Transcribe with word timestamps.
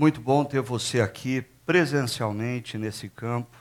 Muito 0.00 0.18
bom 0.18 0.46
ter 0.46 0.62
você 0.62 1.02
aqui 1.02 1.44
presencialmente 1.66 2.78
nesse 2.78 3.06
campo 3.06 3.54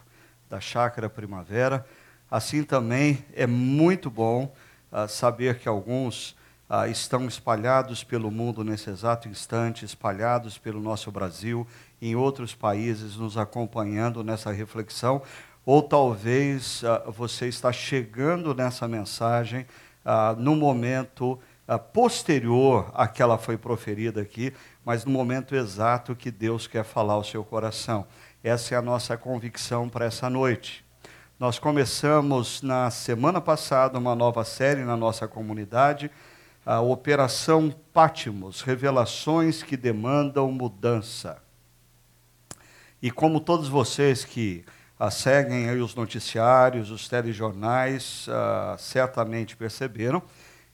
da 0.50 0.62
Chácara 0.62 1.09
Primavera. 1.09 1.85
Assim 2.31 2.63
também 2.63 3.25
é 3.33 3.45
muito 3.45 4.09
bom 4.09 4.55
uh, 4.89 5.05
saber 5.09 5.59
que 5.59 5.67
alguns 5.67 6.29
uh, 6.69 6.89
estão 6.89 7.27
espalhados 7.27 8.05
pelo 8.05 8.31
mundo 8.31 8.63
nesse 8.63 8.89
exato 8.89 9.27
instante, 9.27 9.83
espalhados 9.83 10.57
pelo 10.57 10.79
nosso 10.79 11.11
Brasil, 11.11 11.67
em 12.02 12.15
outros 12.15 12.55
países, 12.55 13.17
nos 13.17 13.37
acompanhando 13.37 14.23
nessa 14.23 14.49
reflexão. 14.49 15.21
Ou 15.65 15.83
talvez 15.83 16.83
uh, 16.83 17.11
você 17.11 17.49
está 17.49 17.73
chegando 17.73 18.55
nessa 18.55 18.87
mensagem 18.87 19.67
no 20.37 20.55
momento 20.55 21.37
posterior 21.77 22.89
à 22.95 23.07
que 23.07 23.21
ela 23.21 23.38
foi 23.38 23.57
proferida 23.57 24.21
aqui, 24.21 24.54
mas 24.83 25.05
no 25.05 25.11
momento 25.11 25.55
exato 25.55 26.15
que 26.15 26.31
Deus 26.31 26.65
quer 26.65 26.83
falar 26.83 27.13
ao 27.13 27.23
seu 27.23 27.43
coração. 27.43 28.07
Essa 28.43 28.73
é 28.73 28.78
a 28.78 28.82
nossa 28.82 29.18
convicção 29.18 29.87
para 29.87 30.05
essa 30.05 30.29
noite. 30.29 30.83
Nós 31.37 31.59
começamos 31.59 32.62
na 32.62 32.90
semana 32.90 33.40
passada 33.40 34.00
uma 34.00 34.16
nova 34.16 34.44
série 34.44 34.84
na 34.84 34.98
nossa 34.98 35.28
comunidade, 35.28 36.09
a 36.66 36.82
Operação 36.82 37.73
Pátimos 37.94 38.62
Revelações 38.62 39.62
que 39.62 39.78
demandam 39.78 40.52
mudança. 40.52 41.42
E 43.02 43.09
como 43.09 43.40
todos 43.40 43.70
vocês 43.70 44.26
que 44.26 44.66
ah, 45.00 45.09
seguem 45.09 45.70
aí 45.70 45.80
os 45.80 45.95
noticiários, 45.95 46.92
os 46.92 47.08
telejornais, 47.08 48.28
ah, 48.30 48.76
certamente 48.78 49.56
perceberam, 49.56 50.22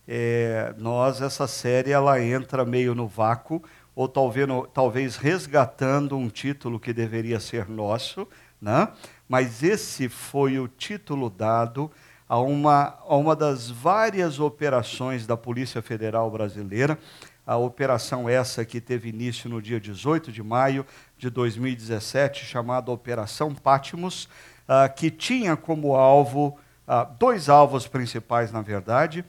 é, 0.08 0.74
nós, 0.78 1.22
essa 1.22 1.48
série, 1.48 1.92
ela 1.92 2.22
entra 2.22 2.64
meio 2.66 2.94
no 2.94 3.08
vácuo, 3.08 3.64
ou 3.96 4.08
talvez, 4.08 4.48
talvez 4.74 5.16
resgatando 5.16 6.18
um 6.18 6.30
título 6.30 6.80
que 6.80 6.94
deveria 6.94 7.40
ser 7.40 7.70
nosso, 7.70 8.28
né? 8.62 8.90
mas 9.28 9.64
esse 9.64 10.10
foi 10.10 10.60
o 10.60 10.68
título 10.68 11.30
dado 11.30 11.90
a 12.28 12.40
uma, 12.40 12.98
a 13.08 13.16
uma 13.16 13.36
das 13.36 13.70
várias 13.70 14.40
operações 14.40 15.26
da 15.26 15.38
Polícia 15.38 15.82
Federal 15.82 16.30
Brasileira, 16.30 16.98
a 17.46 17.56
operação 17.58 18.28
essa 18.28 18.66
que 18.66 18.82
teve 18.82 19.10
início 19.10 19.48
no 19.50 19.62
dia 19.62 19.80
18 19.80 20.32
de 20.32 20.42
maio 20.42 20.86
de 21.18 21.30
2017, 21.30 22.44
chamada 22.44 22.92
Operação 22.92 23.54
Pátimos, 23.54 24.28
uh, 24.68 24.92
que 24.96 25.12
tinha 25.12 25.56
como 25.56 25.96
alvo, 25.96 26.58
uh, 26.88 27.08
dois 27.20 27.48
alvos 27.48 27.88
principais, 27.88 28.52
na 28.52 28.62
verdade, 28.62 29.24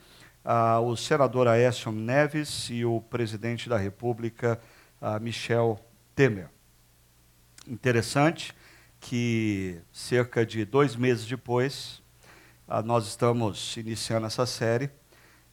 ah, 0.49 0.79
o 0.79 0.95
senador 0.95 1.45
Aécio 1.45 1.91
Neves 1.91 2.69
e 2.69 2.85
o 2.85 3.01
presidente 3.01 3.67
da 3.67 3.77
República, 3.77 4.57
ah, 5.01 5.19
Michel 5.19 5.77
Temer. 6.15 6.47
Interessante 7.67 8.55
que 8.97 9.77
cerca 9.91 10.45
de 10.45 10.63
dois 10.63 10.95
meses 10.95 11.25
depois, 11.25 12.01
ah, 12.65 12.81
nós 12.81 13.05
estamos 13.07 13.75
iniciando 13.75 14.25
essa 14.25 14.45
série 14.45 14.89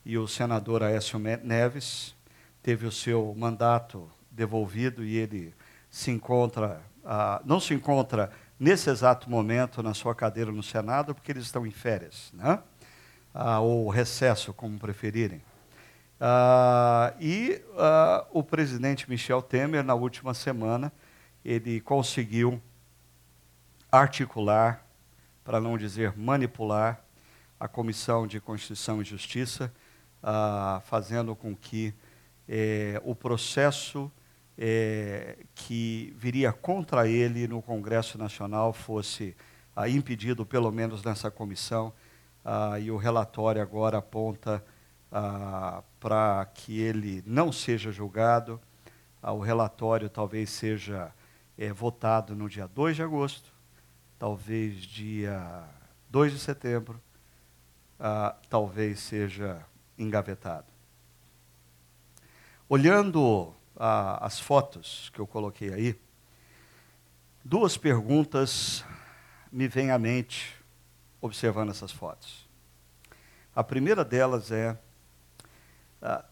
e 0.05 0.17
o 0.17 0.29
senador 0.29 0.85
Aécio 0.85 1.19
Neves 1.19 2.15
teve 2.63 2.87
o 2.87 2.93
seu 2.93 3.35
mandato 3.37 4.09
devolvido 4.31 5.05
e 5.05 5.17
ele 5.17 5.53
se 5.91 6.13
encontra, 6.13 6.81
ah, 7.05 7.43
não 7.45 7.59
se 7.59 7.75
encontra 7.75 8.31
nesse 8.61 8.91
exato 8.91 9.29
momento 9.29 9.83
na 9.83 9.93
sua 9.93 10.15
cadeira 10.15 10.53
no 10.53 10.63
Senado, 10.63 11.17
porque 11.17 11.33
eles 11.33 11.47
estão 11.47 11.67
em 11.67 11.73
férias, 11.73 12.31
né? 12.33 12.63
Ah, 13.35 13.61
ou 13.61 13.89
recesso, 13.89 14.55
como 14.55 14.79
preferirem. 14.79 15.43
Ah, 16.21 17.13
e 17.21 17.61
ah, 17.77 18.25
o 18.31 18.43
presidente 18.43 19.11
Michel 19.11 19.43
Temer, 19.43 19.83
na 19.83 19.95
última 19.95 20.33
semana, 20.33 20.93
ele 21.45 21.81
conseguiu 21.81 22.63
articular, 23.91 24.87
para 25.45 25.61
não 25.61 25.77
dizer 25.77 26.17
manipular, 26.17 27.05
a 27.59 27.69
Comissão 27.69 28.27
de 28.27 28.41
Constituição 28.41 29.03
e 29.03 29.05
Justiça, 29.05 29.73
ah, 30.23 30.81
fazendo 30.85 31.35
com 31.35 31.55
que 31.55 31.93
eh, 32.49 33.01
o 33.05 33.15
processo 33.15 34.11
eh, 34.57 35.39
que 35.55 36.15
viria 36.17 36.53
contra 36.53 37.09
ele 37.09 37.49
no 37.49 37.63
Congresso 37.63 38.19
Nacional 38.19 38.73
fosse 38.73 39.37
ah, 39.75 39.89
impedido, 39.89 40.45
pelo 40.47 40.71
menos 40.71 41.03
nessa 41.03 41.31
comissão, 41.31 41.93
ah, 42.45 42.79
e 42.79 42.91
o 42.91 42.97
relatório 42.97 43.63
agora 43.63 43.99
aponta 43.99 44.63
ah, 45.11 45.83
para 45.99 46.45
que 46.53 46.81
ele 46.81 47.23
não 47.25 47.51
seja 47.51 47.91
julgado. 47.91 48.61
Ah, 49.23 49.33
o 49.33 49.41
relatório 49.41 50.11
talvez 50.11 50.51
seja 50.51 51.13
é, 51.57 51.73
votado 51.73 52.35
no 52.35 52.49
dia 52.49 52.67
2 52.67 52.97
de 52.97 53.03
agosto, 53.03 53.53
talvez 54.19 54.83
dia 54.83 55.65
2 56.11 56.33
de 56.33 56.39
setembro, 56.39 57.01
ah, 57.99 58.37
talvez 58.51 59.01
seja 59.01 59.65
engavetado. 59.97 60.67
Olhando 62.69 63.55
ah, 63.77 64.19
as 64.25 64.41
fotos 64.41 65.11
que 65.15 65.21
eu 65.21 65.27
coloquei 65.27 65.73
aí, 65.73 66.01
duas 67.45 67.77
perguntas 67.77 68.85
me 69.53 69.69
vêm 69.69 69.91
à 69.91 69.99
mente 69.99 70.54
observando 71.25 71.71
essas 71.71 71.91
fotos. 71.91 72.47
A 73.57 73.65
primeira 73.65 74.05
delas 74.05 74.51
é 74.51 74.79
ah, 76.03 76.23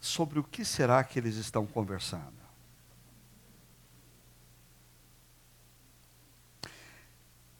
sobre 0.00 0.40
o 0.40 0.44
que 0.44 0.64
será 0.64 1.04
que 1.04 1.20
eles 1.20 1.36
estão 1.36 1.64
conversando. 1.64 2.42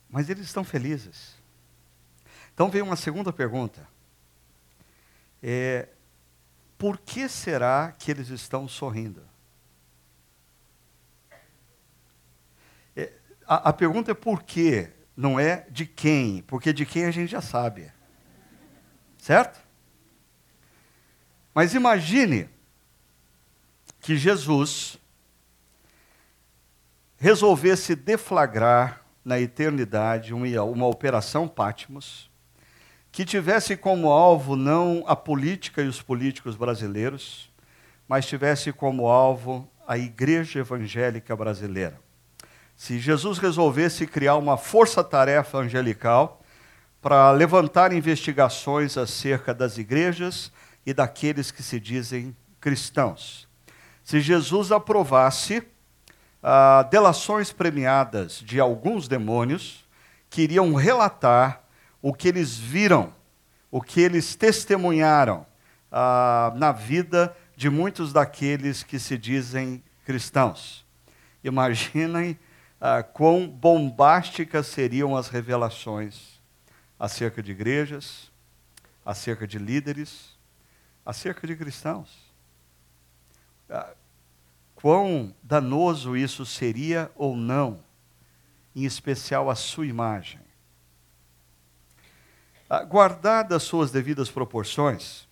Mas 0.09 0.29
eles 0.29 0.47
estão 0.47 0.65
felizes. 0.65 1.37
Então 2.53 2.69
vem 2.69 2.83
uma 2.83 2.97
segunda 2.97 3.33
pergunta. 3.33 3.87
É, 5.41 5.91
por 6.77 6.99
que 6.99 7.29
será 7.29 7.93
que 7.93 8.11
eles 8.11 8.31
estão 8.31 8.67
sorrindo? 8.67 9.23
É, 12.97 13.13
a, 13.47 13.69
a 13.69 13.73
pergunta 13.73 14.11
é 14.11 14.15
por 14.15 14.43
quê? 14.43 14.94
Não 15.17 15.39
é 15.39 15.67
de 15.71 15.87
quem, 15.87 16.43
porque 16.43 16.73
de 16.73 16.85
quem 16.85 17.05
a 17.05 17.11
gente 17.11 17.31
já 17.31 17.41
sabe. 17.41 17.91
Certo? 19.19 19.61
Mas 21.55 21.75
imagine 21.75 22.49
que 24.01 24.17
Jesus 24.17 24.99
resolvesse 27.17 27.95
deflagrar 27.95 29.01
na 29.25 29.41
eternidade 29.41 30.35
uma, 30.35 30.63
uma 30.65 30.87
operação 30.87 31.49
Pátimos 31.49 32.31
que 33.11 33.25
tivesse 33.25 33.77
como 33.77 34.09
alvo 34.09 34.57
não 34.57 35.05
a 35.07 35.15
política 35.15 35.81
e 35.81 35.87
os 35.87 36.03
políticos 36.03 36.57
brasileiros, 36.57 37.49
mas 38.09 38.27
tivesse 38.27 38.73
como 38.73 39.07
alvo 39.07 39.71
a 39.87 39.97
igreja 39.97 40.59
evangélica 40.59 41.37
brasileira. 41.37 42.04
Se 42.77 42.99
Jesus 42.99 43.39
resolvesse 43.39 44.07
criar 44.07 44.37
uma 44.37 44.57
força-tarefa 44.57 45.59
angelical 45.59 46.43
para 47.01 47.31
levantar 47.33 47.93
investigações 47.93 48.97
acerca 48.97 49.53
das 49.53 49.79
igrejas 49.79 50.51
e 50.87 50.93
daqueles 50.93 51.51
que 51.51 51.63
se 51.63 51.79
dizem 51.79 52.35
cristãos. 52.61 53.47
Se 54.03 54.21
Jesus 54.21 54.73
aprovasse 54.73 55.63
ah, 56.43 56.83
delações 56.91 57.53
premiadas 57.53 58.41
de 58.41 58.59
alguns 58.59 59.07
demônios 59.09 59.85
que 60.29 60.43
iriam 60.43 60.75
relatar 60.75 61.63
o 62.03 62.13
que 62.13 62.29
eles 62.29 62.57
viram, 62.57 63.13
o 63.71 63.81
que 63.81 64.01
eles 64.01 64.35
testemunharam 64.35 65.47
ah, 65.91 66.53
na 66.57 66.73
vida 66.73 67.35
de 67.57 67.71
muitos 67.71 68.13
daqueles 68.13 68.83
que 68.83 68.99
se 68.99 69.17
dizem 69.17 69.83
cristãos. 70.05 70.85
Imaginem 71.43 72.39
ah, 72.87 73.03
quão 73.03 73.49
bombásticas 73.49 74.67
seriam 74.67 75.17
as 75.17 75.29
revelações 75.29 76.39
acerca 76.99 77.43
de 77.43 77.51
igrejas, 77.51 78.31
acerca 79.03 79.47
de 79.47 79.59
líderes, 79.59 80.37
acerca 81.03 81.47
de 81.47 81.57
cristãos. 81.57 82.31
Ah, 83.71 83.95
quão 84.75 85.35
danoso 85.43 86.15
isso 86.15 86.45
seria 86.45 87.11
ou 87.17 87.35
não, 87.35 87.81
em 88.77 88.85
especial 88.85 89.49
a 89.49 89.55
sua 89.55 89.87
imagem. 89.87 90.43
Ah, 92.69 92.85
guardadas 92.85 93.63
suas 93.63 93.91
devidas 93.91 94.29
proporções, 94.29 95.27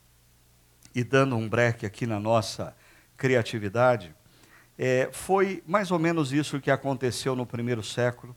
e 0.94 1.04
dando 1.04 1.36
um 1.36 1.46
breque 1.46 1.84
aqui 1.84 2.06
na 2.06 2.18
nossa 2.18 2.74
criatividade, 3.14 4.14
é, 4.84 5.08
foi 5.12 5.62
mais 5.64 5.92
ou 5.92 5.98
menos 6.00 6.32
isso 6.32 6.60
que 6.60 6.68
aconteceu 6.68 7.36
no 7.36 7.46
primeiro 7.46 7.84
século, 7.84 8.34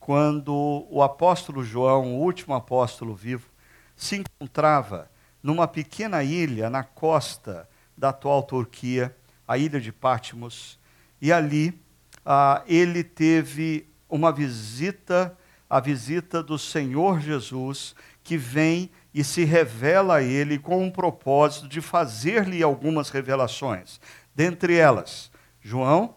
quando 0.00 0.86
o 0.88 1.02
apóstolo 1.02 1.62
João, 1.62 2.14
o 2.14 2.20
último 2.22 2.54
apóstolo 2.54 3.14
vivo, 3.14 3.50
se 3.94 4.16
encontrava 4.16 5.10
numa 5.42 5.68
pequena 5.68 6.24
ilha 6.24 6.70
na 6.70 6.82
costa 6.82 7.68
da 7.94 8.08
atual 8.08 8.42
Turquia, 8.44 9.14
a 9.46 9.58
ilha 9.58 9.78
de 9.78 9.92
Patmos, 9.92 10.78
E 11.20 11.30
ali 11.30 11.78
ah, 12.24 12.62
ele 12.66 13.04
teve 13.04 13.86
uma 14.08 14.32
visita, 14.32 15.36
a 15.68 15.80
visita 15.80 16.42
do 16.42 16.58
Senhor 16.58 17.20
Jesus, 17.20 17.94
que 18.22 18.38
vem 18.38 18.90
e 19.12 19.22
se 19.22 19.44
revela 19.44 20.16
a 20.16 20.22
ele 20.22 20.58
com 20.58 20.82
um 20.82 20.90
propósito 20.90 21.68
de 21.68 21.82
fazer-lhe 21.82 22.62
algumas 22.62 23.10
revelações. 23.10 24.00
Dentre 24.34 24.76
elas, 24.76 25.30
João 25.64 26.14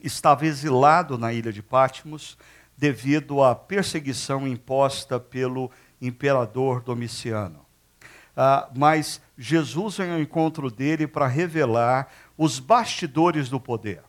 estava 0.00 0.46
exilado 0.46 1.18
na 1.18 1.32
ilha 1.32 1.52
de 1.52 1.60
Patmos 1.60 2.38
devido 2.78 3.42
à 3.42 3.52
perseguição 3.52 4.46
imposta 4.46 5.18
pelo 5.18 5.72
imperador 6.00 6.80
Domiciano. 6.80 7.66
Ah, 8.36 8.70
mas 8.76 9.20
Jesus 9.36 9.96
vem 9.96 10.12
ao 10.12 10.20
encontro 10.20 10.70
dele 10.70 11.08
para 11.08 11.26
revelar 11.26 12.08
os 12.38 12.60
bastidores 12.60 13.48
do 13.48 13.58
poder. 13.58 14.02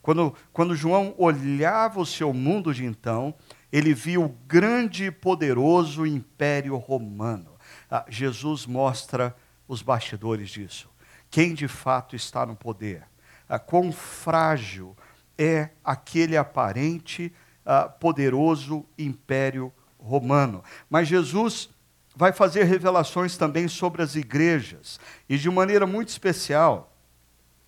Quando, 0.00 0.32
quando 0.52 0.76
João 0.76 1.12
olhava 1.18 2.00
o 2.00 2.06
seu 2.06 2.32
mundo 2.32 2.72
de 2.72 2.84
então, 2.84 3.34
ele 3.72 3.92
viu 3.94 4.24
o 4.24 4.36
grande 4.46 5.06
e 5.06 5.10
poderoso 5.10 6.06
império 6.06 6.76
romano. 6.76 7.50
Ah, 7.90 8.04
Jesus 8.08 8.64
mostra 8.64 9.34
os 9.66 9.82
bastidores 9.82 10.50
disso. 10.50 10.88
Quem 11.28 11.52
de 11.52 11.66
fato 11.66 12.14
está 12.14 12.46
no 12.46 12.54
poder. 12.54 13.02
Ah, 13.48 13.58
quão 13.58 13.90
frágil 13.90 14.96
é 15.36 15.70
aquele 15.84 16.36
aparente 16.36 17.32
ah, 17.64 17.88
poderoso 17.88 18.84
império 18.98 19.72
romano. 19.98 20.62
Mas 20.88 21.08
Jesus 21.08 21.70
vai 22.16 22.32
fazer 22.32 22.64
revelações 22.64 23.36
também 23.36 23.68
sobre 23.68 24.02
as 24.02 24.16
igrejas, 24.16 24.98
e 25.28 25.38
de 25.38 25.48
maneira 25.48 25.86
muito 25.86 26.08
especial, 26.08 26.92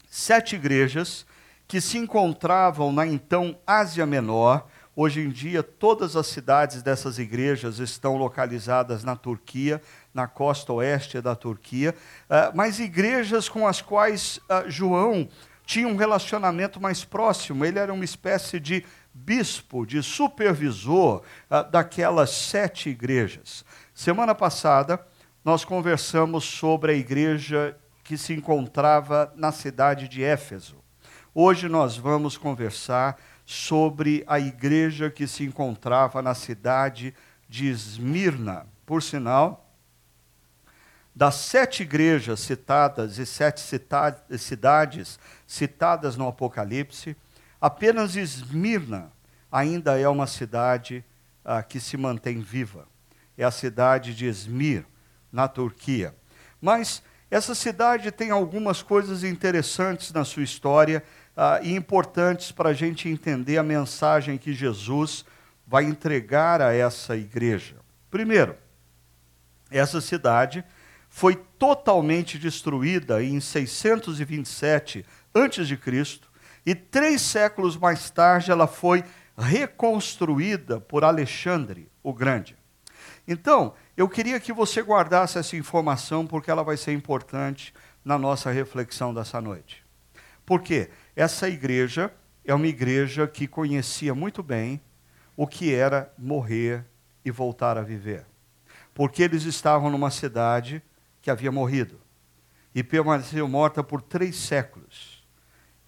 sete 0.08 0.56
igrejas 0.56 1.24
que 1.68 1.80
se 1.80 1.96
encontravam 1.98 2.90
na 2.90 3.06
então 3.06 3.56
Ásia 3.64 4.04
Menor. 4.04 4.66
Hoje 4.96 5.20
em 5.20 5.30
dia, 5.30 5.62
todas 5.62 6.16
as 6.16 6.26
cidades 6.26 6.82
dessas 6.82 7.16
igrejas 7.16 7.78
estão 7.78 8.16
localizadas 8.16 9.04
na 9.04 9.14
Turquia, 9.14 9.80
na 10.12 10.26
costa 10.26 10.72
oeste 10.72 11.20
da 11.20 11.36
Turquia, 11.36 11.94
uh, 12.24 12.50
mas 12.52 12.80
igrejas 12.80 13.48
com 13.48 13.68
as 13.68 13.80
quais 13.80 14.38
uh, 14.48 14.68
João 14.68 15.28
tinha 15.70 15.86
um 15.86 15.94
relacionamento 15.94 16.80
mais 16.80 17.04
próximo, 17.04 17.64
ele 17.64 17.78
era 17.78 17.94
uma 17.94 18.04
espécie 18.04 18.58
de 18.58 18.84
bispo, 19.14 19.86
de 19.86 20.02
supervisor 20.02 21.22
uh, 21.48 21.70
daquelas 21.70 22.30
sete 22.30 22.88
igrejas. 22.88 23.64
Semana 23.94 24.34
passada, 24.34 25.00
nós 25.44 25.64
conversamos 25.64 26.42
sobre 26.42 26.90
a 26.90 26.96
igreja 26.96 27.78
que 28.02 28.18
se 28.18 28.32
encontrava 28.32 29.32
na 29.36 29.52
cidade 29.52 30.08
de 30.08 30.24
Éfeso. 30.24 30.74
Hoje 31.32 31.68
nós 31.68 31.96
vamos 31.96 32.36
conversar 32.36 33.16
sobre 33.46 34.24
a 34.26 34.40
igreja 34.40 35.08
que 35.08 35.28
se 35.28 35.44
encontrava 35.44 36.20
na 36.20 36.34
cidade 36.34 37.14
de 37.48 37.68
Esmirna. 37.68 38.66
Por 38.84 39.04
sinal, 39.04 39.69
das 41.14 41.34
sete 41.34 41.82
igrejas 41.82 42.40
citadas 42.40 43.18
e 43.18 43.26
sete 43.26 43.60
cita 43.60 44.22
cidades 44.38 45.18
citadas 45.46 46.16
no 46.16 46.28
Apocalipse, 46.28 47.16
Apenas 47.60 48.16
Esmirna 48.16 49.12
ainda 49.52 50.00
é 50.00 50.08
uma 50.08 50.26
cidade 50.26 51.04
ah, 51.44 51.62
que 51.62 51.78
se 51.78 51.96
mantém 51.96 52.40
viva. 52.40 52.88
É 53.36 53.44
a 53.44 53.50
cidade 53.50 54.14
de 54.14 54.24
Esmir, 54.24 54.86
na 55.30 55.46
Turquia. 55.46 56.14
Mas 56.60 57.02
essa 57.30 57.54
cidade 57.54 58.10
tem 58.10 58.30
algumas 58.30 58.82
coisas 58.82 59.22
interessantes 59.22 60.10
na 60.12 60.24
sua 60.24 60.42
história 60.42 61.04
ah, 61.36 61.60
e 61.62 61.74
importantes 61.74 62.50
para 62.50 62.70
a 62.70 62.74
gente 62.74 63.08
entender 63.08 63.58
a 63.58 63.62
mensagem 63.62 64.38
que 64.38 64.54
Jesus 64.54 65.24
vai 65.66 65.84
entregar 65.84 66.62
a 66.62 66.72
essa 66.72 67.14
igreja. 67.14 67.76
Primeiro, 68.10 68.56
essa 69.70 70.00
cidade 70.00 70.64
foi 71.10 71.34
totalmente 71.58 72.38
destruída 72.38 73.22
em 73.22 73.40
627 73.40 75.04
a.C 75.34 76.30
e 76.64 76.74
três 76.74 77.20
séculos 77.20 77.76
mais 77.76 78.10
tarde 78.10 78.50
ela 78.50 78.66
foi 78.66 79.04
reconstruída 79.36 80.80
por 80.80 81.04
Alexandre 81.04 81.90
o 82.02 82.12
Grande. 82.12 82.56
Então, 83.26 83.74
eu 83.96 84.08
queria 84.08 84.40
que 84.40 84.52
você 84.52 84.82
guardasse 84.82 85.38
essa 85.38 85.56
informação 85.56 86.26
porque 86.26 86.50
ela 86.50 86.62
vai 86.62 86.76
ser 86.76 86.92
importante 86.92 87.74
na 88.04 88.18
nossa 88.18 88.50
reflexão 88.50 89.12
dessa 89.12 89.40
noite. 89.40 89.84
Por 90.44 90.62
quê? 90.62 90.90
Essa 91.14 91.48
igreja 91.48 92.12
é 92.44 92.54
uma 92.54 92.66
igreja 92.66 93.26
que 93.26 93.46
conhecia 93.46 94.14
muito 94.14 94.42
bem 94.42 94.80
o 95.36 95.46
que 95.46 95.74
era 95.74 96.12
morrer 96.18 96.84
e 97.24 97.30
voltar 97.30 97.78
a 97.78 97.82
viver. 97.82 98.26
Porque 98.92 99.22
eles 99.22 99.44
estavam 99.44 99.90
numa 99.90 100.10
cidade 100.10 100.82
que 101.20 101.30
havia 101.30 101.52
morrido 101.52 102.00
e 102.74 102.82
permaneceu 102.82 103.48
morta 103.48 103.82
por 103.82 104.00
três 104.00 104.36
séculos 104.36 105.24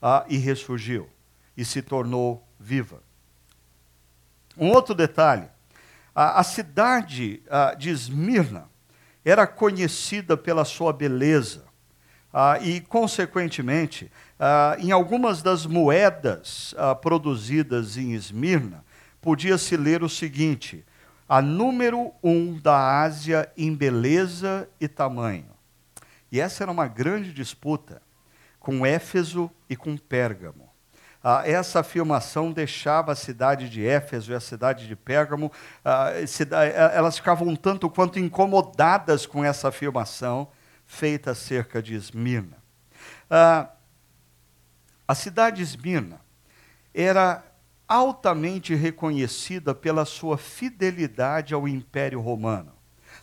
ah, 0.00 0.24
e 0.28 0.36
ressurgiu 0.36 1.08
e 1.56 1.64
se 1.64 1.82
tornou 1.82 2.46
viva. 2.58 3.02
Um 4.56 4.70
outro 4.70 4.94
detalhe: 4.94 5.48
a, 6.14 6.40
a 6.40 6.44
cidade 6.44 7.42
de 7.78 7.90
Esmirna 7.90 8.68
era 9.24 9.46
conhecida 9.46 10.36
pela 10.36 10.64
sua 10.64 10.92
beleza. 10.92 11.64
E, 12.62 12.80
consequentemente, 12.80 14.10
em 14.78 14.90
algumas 14.90 15.42
das 15.42 15.66
moedas 15.66 16.74
produzidas 17.02 17.98
em 17.98 18.14
Esmirna, 18.14 18.82
podia-se 19.20 19.76
ler 19.76 20.02
o 20.02 20.08
seguinte: 20.08 20.84
a 21.32 21.40
número 21.40 22.12
um 22.22 22.60
da 22.60 23.00
Ásia 23.00 23.50
em 23.56 23.74
beleza 23.74 24.68
e 24.78 24.86
tamanho. 24.86 25.48
E 26.30 26.38
essa 26.38 26.62
era 26.62 26.70
uma 26.70 26.86
grande 26.86 27.32
disputa 27.32 28.02
com 28.60 28.84
Éfeso 28.84 29.50
e 29.66 29.74
com 29.74 29.96
Pérgamo. 29.96 30.68
Ah, 31.24 31.42
essa 31.46 31.80
afirmação 31.80 32.52
deixava 32.52 33.12
a 33.12 33.14
cidade 33.14 33.70
de 33.70 33.82
Éfeso 33.82 34.30
e 34.30 34.34
a 34.34 34.40
cidade 34.40 34.86
de 34.86 34.94
Pérgamo, 34.94 35.50
ah, 35.82 36.10
eh, 36.12 36.94
elas 36.94 37.16
ficavam 37.16 37.48
um 37.48 37.56
tanto 37.56 37.88
quanto 37.88 38.18
incomodadas 38.18 39.24
com 39.24 39.42
essa 39.42 39.68
afirmação 39.68 40.48
feita 40.84 41.30
acerca 41.30 41.82
de 41.82 41.94
Esmirna. 41.94 42.58
Ah, 43.30 43.70
a 45.08 45.14
cidade 45.14 45.56
de 45.56 45.62
Esmirna 45.62 46.20
era 46.92 47.42
altamente 47.92 48.74
reconhecida 48.74 49.74
pela 49.74 50.06
sua 50.06 50.38
fidelidade 50.38 51.52
ao 51.52 51.68
Império 51.68 52.20
Romano. 52.20 52.72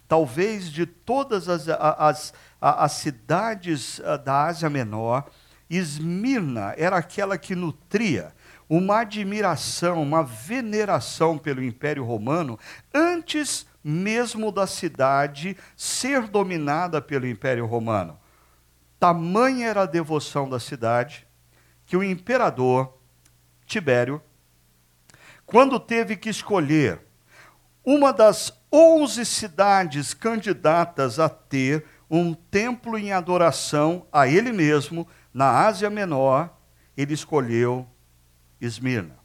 Talvez 0.08 0.72
de 0.72 0.86
todas 0.86 1.50
as, 1.50 1.68
as, 1.68 2.34
as 2.62 2.92
cidades 2.92 4.00
ah, 4.02 4.16
da 4.18 4.46
Ásia 4.46 4.70
Menor, 4.70 5.28
Esmirna 5.68 6.76
era 6.78 6.98
aquela 6.98 7.36
que 7.36 7.56
nutria 7.56 8.32
uma 8.70 9.00
admiração, 9.00 10.04
uma 10.04 10.24
veneração 10.24 11.36
pelo 11.36 11.64
Império 11.64 12.04
Romano 12.04 12.60
antes 12.94 13.66
mesmo 13.84 14.52
da 14.52 14.68
cidade 14.68 15.58
ser 15.76 16.28
dominada 16.28 17.02
pelo 17.02 17.28
Império 17.28 17.66
Romano. 17.66 18.20
Tamanha 19.00 19.68
era 19.68 19.82
a 19.82 19.88
devoção 19.88 20.48
da 20.48 20.60
cidade 20.60 21.28
que 21.88 21.98
o 21.98 22.04
imperador 22.04 22.96
Tibério, 23.66 24.22
quando 25.50 25.80
teve 25.80 26.16
que 26.16 26.30
escolher 26.30 27.02
uma 27.84 28.14
das 28.14 28.54
onze 28.72 29.26
cidades 29.26 30.14
candidatas 30.14 31.20
a 31.20 31.28
ter 31.28 31.86
um 32.08 32.36
templo 32.36 32.98
em 33.00 33.12
adoração 33.12 34.06
a 34.12 34.28
ele 34.28 34.52
mesmo 34.52 35.08
na 35.34 35.66
Ásia 35.66 35.90
Menor, 35.90 36.56
ele 36.96 37.16
escolheu 37.16 37.88
Esmirna. 38.62 39.18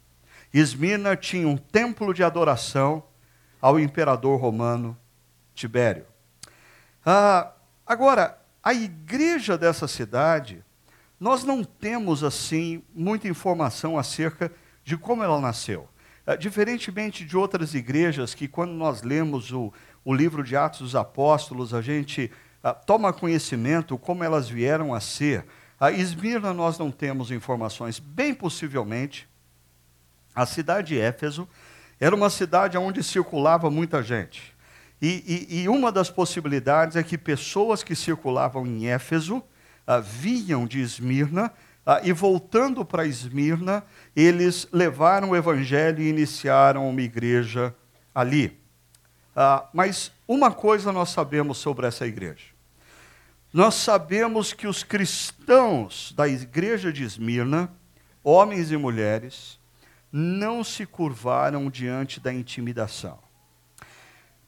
Esmirna 0.53 1.15
tinha 1.15 1.47
um 1.47 1.59
templo 1.59 2.15
de 2.15 2.25
adoração 2.25 3.05
ao 3.61 3.79
imperador 3.79 4.41
romano 4.41 4.97
Tibério. 5.55 6.07
Ah, 7.05 7.53
agora, 7.87 8.41
a 8.63 8.73
igreja 8.73 9.59
dessa 9.59 9.87
cidade, 9.87 10.65
nós 11.21 11.45
não 11.45 11.63
temos 11.63 12.25
assim 12.25 12.83
muita 12.95 13.29
informação 13.29 13.99
acerca 13.99 14.51
de 14.83 14.97
como 14.97 15.23
ela 15.23 15.39
nasceu. 15.39 15.87
É, 16.27 16.37
diferentemente 16.37 17.25
de 17.25 17.37
outras 17.37 17.75
igrejas 17.75 18.35
que, 18.35 18.49
quando 18.49 18.73
nós 18.73 19.03
lemos 19.03 19.53
o, 19.53 19.73
o 20.05 20.15
livro 20.15 20.43
de 20.43 20.57
Atos 20.57 20.81
dos 20.81 20.97
Apóstolos, 20.97 21.75
a 21.75 21.83
gente 21.83 22.31
ah, 22.63 22.73
toma 22.73 23.13
conhecimento 23.13 23.99
como 23.99 24.25
elas 24.25 24.49
vieram 24.49 24.95
a 24.95 25.01
ser. 25.01 25.45
A 25.79 25.91
Esmirna 25.91 26.55
nós 26.55 26.79
não 26.79 26.91
temos 26.91 27.31
informações. 27.31 27.99
Bem 27.99 28.33
possivelmente, 28.33 29.29
a 30.35 30.47
cidade 30.47 30.89
de 30.89 30.99
Éfeso 30.99 31.47
era 32.01 32.17
uma 32.17 32.31
cidade 32.31 32.79
onde 32.79 33.03
circulava 33.03 33.71
muita 33.71 34.03
gente. 34.03 34.55
E, 35.03 35.47
e, 35.51 35.63
e 35.63 35.69
uma 35.69 35.93
das 35.93 36.09
possibilidades 36.09 36.97
é 36.97 37.03
que 37.03 37.19
pessoas 37.19 37.83
que 37.83 37.95
circulavam 37.95 38.67
em 38.67 38.87
Éfeso 38.87 39.43
ah, 39.87 40.01
vinham 40.01 40.67
de 40.67 40.81
Esmirna 40.81 41.53
Ah, 41.87 42.01
e 42.03 42.13
voltando 42.13 42.85
para 42.85 43.07
Esmirna, 43.07 43.85
eles 44.17 44.67
levaram 44.73 45.31
o 45.31 45.37
evangelho 45.37 46.01
e 46.01 46.09
iniciaram 46.09 46.89
uma 46.89 47.03
igreja 47.03 47.75
ali. 48.15 48.59
Ah, 49.37 49.69
mas 49.73 50.11
uma 50.27 50.51
coisa 50.51 50.93
nós 50.93 51.11
sabemos 51.11 51.59
sobre 51.59 51.87
essa 51.87 52.07
igreja. 52.07 52.55
Nós 53.53 53.75
sabemos 53.75 54.53
que 54.53 54.67
os 54.67 54.83
cristãos 54.83 56.13
da 56.17 56.27
igreja 56.27 56.93
de 56.93 57.05
Esmirna, 57.05 57.71
homens 58.23 58.73
e 58.73 58.77
mulheres, 58.77 59.61
não 60.11 60.65
se 60.65 60.87
curvaram 60.87 61.69
diante 61.69 62.19
da 62.19 62.33
intimidação. 62.33 63.19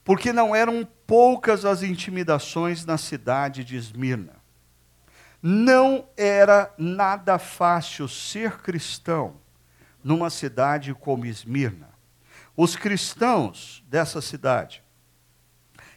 Porque 0.03 0.33
não 0.33 0.55
eram 0.55 0.87
poucas 1.05 1.65
as 1.65 1.83
intimidações 1.83 2.85
na 2.85 2.97
cidade 2.97 3.63
de 3.63 3.75
Esmirna. 3.75 4.36
Não 5.49 6.05
era 6.17 6.73
nada 6.77 7.39
fácil 7.39 8.05
ser 8.09 8.57
cristão 8.57 9.35
numa 10.03 10.29
cidade 10.29 10.93
como 10.93 11.25
Esmirna. 11.25 11.87
Os 12.53 12.75
cristãos 12.75 13.81
dessa 13.87 14.19
cidade 14.19 14.83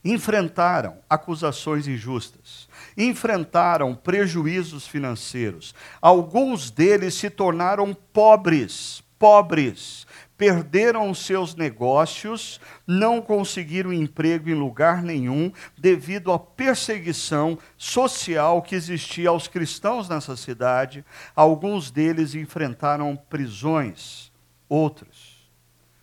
enfrentaram 0.04 0.98
acusações 1.10 1.88
injustas, 1.88 2.68
enfrentaram 2.96 3.92
prejuízos 3.92 4.86
financeiros. 4.86 5.74
Alguns 6.00 6.70
deles 6.70 7.14
se 7.14 7.28
tornaram 7.28 7.92
pobres, 7.92 9.02
pobres, 9.18 10.06
perderam 10.40 11.12
seus 11.12 11.54
negócios, 11.54 12.58
não 12.86 13.20
conseguiram 13.20 13.92
emprego 13.92 14.48
em 14.48 14.54
lugar 14.54 15.02
nenhum 15.02 15.52
devido 15.76 16.32
à 16.32 16.38
perseguição 16.38 17.58
social 17.76 18.62
que 18.62 18.74
existia 18.74 19.28
aos 19.28 19.46
cristãos 19.46 20.08
nessa 20.08 20.34
cidade. 20.38 21.04
Alguns 21.36 21.90
deles 21.90 22.34
enfrentaram 22.34 23.14
prisões, 23.28 24.32
outros 24.66 25.46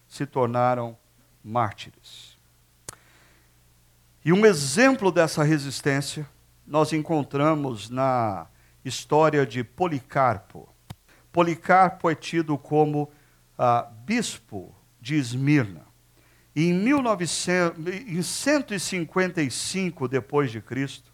se 0.08 0.24
tornaram 0.24 0.96
mártires. 1.44 2.38
E 4.24 4.32
um 4.32 4.46
exemplo 4.46 5.12
dessa 5.12 5.44
resistência 5.44 6.30
nós 6.64 6.94
encontramos 6.94 7.90
na 7.90 8.46
história 8.86 9.48
de 9.48 9.64
Policarpo. 9.64 10.70
Policarpo 11.32 12.08
é 12.08 12.14
tido 12.14 12.56
como 12.56 13.10
ah, 13.58 13.90
bispo 14.06 14.76
de 15.00 15.16
Esmirna. 15.16 15.86
Em, 16.56 16.74
1900, 16.74 17.88
em 18.08 18.22
155 18.22 20.08
depois 20.08 20.52
de 20.52 20.62
Cristo, 20.62 21.12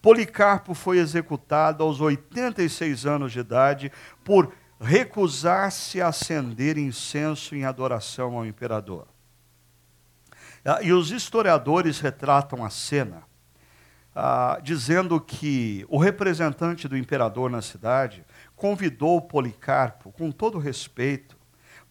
Policarpo 0.00 0.74
foi 0.74 0.98
executado 0.98 1.82
aos 1.82 2.00
86 2.00 3.06
anos 3.06 3.32
de 3.32 3.40
idade 3.40 3.90
por 4.22 4.52
recusar-se 4.78 6.00
a 6.00 6.08
acender 6.08 6.76
incenso 6.76 7.56
em 7.56 7.64
adoração 7.64 8.36
ao 8.36 8.44
imperador. 8.44 9.08
Ah, 10.64 10.80
e 10.82 10.92
os 10.92 11.10
historiadores 11.10 12.00
retratam 12.00 12.64
a 12.64 12.70
cena, 12.70 13.22
ah, 14.14 14.58
dizendo 14.62 15.20
que 15.20 15.84
o 15.88 15.98
representante 15.98 16.86
do 16.86 16.96
imperador 16.96 17.50
na 17.50 17.62
cidade 17.62 18.24
convidou 18.54 19.20
Policarpo, 19.22 20.12
com 20.12 20.30
todo 20.30 20.58
respeito, 20.58 21.36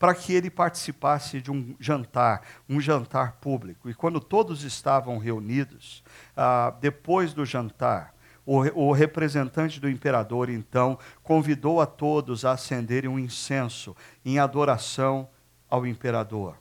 para 0.03 0.13
que 0.13 0.33
ele 0.33 0.49
participasse 0.49 1.39
de 1.39 1.49
um 1.49 1.77
jantar, 1.79 2.41
um 2.67 2.81
jantar 2.81 3.37
público. 3.39 3.89
E 3.89 3.93
quando 3.93 4.19
todos 4.19 4.65
estavam 4.65 5.17
reunidos, 5.17 6.03
ah, 6.35 6.75
depois 6.81 7.33
do 7.33 7.45
jantar, 7.45 8.13
o, 8.45 8.57
o, 8.87 8.91
representante 8.91 9.79
do 9.79 9.89
imperador, 9.89 10.49
então, 10.49 10.99
convidou 11.23 11.79
a 11.79 11.85
todos 11.85 12.43
a 12.43 12.51
acenderem 12.51 13.09
um 13.09 13.17
incenso 13.17 13.95
em 14.25 14.39
adoração 14.39 15.29
ao 15.69 15.87
imperador. 15.87 16.57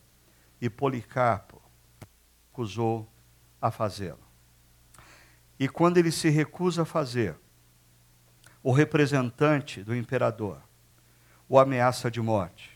E 0.61 0.70
Policarpo 0.70 1.61
recusou 2.46 3.11
a 3.61 3.72
fazê-lo. 3.72 4.22
E 5.58 5.68
quando 5.68 5.99
ele 5.99 6.12
se 6.12 6.28
recusa 6.28 6.82
a 6.82 6.84
fazer, 6.84 7.34
o 8.62 8.70
representante 8.70 9.82
do 9.82 9.96
imperador 9.96 10.62
o 11.49 11.58
ameaça 11.58 12.08
de 12.08 12.20
morte. 12.20 12.72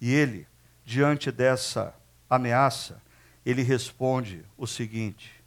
E 0.00 0.12
ele, 0.12 0.46
diante 0.84 1.30
dessa 1.30 1.94
ameaça, 2.28 3.02
ele 3.44 3.62
responde 3.62 4.44
o 4.56 4.66
seguinte: 4.66 5.42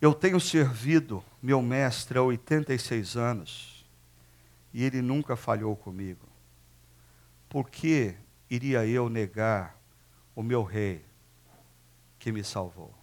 Eu 0.00 0.14
tenho 0.14 0.40
servido 0.40 1.24
meu 1.42 1.60
mestre 1.62 2.18
há 2.18 2.22
86 2.22 3.16
anos 3.16 3.86
e 4.72 4.84
ele 4.84 5.00
nunca 5.00 5.36
falhou 5.36 5.74
comigo. 5.76 6.28
Por 7.48 7.70
que 7.70 8.14
iria 8.50 8.86
eu 8.86 9.08
negar 9.08 9.76
o 10.34 10.42
meu 10.42 10.62
rei 10.62 11.04
que 12.18 12.30
me 12.30 12.44
salvou? 12.44 12.94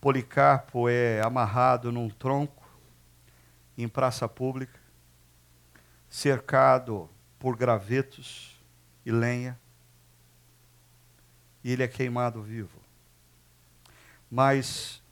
Policarpo 0.00 0.88
é 0.88 1.22
amarrado 1.22 1.90
num 1.92 2.10
tronco 2.10 2.68
em 3.78 3.88
praça 3.88 4.28
pública, 4.28 4.78
cercado 6.10 7.08
por 7.38 7.56
gravetos 7.56 8.60
e 9.04 9.12
lenha, 9.12 9.58
e 11.62 11.72
ele 11.72 11.82
é 11.82 11.88
queimado 11.88 12.42
vivo. 12.42 12.78
Mas, 14.30 15.02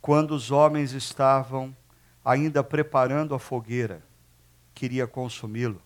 quando 0.00 0.32
os 0.32 0.50
homens 0.50 0.92
estavam 0.92 1.76
ainda 2.24 2.62
preparando 2.62 3.34
a 3.34 3.38
fogueira, 3.38 4.02
queria 4.74 5.06
consumi-lo, 5.06 5.82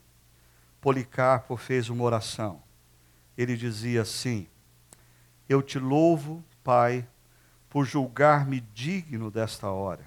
Policarpo 0.81 1.57
fez 1.57 1.89
uma 1.89 2.03
oração. 2.03 2.61
Ele 3.39 3.57
dizia 3.57 4.03
assim: 4.03 4.49
Eu 5.49 5.63
te 5.63 5.79
louvo, 5.79 6.45
Pai, 6.65 7.07
por 7.71 7.87
julgar-me 7.87 8.61
digno 8.61 9.31
desta 9.31 9.71
hora. 9.71 10.05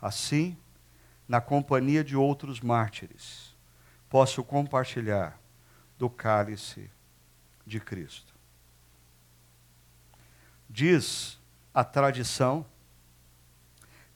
Assim, 0.00 0.56
na 1.28 1.40
companhia 1.40 2.02
de 2.02 2.16
outros 2.16 2.60
mártires, 2.60 3.49
posso 4.10 4.42
compartilhar 4.42 5.40
do 5.96 6.10
cálice 6.10 6.90
de 7.64 7.78
Cristo. 7.78 8.34
Diz 10.68 11.40
a 11.72 11.84
tradição 11.84 12.66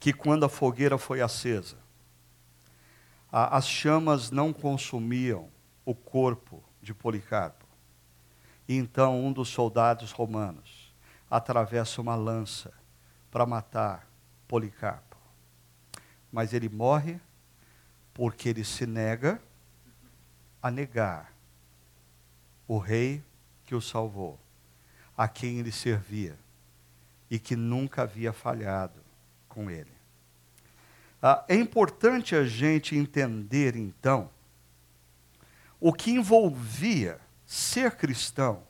que 0.01 0.13
quando 0.13 0.45
a 0.45 0.49
fogueira 0.49 0.99
foi 0.99 1.21
acesa, 1.21 1.79
a, 3.31 3.57
as 3.57 3.69
chamas 3.69 4.33
não 4.33 4.53
consumiam 4.53 5.49
o 5.85 5.95
corpo 5.95 6.63
de 6.83 6.93
Policarpo. 6.93 7.65
E 8.67 8.77
então 8.77 9.25
um 9.25 9.33
dos 9.33 9.49
soldados 9.49 10.11
romanos 10.11 10.93
atravessa 11.31 12.01
uma 12.01 12.17
lança 12.17 12.73
para 13.31 13.47
matar 13.47 14.09
Policarpo. 14.49 15.17
Mas 16.33 16.53
ele 16.53 16.69
morre 16.69 17.21
porque 18.13 18.49
ele 18.49 18.65
se 18.65 18.87
nega 18.87 19.41
a 20.65 20.71
negar 20.71 21.31
o 22.67 22.79
rei 22.79 23.23
que 23.67 23.75
o 23.75 23.83
salvou, 23.83 24.41
a 25.15 25.29
quem 25.29 25.59
ele 25.59 25.71
servia 25.71 26.39
e 27.31 27.39
que 27.39 27.55
nunca 27.55 28.01
havia 28.01 28.33
falhado 28.33 28.99
com 29.47 29.71
ele. 29.71 29.93
Ah, 31.23 31.45
é 31.49 31.55
importante 31.55 32.35
a 32.35 32.47
gente 32.47 32.97
entender, 32.97 33.77
então, 33.77 34.31
o 35.79 35.93
que 35.93 36.13
envolvia 36.13 37.21
ser 37.45 37.97
cristão 37.97 38.63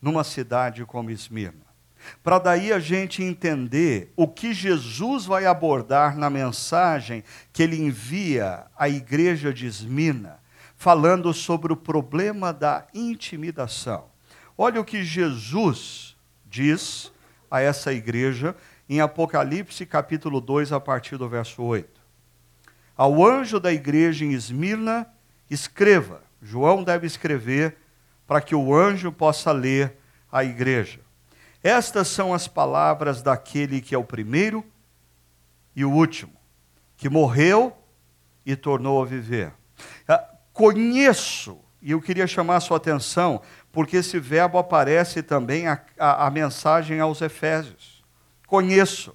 numa 0.00 0.24
cidade 0.24 0.82
como 0.86 1.10
Esmirna. 1.10 1.66
Para 2.22 2.38
daí 2.38 2.72
a 2.72 2.78
gente 2.78 3.22
entender 3.22 4.10
o 4.16 4.26
que 4.26 4.54
Jesus 4.54 5.26
vai 5.26 5.44
abordar 5.44 6.16
na 6.16 6.30
mensagem 6.30 7.22
que 7.52 7.62
ele 7.62 7.76
envia 7.76 8.64
à 8.74 8.88
igreja 8.88 9.52
de 9.52 9.66
Esmirna, 9.66 10.39
falando 10.80 11.34
sobre 11.34 11.74
o 11.74 11.76
problema 11.76 12.54
da 12.54 12.86
intimidação. 12.94 14.06
Olha 14.56 14.80
o 14.80 14.84
que 14.84 15.04
Jesus 15.04 16.16
diz 16.46 17.12
a 17.50 17.60
essa 17.60 17.92
igreja 17.92 18.56
em 18.88 18.98
Apocalipse 18.98 19.84
capítulo 19.84 20.40
2, 20.40 20.72
a 20.72 20.80
partir 20.80 21.18
do 21.18 21.28
verso 21.28 21.62
8. 21.62 22.00
Ao 22.96 23.22
anjo 23.22 23.60
da 23.60 23.70
igreja 23.70 24.24
em 24.24 24.32
Esmirna, 24.32 25.06
escreva. 25.50 26.22
João 26.40 26.82
deve 26.82 27.06
escrever 27.06 27.76
para 28.26 28.40
que 28.40 28.54
o 28.54 28.74
anjo 28.74 29.12
possa 29.12 29.52
ler 29.52 29.98
a 30.32 30.42
igreja. 30.44 31.00
Estas 31.62 32.08
são 32.08 32.32
as 32.32 32.48
palavras 32.48 33.20
daquele 33.20 33.82
que 33.82 33.94
é 33.94 33.98
o 33.98 34.04
primeiro 34.04 34.64
e 35.76 35.84
o 35.84 35.92
último, 35.92 36.32
que 36.96 37.10
morreu 37.10 37.76
e 38.46 38.56
tornou 38.56 39.02
a 39.02 39.04
viver. 39.04 39.52
Conheço, 40.52 41.58
e 41.80 41.92
eu 41.92 42.00
queria 42.00 42.26
chamar 42.26 42.56
a 42.56 42.60
sua 42.60 42.76
atenção, 42.76 43.40
porque 43.72 43.98
esse 43.98 44.18
verbo 44.18 44.58
aparece 44.58 45.22
também 45.22 45.66
a, 45.66 45.80
a, 45.98 46.26
a 46.26 46.30
mensagem 46.30 47.00
aos 47.00 47.20
Efésios. 47.22 48.02
Conheço. 48.46 49.14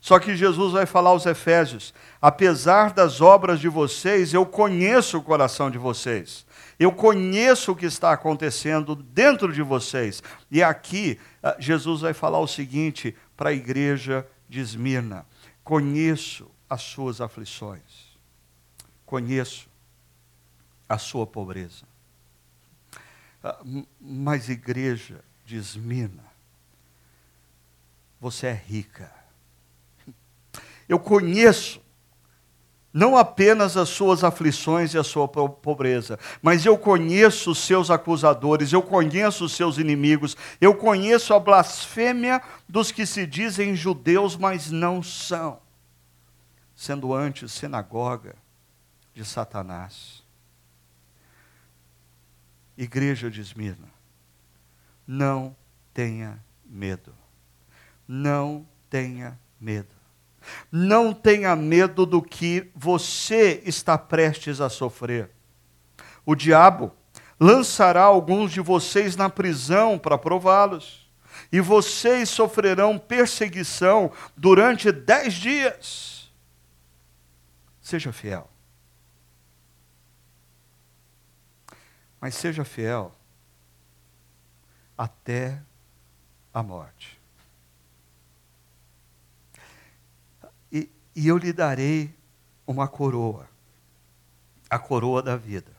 Só 0.00 0.18
que 0.18 0.36
Jesus 0.36 0.72
vai 0.72 0.86
falar 0.86 1.10
aos 1.10 1.26
Efésios: 1.26 1.92
apesar 2.20 2.92
das 2.92 3.20
obras 3.20 3.60
de 3.60 3.68
vocês, 3.68 4.32
eu 4.32 4.46
conheço 4.46 5.18
o 5.18 5.22
coração 5.22 5.70
de 5.70 5.78
vocês. 5.78 6.46
Eu 6.78 6.92
conheço 6.92 7.72
o 7.72 7.76
que 7.76 7.86
está 7.86 8.12
acontecendo 8.12 8.94
dentro 8.94 9.52
de 9.52 9.62
vocês. 9.62 10.22
E 10.50 10.62
aqui, 10.62 11.18
ah, 11.42 11.56
Jesus 11.58 12.02
vai 12.02 12.14
falar 12.14 12.38
o 12.38 12.46
seguinte 12.46 13.16
para 13.36 13.50
a 13.50 13.52
igreja 13.52 14.26
de 14.48 14.60
Esmirna: 14.60 15.26
conheço 15.64 16.48
as 16.70 16.82
suas 16.82 17.20
aflições, 17.20 18.16
conheço 19.04 19.67
a 20.88 20.98
sua 20.98 21.26
pobreza. 21.26 21.84
Ah, 23.42 23.58
mas, 24.00 24.48
igreja 24.48 25.22
de 25.44 25.56
Esmirna, 25.56 26.24
você 28.20 28.48
é 28.48 28.52
rica. 28.52 29.12
Eu 30.88 30.98
conheço 30.98 31.80
não 32.92 33.16
apenas 33.16 33.76
as 33.76 33.90
suas 33.90 34.24
aflições 34.24 34.94
e 34.94 34.98
a 34.98 35.04
sua 35.04 35.28
pobreza, 35.28 36.18
mas 36.40 36.64
eu 36.64 36.76
conheço 36.76 37.50
os 37.50 37.58
seus 37.58 37.90
acusadores, 37.90 38.72
eu 38.72 38.82
conheço 38.82 39.44
os 39.44 39.52
seus 39.52 39.78
inimigos, 39.78 40.36
eu 40.60 40.74
conheço 40.74 41.34
a 41.34 41.38
blasfêmia 41.38 42.42
dos 42.68 42.90
que 42.90 43.04
se 43.04 43.26
dizem 43.26 43.76
judeus, 43.76 44.36
mas 44.36 44.70
não 44.70 45.02
são, 45.02 45.60
sendo 46.74 47.14
antes 47.14 47.52
sinagoga 47.52 48.34
de 49.14 49.24
Satanás. 49.24 50.24
Igreja 52.80 53.28
de 53.28 53.40
Esmirna, 53.40 53.88
não 55.04 55.56
tenha 55.92 56.38
medo. 56.64 57.12
Não 58.06 58.64
tenha 58.88 59.36
medo. 59.60 59.96
Não 60.70 61.12
tenha 61.12 61.56
medo 61.56 62.06
do 62.06 62.22
que 62.22 62.70
você 62.76 63.60
está 63.66 63.98
prestes 63.98 64.60
a 64.60 64.68
sofrer. 64.68 65.28
O 66.24 66.36
diabo 66.36 66.94
lançará 67.40 68.02
alguns 68.02 68.52
de 68.52 68.60
vocês 68.60 69.16
na 69.16 69.28
prisão 69.28 69.98
para 69.98 70.16
prová-los, 70.16 71.10
e 71.50 71.60
vocês 71.60 72.28
sofrerão 72.28 72.96
perseguição 72.96 74.12
durante 74.36 74.92
dez 74.92 75.34
dias. 75.34 76.32
Seja 77.80 78.12
fiel. 78.12 78.48
Mas 82.20 82.34
seja 82.34 82.64
fiel 82.64 83.14
até 84.96 85.60
a 86.52 86.62
morte. 86.62 87.18
e 91.18 91.26
eu 91.26 91.36
lhe 91.36 91.52
darei 91.52 92.14
uma 92.64 92.86
coroa, 92.86 93.48
a 94.70 94.78
coroa 94.78 95.20
da 95.20 95.36
vida. 95.36 95.72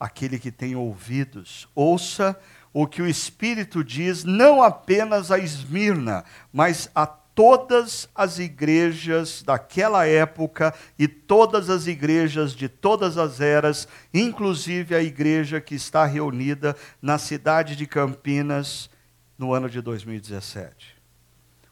Aquele 0.00 0.38
que 0.38 0.50
tem 0.50 0.74
ouvidos, 0.74 1.68
ouça 1.74 2.40
o 2.72 2.86
que 2.86 3.02
o 3.02 3.06
Espírito 3.06 3.84
diz, 3.84 4.24
não 4.24 4.62
apenas 4.62 5.30
a 5.30 5.38
Esmirna, 5.38 6.24
mas 6.50 6.90
a 6.94 7.06
todas 7.34 8.08
as 8.14 8.38
igrejas 8.38 9.42
daquela 9.42 10.06
época 10.06 10.74
e 10.98 11.08
todas 11.08 11.68
as 11.68 11.86
igrejas 11.86 12.52
de 12.52 12.68
todas 12.68 13.18
as 13.18 13.40
eras, 13.40 13.88
inclusive 14.12 14.94
a 14.94 15.02
igreja 15.02 15.60
que 15.60 15.74
está 15.74 16.06
reunida 16.06 16.76
na 17.02 17.18
cidade 17.18 17.74
de 17.74 17.86
Campinas 17.86 18.88
no 19.36 19.52
ano 19.52 19.68
de 19.68 19.80
2017. 19.80 20.94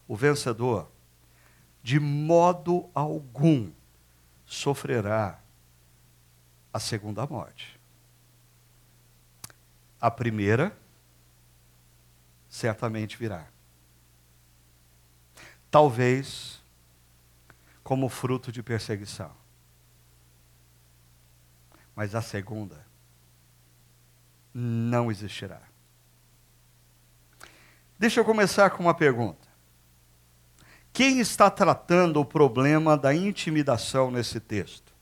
O 0.09 0.16
vencedor 0.16 0.88
de 1.83 1.99
modo 1.99 2.88
algum 2.95 3.71
sofrerá 4.47 5.40
a 6.73 6.78
segunda 6.78 7.26
morte. 7.26 7.78
A 10.01 10.11
primeira 10.11 10.77
certamente 12.48 13.16
virá. 13.16 13.46
Talvez 15.72 16.61
como 17.82 18.11
fruto 18.11 18.52
de 18.52 18.62
perseguição. 18.62 19.32
Mas 21.96 22.14
a 22.14 22.20
segunda 22.20 22.85
não 24.52 25.11
existirá. 25.11 25.62
Deixa 27.98 28.20
eu 28.20 28.24
começar 28.24 28.68
com 28.68 28.82
uma 28.82 28.92
pergunta. 28.92 29.48
Quem 30.92 31.20
está 31.20 31.50
tratando 31.50 32.20
o 32.20 32.24
problema 32.24 32.94
da 32.94 33.14
intimidação 33.14 34.11
nesse 34.11 34.40
texto? 34.40 34.92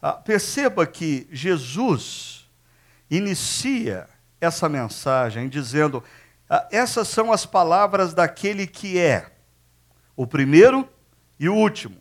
Ah, 0.00 0.12
perceba 0.12 0.86
que 0.86 1.26
Jesus 1.32 2.48
inicia 3.10 4.08
essa 4.40 4.68
mensagem 4.68 5.48
dizendo: 5.48 6.04
ah, 6.48 6.68
essas 6.70 7.08
são 7.08 7.32
as 7.32 7.44
palavras 7.44 8.14
daquele 8.14 8.64
que 8.64 8.96
é 8.96 9.39
o 10.20 10.26
primeiro 10.26 10.86
e 11.38 11.48
o 11.48 11.54
último, 11.54 11.96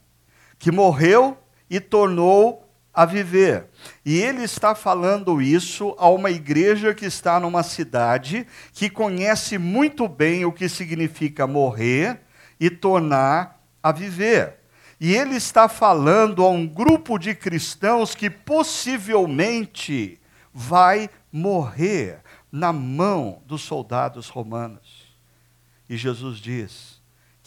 que 0.57 0.73
morreu 0.73 1.37
e 1.69 1.79
tornou 1.79 2.69
a 2.93 3.05
viver. 3.05 3.67
E 4.05 4.19
ele 4.19 4.43
está 4.43 4.75
falando 4.75 5.41
isso 5.41 5.95
a 5.97 6.09
uma 6.09 6.29
igreja 6.29 6.93
que 6.93 7.05
está 7.05 7.39
numa 7.39 7.63
cidade 7.63 8.45
que 8.73 8.89
conhece 8.89 9.57
muito 9.57 10.05
bem 10.05 10.43
o 10.43 10.51
que 10.51 10.67
significa 10.67 11.47
morrer 11.47 12.19
e 12.59 12.69
tornar 12.69 13.63
a 13.81 13.93
viver. 13.93 14.55
E 14.99 15.15
ele 15.15 15.37
está 15.37 15.69
falando 15.69 16.43
a 16.43 16.49
um 16.49 16.67
grupo 16.67 17.17
de 17.17 17.33
cristãos 17.33 18.13
que 18.13 18.29
possivelmente 18.29 20.19
vai 20.53 21.09
morrer 21.31 22.19
na 22.51 22.73
mão 22.73 23.41
dos 23.45 23.61
soldados 23.61 24.27
romanos. 24.27 25.15
E 25.87 25.95
Jesus 25.95 26.37
diz: 26.39 26.98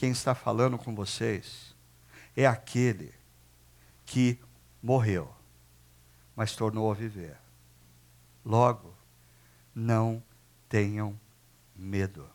quem 0.02 0.10
está 0.10 0.34
falando 0.34 0.76
com 0.76 0.92
vocês 0.96 1.76
é 2.36 2.44
aquele 2.44 3.14
que 4.04 4.36
morreu, 4.82 5.32
mas 6.34 6.56
tornou 6.56 6.90
a 6.90 6.94
viver. 6.94 7.36
Logo, 8.44 8.92
não 9.72 10.20
tenham 10.68 11.16
medo. 11.76 12.28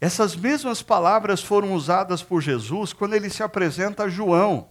Essas 0.00 0.34
mesmas 0.34 0.82
palavras 0.82 1.40
foram 1.40 1.74
usadas 1.74 2.24
por 2.24 2.42
Jesus 2.42 2.92
quando 2.92 3.14
ele 3.14 3.30
se 3.30 3.44
apresenta 3.44 4.02
a 4.02 4.08
João. 4.08 4.68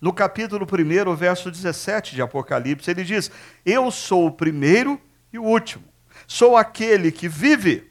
No 0.00 0.12
capítulo 0.12 0.66
1, 0.66 1.14
verso 1.14 1.48
17 1.48 2.16
de 2.16 2.22
Apocalipse, 2.22 2.90
ele 2.90 3.04
diz: 3.04 3.30
Eu 3.64 3.88
sou 3.92 4.26
o 4.26 4.32
primeiro 4.32 5.00
e 5.32 5.38
o 5.38 5.44
último. 5.44 5.84
Sou 6.26 6.56
aquele 6.56 7.12
que 7.12 7.28
vive. 7.28 7.88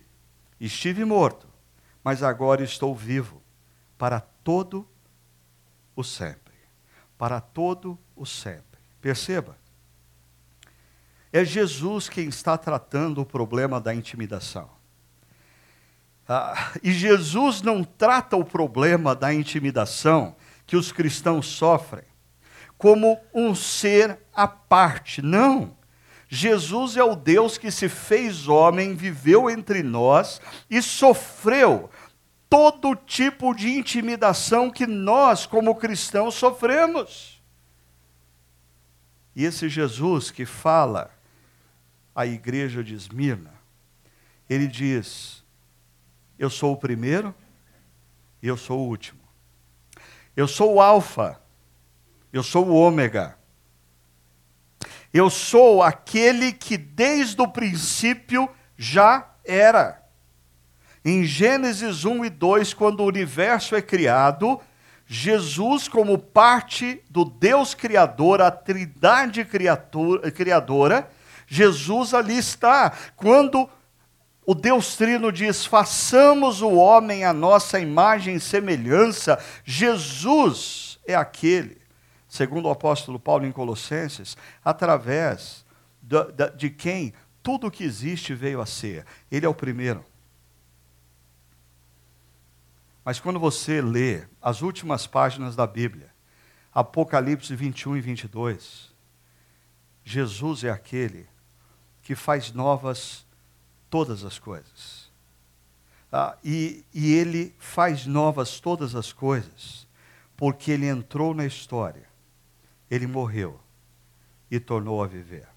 Estive 0.60 1.06
morto, 1.06 1.47
mas 2.08 2.24
agora 2.24 2.64
estou 2.64 2.96
vivo 2.96 3.42
para 3.98 4.22
todo 4.22 4.88
o 5.94 6.06
sempre. 6.06 6.54
Para 7.18 7.42
todo 7.42 8.00
o 8.16 8.26
sempre. 8.26 8.80
Perceba. 9.02 9.58
É 11.34 11.44
Jesus 11.44 12.08
quem 12.08 12.30
está 12.30 12.58
tratando 12.58 13.20
o 13.20 13.26
problema 13.26 13.82
da 13.82 13.94
intimidação. 13.94 14.70
Ah, 16.26 16.72
e 16.82 16.94
Jesus 16.94 17.62
não 17.62 17.84
trata 17.84 18.38
o 18.38 18.46
problema 18.46 19.14
da 19.14 19.34
intimidação 19.34 20.34
que 20.66 20.78
os 20.78 20.94
cristãos 20.94 21.46
sofrem 21.48 22.06
como 22.78 23.20
um 23.34 23.54
ser 23.54 24.18
à 24.34 24.48
parte. 24.48 25.22
Não. 25.22 25.76
Jesus 26.30 26.98
é 26.98 27.04
o 27.04 27.16
Deus 27.16 27.58
que 27.58 27.72
se 27.72 27.88
fez 27.88 28.48
homem, 28.48 28.96
viveu 28.96 29.50
entre 29.50 29.82
nós 29.82 30.42
e 30.70 30.82
sofreu 30.82 31.90
todo 32.50 32.96
tipo 32.96 33.54
de 33.54 33.70
intimidação 33.70 34.70
que 34.70 34.88
nós, 34.88 35.46
como 35.46 35.76
cristãos, 35.76 36.36
sofremos. 36.36 37.42
E 39.36 39.44
esse 39.44 39.70
Jesus 39.70 40.32
que 40.32 40.46
fala 40.46 41.12
à 42.16 42.26
igreja 42.26 42.84
de 42.84 42.96
Esmirna, 42.96 43.54
ele 44.50 44.68
diz: 44.68 45.44
eu 46.38 46.50
sou 46.50 46.74
o 46.74 46.78
primeiro 46.78 47.34
e 48.42 48.48
eu 48.48 48.56
sou 48.56 48.80
o 48.80 48.88
último. 48.88 49.20
Eu 50.36 50.48
sou 50.48 50.76
o 50.76 50.82
Alfa, 50.82 51.42
eu 52.32 52.44
sou 52.44 52.68
o 52.68 52.76
Ômega. 52.76 53.38
Eu 55.12 55.30
sou 55.30 55.82
aquele 55.82 56.52
que 56.52 56.78
desde 56.78 57.42
o 57.42 57.48
princípio 57.48 58.48
já 58.78 59.34
era. 59.44 60.07
Em 61.10 61.24
Gênesis 61.24 62.04
1 62.04 62.26
e 62.26 62.30
2, 62.30 62.74
quando 62.74 63.00
o 63.00 63.06
universo 63.06 63.78
é 63.78 63.82
criado, 63.82 64.60
Jesus, 65.06 65.88
como 65.88 66.18
parte 66.18 67.02
do 67.10 67.24
Deus 67.24 67.74
Criador, 67.74 68.42
a 68.42 68.52
Trindade 68.52 69.46
criadora, 69.46 71.10
Jesus 71.48 72.14
ali 72.14 72.38
está. 72.38 72.92
Quando 73.16 73.70
o 74.46 74.54
Deus 74.54 74.98
Trino 74.98 75.32
diz: 75.32 75.66
façamos 75.66 76.62
o 76.62 76.74
homem 76.74 77.24
a 77.24 77.32
nossa 77.32 77.80
imagem 77.80 78.36
e 78.36 78.42
semelhança. 78.42 79.40
Jesus 79.64 81.00
é 81.08 81.16
aquele, 81.16 81.78
segundo 82.28 82.66
o 82.66 82.72
apóstolo 82.72 83.18
Paulo 83.18 83.46
em 83.46 83.52
Colossenses, 83.54 84.36
através 84.62 85.66
de, 86.02 86.18
de 86.58 86.70
quem 86.70 87.14
tudo 87.42 87.68
o 87.68 87.72
que 87.72 87.86
existe 87.86 88.34
veio 88.34 88.60
a 88.60 88.66
ser. 88.66 89.06
Ele 89.32 89.46
é 89.46 89.50
o 89.50 89.54
primeiro. 89.54 90.04
Mas 93.08 93.22
quando 93.22 93.40
você 93.40 93.82
lê 93.82 94.26
as 94.42 94.62
últimas 94.62 95.08
páginas 95.08 95.56
da 95.56 95.66
Bíblia, 95.66 96.14
Apocalipse 96.74 97.56
21 97.56 97.96
e 97.96 98.02
22, 98.02 98.94
Jesus 100.04 100.66
é 100.66 100.70
aquele 100.70 101.26
que 102.02 102.16
faz 102.16 102.52
novas 102.52 103.26
todas 103.90 104.26
as 104.26 104.38
coisas. 104.38 105.10
Ah, 106.12 106.38
e, 106.44 106.84
e 106.94 107.14
ele 107.14 107.56
faz 107.58 108.06
novas 108.06 108.60
todas 108.60 108.94
as 108.94 109.14
coisas, 109.14 109.88
porque 110.36 110.72
ele 110.72 110.86
entrou 110.86 111.34
na 111.34 111.46
história, 111.46 112.10
ele 112.92 113.08
morreu 113.08 113.58
e 114.52 114.60
tornou 114.60 115.02
a 115.02 115.08
viver. 115.08 115.48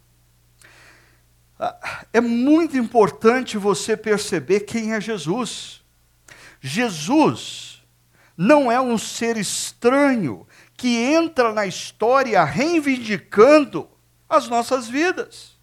Ah, 1.58 2.06
é 2.12 2.20
muito 2.20 2.76
importante 2.76 3.58
você 3.58 3.96
perceber 3.96 4.60
quem 4.60 4.92
é 4.92 5.00
Jesus. 5.00 5.79
Jesus 6.60 7.82
não 8.36 8.70
é 8.70 8.80
um 8.80 8.96
ser 8.96 9.36
estranho 9.36 10.46
que 10.76 10.96
entra 10.96 11.52
na 11.52 11.66
história 11.66 12.42
reivindicando 12.42 13.88
as 14.28 14.48
nossas 14.48 14.88
vidas. 14.88 15.58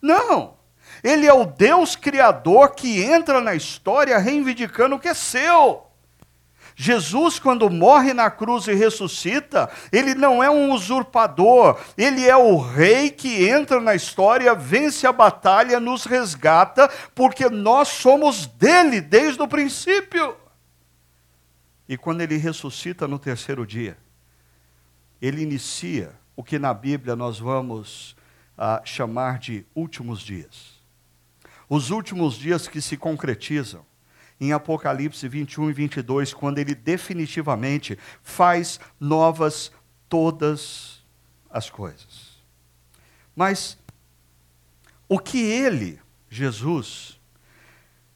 Não. 0.00 0.58
Ele 1.02 1.26
é 1.26 1.32
o 1.32 1.44
Deus 1.44 1.96
criador 1.96 2.74
que 2.74 3.02
entra 3.02 3.40
na 3.40 3.54
história 3.54 4.18
reivindicando 4.18 4.96
o 4.96 4.98
que 4.98 5.08
é 5.08 5.14
seu. 5.14 5.86
Jesus, 6.76 7.38
quando 7.38 7.68
morre 7.68 8.14
na 8.14 8.30
cruz 8.30 8.66
e 8.66 8.72
ressuscita, 8.72 9.68
ele 9.92 10.14
não 10.14 10.42
é 10.42 10.48
um 10.48 10.72
usurpador, 10.72 11.78
ele 11.96 12.26
é 12.26 12.36
o 12.36 12.56
rei 12.56 13.10
que 13.10 13.46
entra 13.46 13.80
na 13.80 13.94
história, 13.94 14.54
vence 14.54 15.06
a 15.06 15.12
batalha, 15.12 15.78
nos 15.78 16.04
resgata, 16.04 16.88
porque 17.14 17.50
nós 17.50 17.88
somos 17.88 18.46
dele 18.46 19.00
desde 19.00 19.42
o 19.42 19.48
princípio. 19.48 20.39
E 21.90 21.98
quando 21.98 22.22
ele 22.22 22.38
ressuscita 22.38 23.06
no 23.06 23.18
terceiro 23.18 23.66
dia, 23.66 23.98
ele 25.20 25.42
inicia 25.42 26.18
o 26.34 26.42
que 26.42 26.58
na 26.58 26.72
Bíblia 26.72 27.14
nós 27.14 27.38
vamos 27.38 28.16
ah, 28.56 28.80
chamar 28.82 29.38
de 29.38 29.66
últimos 29.74 30.20
dias 30.20 30.80
os 31.70 31.90
últimos 31.90 32.34
dias 32.34 32.66
que 32.66 32.82
se 32.82 32.96
concretizam 32.96 33.86
em 34.40 34.52
Apocalipse 34.52 35.28
21 35.28 35.70
e 35.70 35.72
22, 35.72 36.34
quando 36.34 36.58
ele 36.58 36.74
definitivamente 36.74 37.96
faz 38.24 38.80
novas 38.98 39.70
todas 40.08 41.04
as 41.48 41.70
coisas. 41.70 42.40
Mas 43.36 43.78
o 45.08 45.18
que 45.20 45.38
ele, 45.38 46.00
Jesus, 46.28 47.20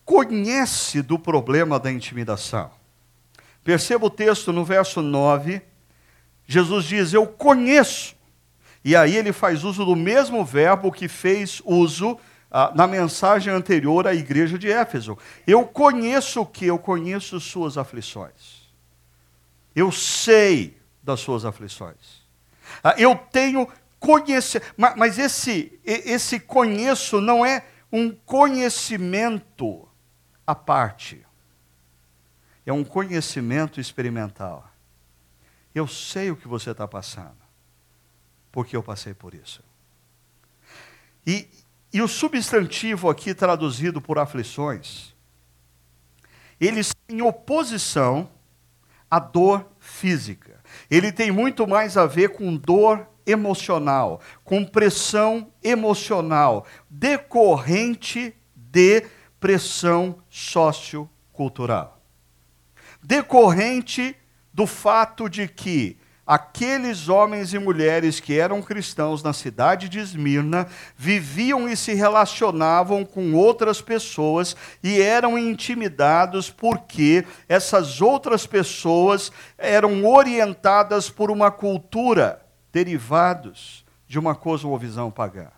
conhece 0.05 1.01
do 1.01 1.17
problema 1.17 1.79
da 1.79 1.93
intimidação? 1.93 2.73
Perceba 3.65 4.07
o 4.07 4.11
texto 4.11 4.53
no 4.53 4.65
verso 4.65 5.01
9. 5.01 5.63
Jesus 6.47 6.85
diz: 6.85 7.13
Eu 7.15 7.27
conheço. 7.27 8.15
E 8.85 8.95
aí 8.95 9.17
ele 9.17 9.33
faz 9.33 9.65
uso 9.65 9.85
do 9.85 9.97
mesmo 9.97 10.45
verbo 10.45 10.93
que 10.93 11.09
fez 11.09 11.63
uso 11.65 12.19
ah, 12.51 12.71
na 12.75 12.87
mensagem 12.87 13.53
anterior 13.53 14.07
à 14.07 14.15
igreja 14.15 14.59
de 14.59 14.71
Éfeso. 14.71 15.17
Eu 15.47 15.65
conheço 15.65 16.43
o 16.43 16.47
que? 16.47 16.67
Eu 16.67 16.79
conheço 16.79 17.41
suas 17.41 17.79
aflições. 17.79 18.69
Eu 19.75 19.91
sei 19.91 20.77
das 21.03 21.21
suas 21.21 21.47
aflições. 21.47 22.23
Ah, 22.83 22.95
eu 22.99 23.17
tenho 23.17 23.67
conhecer, 23.99 24.63
mas, 24.77 24.95
mas 24.97 25.19
esse, 25.19 25.81
esse 25.83 26.39
conheço 26.39 27.23
não 27.23 27.45
é 27.45 27.65
um 27.91 28.11
conhecimento 28.11 29.89
à 30.47 30.55
parte. 30.55 31.25
É 32.67 32.73
um 32.73 32.85
conhecimento 32.85 33.81
experimental. 33.81 34.71
Eu 35.75 35.87
sei 35.87 36.31
o 36.31 36.37
que 36.37 36.49
você 36.49 36.71
está 36.71 36.87
passando, 36.87 37.37
porque 38.51 38.77
eu 38.77 38.83
passei 38.83 39.13
por 39.13 39.35
isso. 39.35 39.63
E, 41.27 41.49
e 41.93 42.01
o 42.01 42.09
substantivo 42.09 43.11
aqui 43.11 43.35
traduzido 43.35 44.01
por 44.01 44.19
aflições, 44.19 45.15
ele 46.61 46.81
está 46.81 46.95
em 47.09 47.23
oposição 47.23 48.31
à 49.11 49.19
dor 49.19 49.67
física. 49.79 50.61
Ele 50.91 51.13
tem 51.13 51.31
muito 51.31 51.67
mais 51.67 51.97
a 51.97 52.07
ver 52.07 52.31
com 52.31 52.57
dor 52.57 53.07
emocional, 53.27 54.21
com 54.43 54.65
pressão 54.65 55.53
emocional 55.63 56.67
decorrente 56.89 58.35
de 58.55 59.07
pressão 59.41 60.23
sociocultural. 60.29 61.94
Decorrente 63.07 64.17
do 64.51 64.67
fato 64.67 65.29
de 65.29 65.47
que 65.47 65.99
aqueles 66.27 67.07
homens 67.11 67.53
e 67.53 67.59
mulheres 67.59 68.19
que 68.19 68.39
eram 68.39 68.63
cristãos 68.63 69.23
na 69.23 69.35
cidade 69.35 69.91
de 69.91 69.99
Esmirna 69.99 70.67
viviam 70.97 71.69
e 71.69 71.77
se 71.77 71.93
relacionavam 71.93 73.05
com 73.05 73.35
outras 73.35 73.83
pessoas 73.83 74.57
e 74.83 75.03
eram 75.03 75.39
intimidados 75.39 76.49
porque 76.49 77.27
essas 77.47 78.01
outras 78.01 78.47
pessoas 78.47 79.31
eram 79.59 80.07
orientadas 80.07 81.11
por 81.11 81.31
uma 81.31 81.51
cultura 81.51 82.43
derivados 82.73 83.85
de 84.09 84.19
uma 84.19 84.35
cosmovisão 84.35 85.11
pagã. 85.11 85.49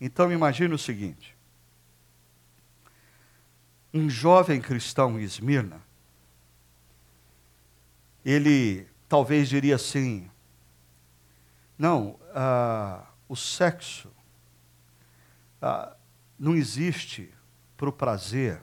Então 0.00 0.32
imagine 0.32 0.74
o 0.74 0.78
seguinte: 0.78 1.35
um 3.96 4.10
jovem 4.10 4.60
cristão 4.60 5.18
em 5.18 5.22
Esmirna 5.22 5.86
ele 8.26 8.88
talvez 9.08 9.48
diria 9.48 9.76
assim: 9.76 10.28
não, 11.78 12.18
ah, 12.34 13.06
o 13.28 13.36
sexo 13.36 14.10
ah, 15.62 15.96
não 16.36 16.56
existe 16.56 17.32
para 17.76 17.88
o 17.88 17.92
prazer 17.92 18.60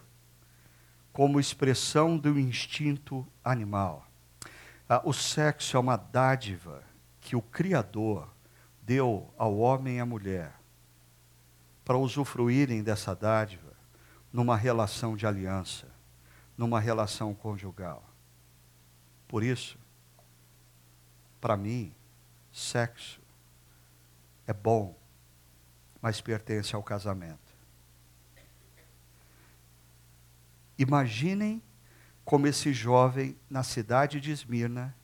como 1.14 1.40
expressão 1.40 2.18
do 2.18 2.38
instinto 2.38 3.26
animal. 3.42 4.06
Ah, 4.90 5.02
o 5.06 5.14
sexo 5.14 5.78
é 5.78 5.80
uma 5.80 5.96
dádiva 5.96 6.84
que 7.22 7.38
o 7.38 7.42
Criador 7.42 8.28
deu 8.82 9.34
ao 9.38 9.58
homem 9.58 9.96
e 9.96 10.00
à 10.02 10.06
mulher 10.06 10.60
para 11.86 11.98
usufruírem 11.98 12.84
dessa 12.84 13.16
dádiva 13.16 13.63
numa 14.34 14.58
relação 14.58 15.16
de 15.16 15.28
aliança, 15.28 15.88
numa 16.58 16.80
relação 16.80 17.36
conjugal. 17.36 18.04
Por 19.28 19.44
isso, 19.44 19.78
para 21.40 21.56
mim, 21.56 21.94
sexo 22.52 23.22
é 24.48 24.54
bom, 24.54 24.98
mas 26.02 26.20
pertence 26.20 26.76
ao 26.76 26.82
casamento. 26.82 27.54
Imaginem 30.78 31.62
como 32.26 32.48
esse 32.48 32.74
jovem 32.74 33.38
na 33.50 33.62
cidade 33.64 34.20
de 34.20 34.32
Esmirna, 34.32 34.96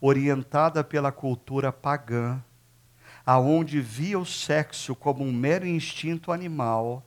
orientada 0.00 0.84
pela 0.84 1.10
cultura 1.10 1.72
pagã, 1.72 2.42
aonde 3.24 3.80
via 3.80 4.18
o 4.18 4.26
sexo 4.26 4.94
como 4.94 5.24
um 5.24 5.32
mero 5.32 5.66
instinto 5.66 6.30
animal, 6.30 7.02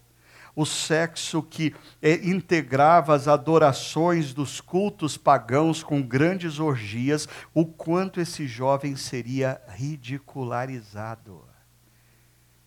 o 0.58 0.66
sexo 0.66 1.44
que 1.44 1.76
é, 2.02 2.16
integrava 2.28 3.14
as 3.14 3.28
adorações 3.28 4.34
dos 4.34 4.60
cultos 4.60 5.16
pagãos 5.16 5.84
com 5.84 6.02
grandes 6.02 6.58
orgias, 6.58 7.30
o 7.54 7.64
quanto 7.64 8.20
esse 8.20 8.48
jovem 8.48 8.96
seria 8.96 9.62
ridicularizado. 9.68 11.48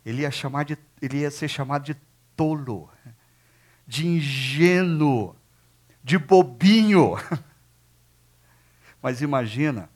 Ele 0.06 0.22
ia, 0.22 0.30
chamar 0.30 0.66
de, 0.66 0.78
ele 1.02 1.18
ia 1.18 1.32
ser 1.32 1.48
chamado 1.48 1.82
de 1.82 1.96
tolo, 2.36 2.88
de 3.84 4.06
ingênuo, 4.06 5.34
de 6.00 6.16
bobinho. 6.16 7.16
Mas 9.02 9.20
imagina 9.20 9.90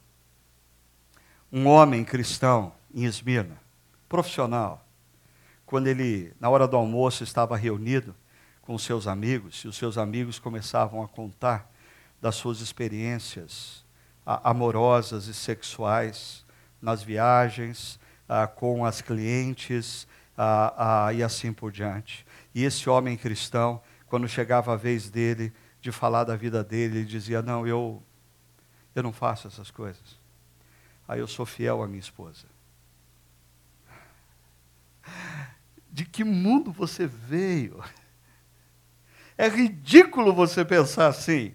um 1.52 1.68
homem 1.68 2.04
cristão 2.04 2.72
em 2.92 3.04
Esmirna, 3.04 3.56
profissional, 4.08 4.83
quando 5.74 5.88
ele, 5.88 6.32
na 6.38 6.48
hora 6.48 6.68
do 6.68 6.76
almoço, 6.76 7.24
estava 7.24 7.56
reunido 7.56 8.14
com 8.62 8.78
seus 8.78 9.08
amigos, 9.08 9.56
e 9.64 9.66
os 9.66 9.76
seus 9.76 9.98
amigos 9.98 10.38
começavam 10.38 11.02
a 11.02 11.08
contar 11.08 11.68
das 12.22 12.36
suas 12.36 12.60
experiências 12.60 13.84
amorosas 14.24 15.26
e 15.26 15.34
sexuais 15.34 16.46
nas 16.80 17.02
viagens, 17.02 17.98
com 18.54 18.86
as 18.86 19.00
clientes 19.02 20.06
e 21.12 21.24
assim 21.24 21.52
por 21.52 21.72
diante. 21.72 22.24
E 22.54 22.62
esse 22.62 22.88
homem 22.88 23.16
cristão, 23.16 23.82
quando 24.06 24.28
chegava 24.28 24.74
a 24.74 24.76
vez 24.76 25.10
dele 25.10 25.52
de 25.80 25.90
falar 25.90 26.22
da 26.22 26.36
vida 26.36 26.62
dele, 26.62 26.98
ele 26.98 27.04
dizia: 27.04 27.42
Não, 27.42 27.66
eu, 27.66 28.00
eu 28.94 29.02
não 29.02 29.12
faço 29.12 29.48
essas 29.48 29.72
coisas. 29.72 30.20
Aí 31.08 31.18
eu 31.18 31.26
sou 31.26 31.44
fiel 31.44 31.82
à 31.82 31.88
minha 31.88 31.98
esposa. 31.98 32.53
De 35.94 36.04
que 36.04 36.24
mundo 36.24 36.72
você 36.72 37.06
veio? 37.06 37.80
É 39.38 39.46
ridículo 39.48 40.34
você 40.34 40.64
pensar 40.64 41.06
assim. 41.06 41.54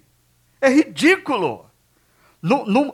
É 0.61 0.69
ridículo. 0.69 1.69
Num, 2.41 2.93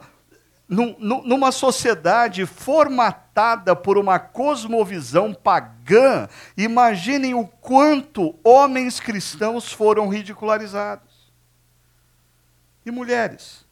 num, 0.68 0.98
numa 0.98 1.52
sociedade 1.52 2.48
formatada 2.48 3.76
por 3.76 3.96
uma 3.96 4.18
cosmovisão 4.18 5.36
pagã, 5.36 6.28
imaginem 6.58 7.36
o 7.36 7.46
quanto 7.46 8.36
homens 8.44 9.00
cristãos 9.00 9.72
foram 9.72 10.10
ridicularizados. 10.10 11.32
E 12.84 12.90
mulheres, 12.90 13.68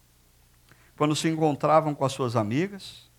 quando 0.96 1.16
se 1.16 1.28
encontravam 1.28 1.96
com 1.96 2.06
as 2.06 2.14
suas 2.14 2.36
amigas, 2.36 3.10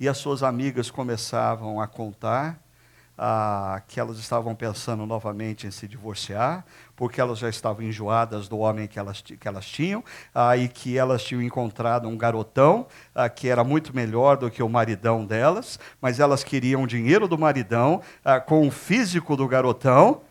e 0.00 0.08
as 0.08 0.16
suas 0.16 0.42
amigas 0.42 0.90
começavam 0.90 1.78
a 1.78 1.86
contar 1.86 2.69
ah, 3.16 3.82
que 3.86 4.00
elas 4.00 4.18
estavam 4.18 4.54
pensando 4.54 5.04
novamente 5.04 5.66
em 5.66 5.70
se 5.70 5.86
divorciar, 5.86 6.64
porque 6.96 7.20
elas 7.20 7.38
já 7.38 7.48
estavam 7.48 7.82
enjoadas 7.84 8.48
do 8.48 8.58
homem 8.58 8.88
que 8.88 8.98
elas, 8.98 9.20
que 9.22 9.46
elas 9.46 9.66
tinham, 9.66 10.02
ah, 10.34 10.56
e 10.56 10.68
que 10.68 10.96
elas 10.96 11.22
tinham 11.22 11.42
encontrado 11.42 12.08
um 12.08 12.16
garotão 12.16 12.86
ah, 13.14 13.28
que 13.28 13.48
era 13.48 13.62
muito 13.62 13.94
melhor 13.94 14.36
do 14.36 14.50
que 14.50 14.62
o 14.62 14.68
maridão 14.68 15.24
delas, 15.24 15.78
mas 16.00 16.18
elas 16.18 16.42
queriam 16.42 16.82
o 16.82 16.86
dinheiro 16.86 17.28
do 17.28 17.38
maridão 17.38 18.02
ah, 18.24 18.40
com 18.40 18.66
o 18.66 18.70
físico 18.70 19.36
do 19.36 19.46
garotão. 19.46 20.22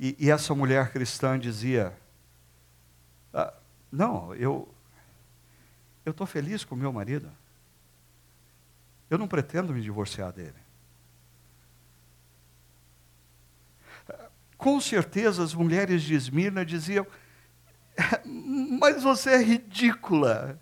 E, 0.00 0.16
e 0.18 0.30
essa 0.30 0.54
mulher 0.54 0.90
cristã 0.90 1.38
dizia: 1.38 1.92
ah, 3.34 3.52
Não, 3.90 4.34
eu 4.34 4.68
eu 6.04 6.10
estou 6.10 6.26
feliz 6.26 6.64
com 6.64 6.74
meu 6.74 6.92
marido. 6.92 7.30
Eu 9.08 9.18
não 9.18 9.28
pretendo 9.28 9.72
me 9.72 9.80
divorciar 9.80 10.32
dele. 10.32 10.61
Com 14.62 14.80
certeza 14.80 15.42
as 15.42 15.52
mulheres 15.52 16.04
de 16.04 16.14
Esmirna 16.14 16.64
diziam: 16.64 17.04
Mas 18.24 19.02
você 19.02 19.30
é 19.30 19.42
ridícula. 19.42 20.56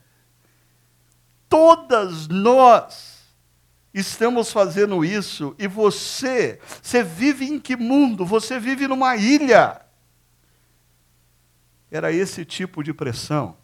Todas 1.51 2.27
nós 2.27 3.35
estamos 3.93 4.51
fazendo 4.51 5.05
isso 5.05 5.55
e 5.59 5.69
você, 5.69 6.59
você 6.81 7.03
vive 7.03 7.45
em 7.45 7.61
que 7.61 7.77
mundo? 7.77 8.25
Você 8.25 8.59
vive 8.59 8.89
numa 8.89 9.17
ilha. 9.17 9.83
Era 11.91 12.11
esse 12.11 12.43
tipo 12.43 12.83
de 12.83 12.95
pressão 12.95 13.55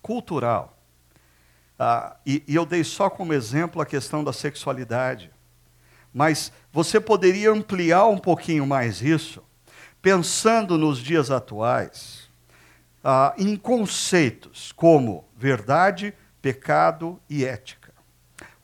cultural. 0.00 0.82
Ah, 1.78 2.16
e, 2.26 2.42
e 2.48 2.56
eu 2.56 2.66
dei 2.66 2.82
só 2.82 3.08
como 3.08 3.32
exemplo 3.32 3.80
a 3.80 3.86
questão 3.86 4.24
da 4.24 4.32
sexualidade. 4.32 5.30
Mas 6.12 6.52
você 6.72 7.00
poderia 7.00 7.50
ampliar 7.50 8.06
um 8.06 8.18
pouquinho 8.18 8.66
mais 8.66 9.00
isso, 9.00 9.42
pensando 10.00 10.76
nos 10.76 10.98
dias 10.98 11.30
atuais, 11.30 12.30
ah, 13.02 13.34
em 13.38 13.56
conceitos 13.56 14.72
como 14.72 15.24
verdade, 15.36 16.14
pecado 16.40 17.20
e 17.28 17.44
ética. 17.44 17.82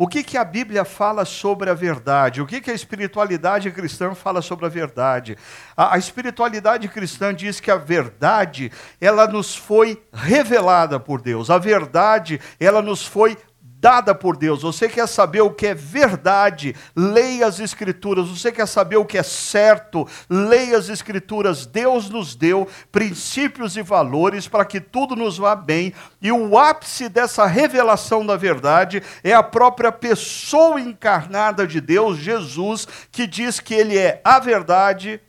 O 0.00 0.06
que, 0.06 0.22
que 0.22 0.38
a 0.38 0.44
Bíblia 0.44 0.84
fala 0.84 1.24
sobre 1.24 1.68
a 1.68 1.74
verdade? 1.74 2.40
O 2.40 2.46
que, 2.46 2.60
que 2.60 2.70
a 2.70 2.74
espiritualidade 2.74 3.68
cristã 3.72 4.14
fala 4.14 4.40
sobre 4.40 4.64
a 4.64 4.68
verdade? 4.68 5.36
A, 5.76 5.96
a 5.96 5.98
espiritualidade 5.98 6.86
cristã 6.86 7.34
diz 7.34 7.58
que 7.58 7.68
a 7.68 7.76
verdade, 7.76 8.70
ela 9.00 9.26
nos 9.26 9.56
foi 9.56 10.00
revelada 10.12 11.00
por 11.00 11.20
Deus. 11.20 11.50
A 11.50 11.58
verdade, 11.58 12.40
ela 12.60 12.80
nos 12.80 13.04
foi 13.04 13.36
dada 13.80 14.14
por 14.14 14.36
Deus. 14.36 14.62
Você 14.62 14.88
quer 14.88 15.06
saber 15.06 15.40
o 15.40 15.52
que 15.52 15.68
é 15.68 15.74
verdade? 15.74 16.74
Leia 16.94 17.46
as 17.46 17.60
Escrituras. 17.60 18.28
Você 18.28 18.50
quer 18.50 18.66
saber 18.66 18.96
o 18.96 19.04
que 19.04 19.16
é 19.16 19.22
certo? 19.22 20.06
Leia 20.28 20.76
as 20.76 20.88
Escrituras. 20.88 21.64
Deus 21.64 22.10
nos 22.10 22.34
deu 22.34 22.68
princípios 22.90 23.76
e 23.76 23.82
valores 23.82 24.48
para 24.48 24.64
que 24.64 24.80
tudo 24.80 25.14
nos 25.14 25.38
vá 25.38 25.54
bem. 25.54 25.92
E 26.20 26.32
o 26.32 26.58
ápice 26.58 27.08
dessa 27.08 27.46
revelação 27.46 28.26
da 28.26 28.36
verdade 28.36 29.02
é 29.22 29.32
a 29.32 29.42
própria 29.42 29.92
pessoa 29.92 30.80
encarnada 30.80 31.66
de 31.66 31.80
Deus, 31.80 32.18
Jesus, 32.18 32.86
que 33.12 33.26
diz 33.26 33.60
que 33.60 33.74
Ele 33.74 33.96
é 33.96 34.20
a 34.24 34.38
verdade 34.40 35.20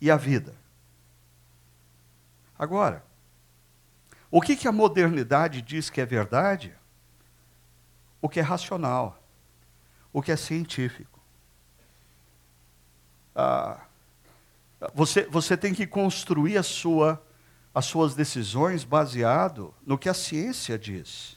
e 0.00 0.10
a 0.10 0.16
vida. 0.16 0.54
Agora, 2.58 3.02
o 4.30 4.40
que, 4.40 4.54
que 4.54 4.68
a 4.68 4.72
modernidade 4.72 5.60
diz 5.60 5.90
que 5.90 6.00
é 6.00 6.06
verdade? 6.06 6.79
O 8.20 8.28
que 8.28 8.40
é 8.40 8.42
racional, 8.42 9.22
o 10.12 10.20
que 10.20 10.32
é 10.32 10.36
científico. 10.36 11.20
Ah, 13.34 13.80
você, 14.94 15.24
você 15.24 15.56
tem 15.56 15.74
que 15.74 15.86
construir 15.86 16.56
a 16.56 16.62
sua, 16.62 17.22
as 17.74 17.84
suas 17.84 18.14
decisões 18.14 18.84
baseado 18.84 19.74
no 19.86 19.98
que 19.98 20.08
a 20.08 20.14
ciência 20.14 20.78
diz. 20.78 21.36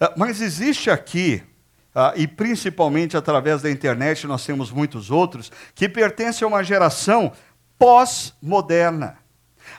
Ah, 0.00 0.14
mas 0.16 0.40
existe 0.40 0.90
aqui, 0.90 1.42
ah, 1.94 2.12
e 2.16 2.26
principalmente 2.26 3.16
através 3.16 3.62
da 3.62 3.70
internet, 3.70 4.26
nós 4.26 4.44
temos 4.44 4.70
muitos 4.70 5.10
outros, 5.10 5.50
que 5.74 5.88
pertencem 5.88 6.44
a 6.44 6.48
uma 6.48 6.62
geração 6.62 7.32
pós-moderna 7.78 9.18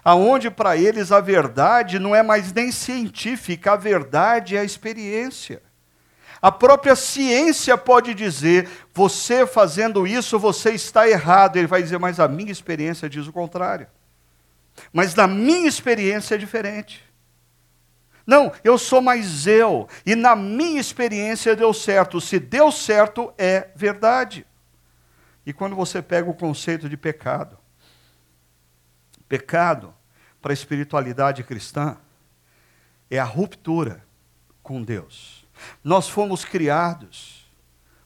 aonde 0.03 0.49
para 0.49 0.77
eles 0.77 1.11
a 1.11 1.19
verdade 1.19 1.99
não 1.99 2.15
é 2.15 2.23
mais 2.23 2.53
nem 2.53 2.71
científica, 2.71 3.73
a 3.73 3.75
verdade 3.75 4.55
é 4.55 4.59
a 4.59 4.63
experiência. 4.63 5.61
A 6.41 6.51
própria 6.51 6.95
ciência 6.95 7.77
pode 7.77 8.13
dizer: 8.13 8.69
você 8.93 9.45
fazendo 9.45 10.07
isso, 10.07 10.39
você 10.39 10.71
está 10.71 11.07
errado. 11.07 11.57
Ele 11.57 11.67
vai 11.67 11.81
dizer, 11.83 11.99
mas 11.99 12.19
a 12.19 12.27
minha 12.27 12.51
experiência 12.51 13.09
diz 13.09 13.27
o 13.27 13.33
contrário. 13.33 13.87
Mas 14.93 15.13
na 15.15 15.27
minha 15.27 15.67
experiência 15.67 16.35
é 16.35 16.37
diferente. 16.37 17.03
Não, 18.25 18.51
eu 18.63 18.77
sou 18.77 19.01
mais 19.01 19.47
eu, 19.47 19.89
e 20.05 20.15
na 20.15 20.35
minha 20.35 20.79
experiência 20.79 21.55
deu 21.55 21.73
certo. 21.73 22.21
Se 22.21 22.39
deu 22.39 22.71
certo, 22.71 23.33
é 23.37 23.69
verdade. 23.75 24.45
E 25.45 25.51
quando 25.51 25.75
você 25.75 25.99
pega 26.01 26.29
o 26.29 26.33
conceito 26.33 26.87
de 26.87 26.95
pecado, 26.95 27.57
pecado 29.27 29.93
para 30.39 30.51
a 30.51 30.53
espiritualidade 30.53 31.43
cristã 31.43 31.97
é 33.09 33.17
a 33.17 33.23
ruptura 33.23 34.05
com 34.61 34.83
Deus. 34.83 35.38
Nós 35.83 36.07
fomos 36.07 36.45
criados 36.45 37.49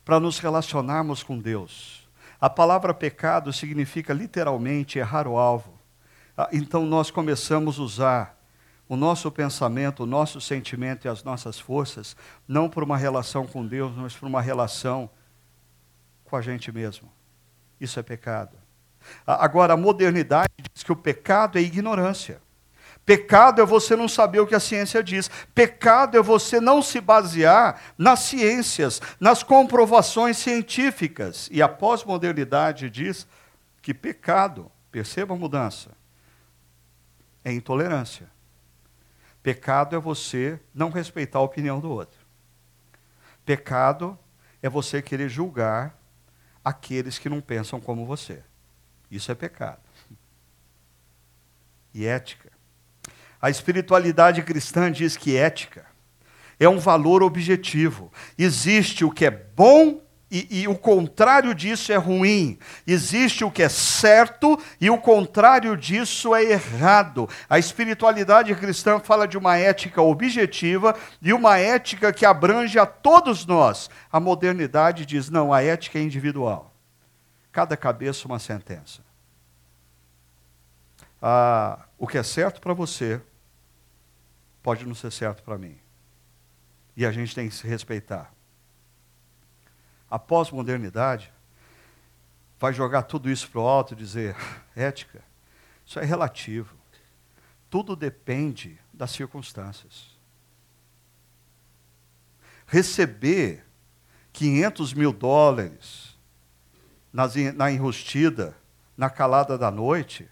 para 0.04 0.20
nos 0.20 0.40
relacionarmos 0.40 1.24
com 1.24 1.38
Deus. 1.38 2.08
A 2.40 2.50
palavra 2.50 2.94
pecado 2.94 3.54
significa 3.54 4.14
literalmente 4.14 5.00
errar 5.00 5.28
o 5.28 5.38
alvo. 5.38 5.80
Ah, 6.38 6.50
então 6.52 6.86
nós 6.86 7.10
começamos 7.10 7.80
a 7.80 7.82
usar 7.82 8.44
o 8.90 8.98
nosso 8.98 9.32
pensamento, 9.32 10.04
o 10.04 10.06
nosso 10.06 10.42
sentimento 10.42 11.06
e 11.06 11.08
as 11.08 11.24
nossas 11.24 11.60
forças, 11.60 12.18
não 12.48 12.70
por 12.70 12.84
uma 12.84 12.98
relação 12.98 13.48
com 13.48 13.66
Deus, 13.66 13.96
mas 13.96 14.14
por 14.14 14.28
uma 14.28 14.42
relação 14.42 15.10
com 16.26 16.36
a 16.36 16.42
gente 16.42 16.72
mesmo. 16.72 17.10
Isso 17.80 18.00
é 18.00 18.04
pecado. 18.04 18.58
Ah, 19.26 19.44
agora, 19.44 19.74
a 19.74 19.78
modernidade 19.78 20.52
diz 20.74 20.84
que 20.84 20.92
o 20.92 20.96
pecado 20.96 21.58
é 21.58 21.62
ignorância. 21.62 22.42
Pecado 23.06 23.62
é 23.62 23.66
você 23.66 23.96
não 23.96 24.08
saber 24.08 24.40
o 24.40 24.48
que 24.48 24.56
a 24.56 24.60
ciência 24.60 25.04
diz. 25.04 25.30
Pecado 25.54 26.18
é 26.18 26.22
você 26.22 26.62
não 26.62 26.82
se 26.82 27.02
basear 27.02 27.82
nas 27.98 28.22
ciências, 28.22 29.02
nas 29.20 29.44
comprovações 29.44 30.38
científicas. 30.38 31.50
E 31.52 31.62
a 31.62 31.68
pós-modernidade 31.68 32.90
diz 32.90 33.28
que 33.82 33.94
pecado, 33.94 34.72
perceba 34.90 35.34
a 35.34 35.38
mudança, 35.38 35.92
é 37.44 37.52
intolerância. 37.52 38.32
Pecado 39.42 39.98
é 39.98 40.00
você 40.00 40.58
não 40.74 40.90
respeitar 40.90 41.40
a 41.40 41.44
opinião 41.44 41.82
do 41.82 41.92
outro. 41.92 42.20
Pecado 43.46 44.18
é 44.62 44.70
você 44.70 45.02
querer 45.02 45.28
julgar 45.28 46.00
aqueles 46.64 47.20
que 47.20 47.28
não 47.28 47.42
pensam 47.42 47.82
como 47.82 48.06
você. 48.06 48.42
Isso 49.12 49.30
é 49.30 49.36
pecado. 49.36 49.82
E 51.94 52.06
ética 52.06 52.53
a 53.44 53.50
espiritualidade 53.50 54.42
cristã 54.42 54.90
diz 54.90 55.18
que 55.18 55.36
ética 55.36 55.86
é 56.58 56.70
um 56.70 56.80
valor 56.80 57.22
objetivo. 57.22 58.10
Existe 58.38 59.04
o 59.04 59.12
que 59.12 59.26
é 59.26 59.32
bom 59.32 60.02
e, 60.32 60.62
e, 60.62 60.68
o 60.70 60.78
contrário 60.78 61.54
disso 61.54 61.92
é 61.92 61.98
ruim. 61.98 62.58
Existe 62.88 63.44
o 63.44 63.52
que 63.52 63.62
é 63.62 63.68
certo 63.68 64.58
e 64.80 64.90
o 64.90 64.98
contrário 64.98 65.76
disso 65.76 66.34
é 66.34 66.42
errado. 66.42 67.28
A 67.50 67.60
espiritualidade 67.60 68.56
cristã 68.56 68.98
fala 68.98 69.28
de 69.28 69.38
uma 69.38 69.58
ética 69.58 70.02
objetiva 70.02 70.96
e 71.22 71.34
uma 71.34 71.58
ética 71.58 72.14
que 72.14 72.26
abrange 72.26 72.80
a 72.80 72.86
todos 72.86 73.46
nós. 73.46 73.90
A 74.10 74.22
modernidade 74.22 75.06
diz: 75.06 75.30
não, 75.30 75.52
a 75.52 75.62
ética 75.62 76.00
é 76.00 76.02
individual. 76.02 76.74
Cada 77.52 77.76
cabeça 77.76 78.26
uma 78.26 78.40
sentença. 78.40 79.02
ah, 81.22 81.80
o 81.98 82.08
que 82.08 82.18
é 82.18 82.24
certo 82.24 82.62
para 82.62 82.74
você 82.74 83.22
pode 84.64 84.86
não 84.88 84.96
ser 84.96 85.12
certo 85.12 85.44
para 85.44 85.58
mim. 85.58 85.78
E 86.96 87.06
a 87.06 87.12
gente 87.12 87.36
tem 87.36 87.50
que 87.50 87.54
se 87.54 87.68
respeitar. 87.68 88.34
A 90.10 90.18
pós-modernidade 90.18 91.32
vai 92.60 92.72
jogar 92.72 93.04
tudo 93.04 93.30
isso 93.30 93.50
para 93.50 93.60
o 93.60 93.68
alto 93.68 93.94
e 93.94 93.98
dizer: 93.98 94.36
ética, 94.74 95.22
isso 95.86 96.00
é 96.00 96.06
relativo. 96.06 96.76
Tudo 97.70 97.96
depende 97.96 98.80
das 98.94 99.12
circunstâncias. 99.12 100.18
Receber 102.66 103.66
500 104.32 104.94
mil 104.94 105.12
dólares 105.12 106.18
na 107.12 107.72
enrustida, 107.72 108.56
na 108.98 109.10
calada 109.10 109.58
da 109.58 109.70
noite, 109.70 110.28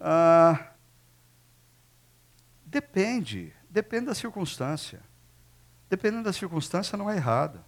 ah, 0.00 0.72
depende, 2.68 3.52
depende 3.68 4.06
da 4.06 4.14
circunstância. 4.14 5.00
Dependendo 5.88 6.24
da 6.24 6.32
circunstância, 6.32 6.96
não 6.98 7.10
é 7.10 7.16
errado. 7.16 7.64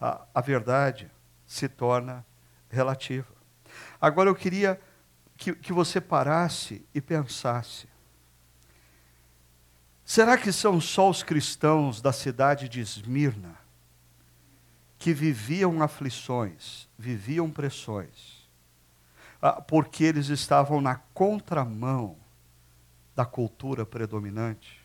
A, 0.00 0.26
a 0.34 0.40
verdade 0.40 1.10
se 1.46 1.68
torna 1.68 2.24
relativa. 2.68 3.32
Agora 4.00 4.28
eu 4.28 4.34
queria 4.34 4.80
que, 5.36 5.54
que 5.54 5.72
você 5.72 6.00
parasse 6.00 6.86
e 6.94 7.00
pensasse. 7.00 7.88
Será 10.04 10.36
que 10.36 10.52
são 10.52 10.80
só 10.80 11.08
os 11.08 11.22
cristãos 11.22 12.00
da 12.00 12.12
cidade 12.12 12.68
de 12.68 12.80
Esmirna 12.80 13.56
que 14.98 15.14
viviam 15.14 15.82
aflições, 15.82 16.88
viviam 16.98 17.50
pressões, 17.50 18.37
porque 19.66 20.04
eles 20.04 20.28
estavam 20.28 20.80
na 20.80 20.96
contramão 20.96 22.16
da 23.14 23.24
cultura 23.24 23.86
predominante? 23.86 24.78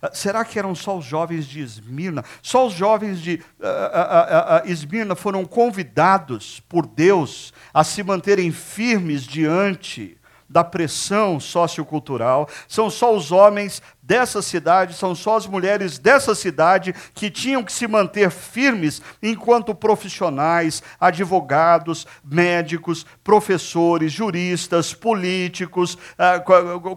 Ah, 0.00 0.10
será 0.12 0.44
que 0.44 0.58
eram 0.58 0.74
só 0.74 0.96
os 0.96 1.04
jovens 1.04 1.46
de 1.46 1.60
Esmirna? 1.60 2.24
Só 2.40 2.66
os 2.66 2.72
jovens 2.72 3.20
de 3.20 3.42
uh, 3.58 4.68
Esmirna 4.68 5.14
foram 5.14 5.44
convidados 5.44 6.60
por 6.68 6.86
Deus 6.86 7.52
a 7.74 7.82
se 7.82 8.02
manterem 8.02 8.52
firmes 8.52 9.24
diante 9.24 10.16
da 10.52 10.62
pressão 10.62 11.40
sociocultural. 11.40 12.48
São 12.68 12.90
só 12.90 13.16
os 13.16 13.32
homens 13.32 13.82
dessa 14.02 14.42
cidade, 14.42 14.94
são 14.94 15.14
só 15.14 15.36
as 15.36 15.46
mulheres 15.46 15.98
dessa 15.98 16.34
cidade 16.34 16.94
que 17.14 17.30
tinham 17.30 17.64
que 17.64 17.72
se 17.72 17.88
manter 17.88 18.30
firmes 18.30 19.00
enquanto 19.22 19.74
profissionais, 19.74 20.82
advogados, 21.00 22.06
médicos, 22.22 23.06
professores, 23.24 24.12
juristas, 24.12 24.92
políticos, 24.92 25.96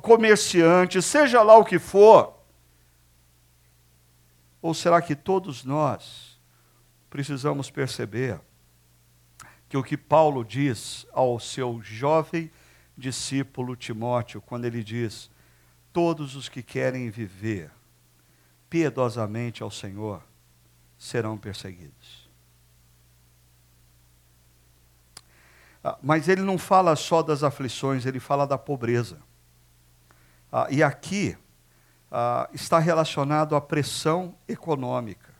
comerciantes, 0.01 1.05
seja 1.05 1.41
lá 1.41 1.57
o 1.57 1.65
que 1.65 1.79
for 1.79 2.35
ou 4.65 4.73
será 4.73 4.99
que 4.99 5.15
todos 5.15 5.63
nós 5.63 6.39
precisamos 7.07 7.69
perceber 7.69 8.41
que 9.69 9.77
o 9.77 9.83
que 9.83 9.95
Paulo 9.95 10.43
diz 10.43 11.05
ao 11.13 11.39
seu 11.39 11.79
jovem 11.83 12.49
discípulo 12.97 13.75
Timóteo, 13.75 14.41
quando 14.41 14.65
ele 14.65 14.83
diz: 14.83 15.29
Todos 15.91 16.35
os 16.35 16.49
que 16.49 16.63
querem 16.63 17.09
viver 17.09 17.71
piedosamente 18.69 19.63
ao 19.63 19.71
Senhor 19.71 20.21
serão 20.97 21.37
perseguidos. 21.37 22.29
Ah, 25.83 25.97
mas 26.01 26.27
ele 26.27 26.41
não 26.41 26.57
fala 26.57 26.95
só 26.95 27.21
das 27.21 27.43
aflições, 27.43 28.05
ele 28.05 28.19
fala 28.19 28.47
da 28.47 28.57
pobreza. 28.57 29.19
Ah, 30.51 30.67
e 30.71 30.81
aqui, 30.81 31.37
ah, 32.11 32.49
está 32.53 32.79
relacionado 32.79 33.55
à 33.55 33.61
pressão 33.61 34.35
econômica. 34.47 35.33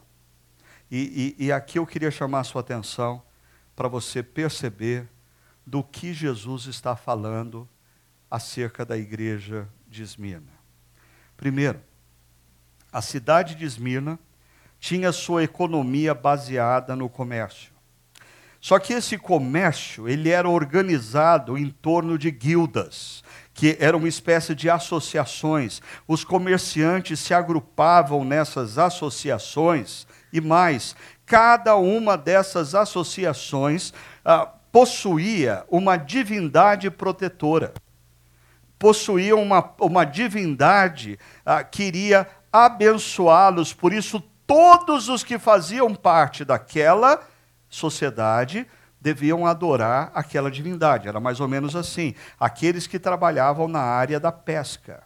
E, 0.91 1.35
e, 1.39 1.45
e 1.45 1.51
aqui 1.51 1.79
eu 1.79 1.85
queria 1.85 2.11
chamar 2.11 2.41
a 2.41 2.43
sua 2.43 2.61
atenção 2.61 3.23
para 3.75 3.87
você 3.87 4.21
perceber 4.21 5.09
do 5.65 5.83
que 5.83 6.13
Jesus 6.13 6.65
está 6.65 6.95
falando 6.95 7.67
acerca 8.29 8.85
da 8.85 8.97
igreja 8.97 9.67
de 9.87 10.03
Esmirna. 10.03 10.51
Primeiro, 11.35 11.79
a 12.91 13.01
cidade 13.01 13.55
de 13.55 13.65
Esmirna 13.65 14.19
tinha 14.79 15.11
sua 15.11 15.43
economia 15.43 16.13
baseada 16.13 16.95
no 16.95 17.09
comércio. 17.09 17.73
Só 18.61 18.79
que 18.79 18.93
esse 18.93 19.17
comércio, 19.17 20.09
ele 20.09 20.29
era 20.29 20.49
organizado 20.49 21.57
em 21.57 21.69
torno 21.69 22.17
de 22.17 22.31
guildas, 22.31 23.23
que 23.53 23.77
era 23.79 23.95
uma 23.95 24.07
espécie 24.07 24.55
de 24.55 24.69
associações. 24.69 25.81
Os 26.07 26.23
comerciantes 26.23 27.19
se 27.19 27.33
agrupavam 27.33 28.25
nessas 28.25 28.77
associações 28.77 30.07
e 30.33 30.41
mais, 30.41 30.95
cada 31.25 31.75
uma 31.75 32.17
dessas 32.17 32.73
associações 32.73 33.93
ah, 34.25 34.51
possuía 34.75 35.63
uma 35.69 35.95
divindade 35.95 36.91
protetora. 36.91 37.73
Possuía 38.77 39.33
uma, 39.33 39.73
uma 39.79 40.03
divindade 40.03 41.17
ah, 41.45 41.63
que 41.63 41.83
iria 41.83 42.27
abençoá-los, 42.51 43.71
por 43.71 43.93
isso, 43.93 44.21
todos 44.45 45.07
os 45.07 45.23
que 45.23 45.39
faziam 45.39 45.95
parte 45.95 46.43
daquela 46.43 47.25
sociedade 47.69 48.67
deviam 48.99 49.47
adorar 49.47 50.11
aquela 50.13 50.51
divindade. 50.51 51.07
Era 51.07 51.21
mais 51.21 51.39
ou 51.39 51.47
menos 51.47 51.73
assim. 51.73 52.13
Aqueles 52.37 52.85
que 52.85 52.99
trabalhavam 52.99 53.69
na 53.69 53.79
área 53.79 54.19
da 54.19 54.31
pesca. 54.33 55.03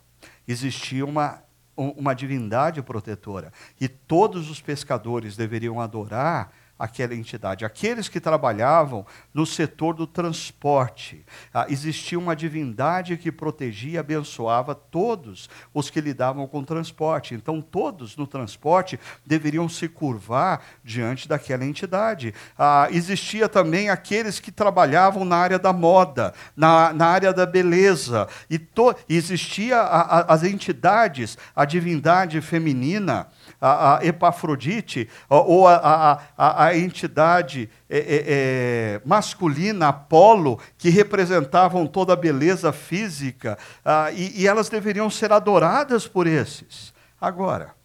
Existia 0.48 1.06
uma, 1.06 1.44
uma 1.78 2.16
divindade 2.16 2.82
protetora. 2.82 3.54
E 3.80 3.88
todos 3.88 4.50
os 4.50 4.60
pescadores 4.60 5.38
deveriam 5.38 5.80
adorar 5.80 6.50
aquela 6.80 7.14
entidade. 7.14 7.66
Aqueles 7.66 8.08
que 8.08 8.22
trabalhavam 8.22 9.06
no 9.34 9.46
setor 9.46 9.94
do 9.94 10.08
transporte, 10.08 11.26
ah, 11.54 11.66
existia 11.68 12.18
uma 12.18 12.34
divindade 12.34 13.18
que 13.18 13.32
protegia 13.32 13.90
e 13.90 13.98
abençoava 13.98 14.74
todos 14.74 15.50
os 15.74 15.90
que 15.90 16.00
lidavam 16.00 16.48
com 16.48 16.60
o 16.60 16.66
transporte. 16.66 17.36
Então, 17.36 17.62
todos 17.62 18.16
no 18.16 18.26
transporte 18.26 18.98
deveriam 19.26 19.68
se 19.68 19.90
curvar 19.90 20.62
diante 20.84 21.28
daquela 21.28 21.66
entidade. 21.66 22.34
Ah, 22.58 22.88
existia 22.92 23.50
também 23.50 23.90
aqueles 23.90 24.40
que 24.40 24.52
trabalhavam 24.52 25.26
na 25.26 25.36
área 25.36 25.60
da 25.60 25.74
moda, 25.74 26.34
na, 26.56 26.94
na 26.94 27.08
área 27.08 27.34
da 27.34 27.46
beleza. 27.46 28.28
E 28.50 28.58
to, 28.58 28.96
existia 29.10 29.78
a, 29.78 30.02
a, 30.02 30.34
as 30.34 30.44
entidades, 30.44 31.38
a 31.54 31.66
divindade 31.66 32.40
feminina, 32.40 33.28
a, 33.60 33.98
a 33.98 34.06
Epafrodite, 34.06 35.10
ou 35.28 35.68
a, 35.68 36.22
a, 36.38 36.69
a 36.70 36.78
entidade 36.78 37.70
é, 37.90 37.98
é, 37.98 38.24
é, 38.28 39.02
masculina, 39.06 39.90
Apolo, 39.90 40.60
que 40.78 40.90
representavam 40.90 41.86
toda 41.88 42.14
a 42.14 42.16
beleza 42.16 42.72
física, 42.72 43.58
ah, 43.84 44.12
e, 44.12 44.42
e 44.42 44.48
elas 44.48 44.70
deveriam 44.70 45.10
ser 45.10 45.32
adoradas 45.32 46.08
por 46.08 46.28
esses. 46.28 46.94
Agora, 47.20 47.76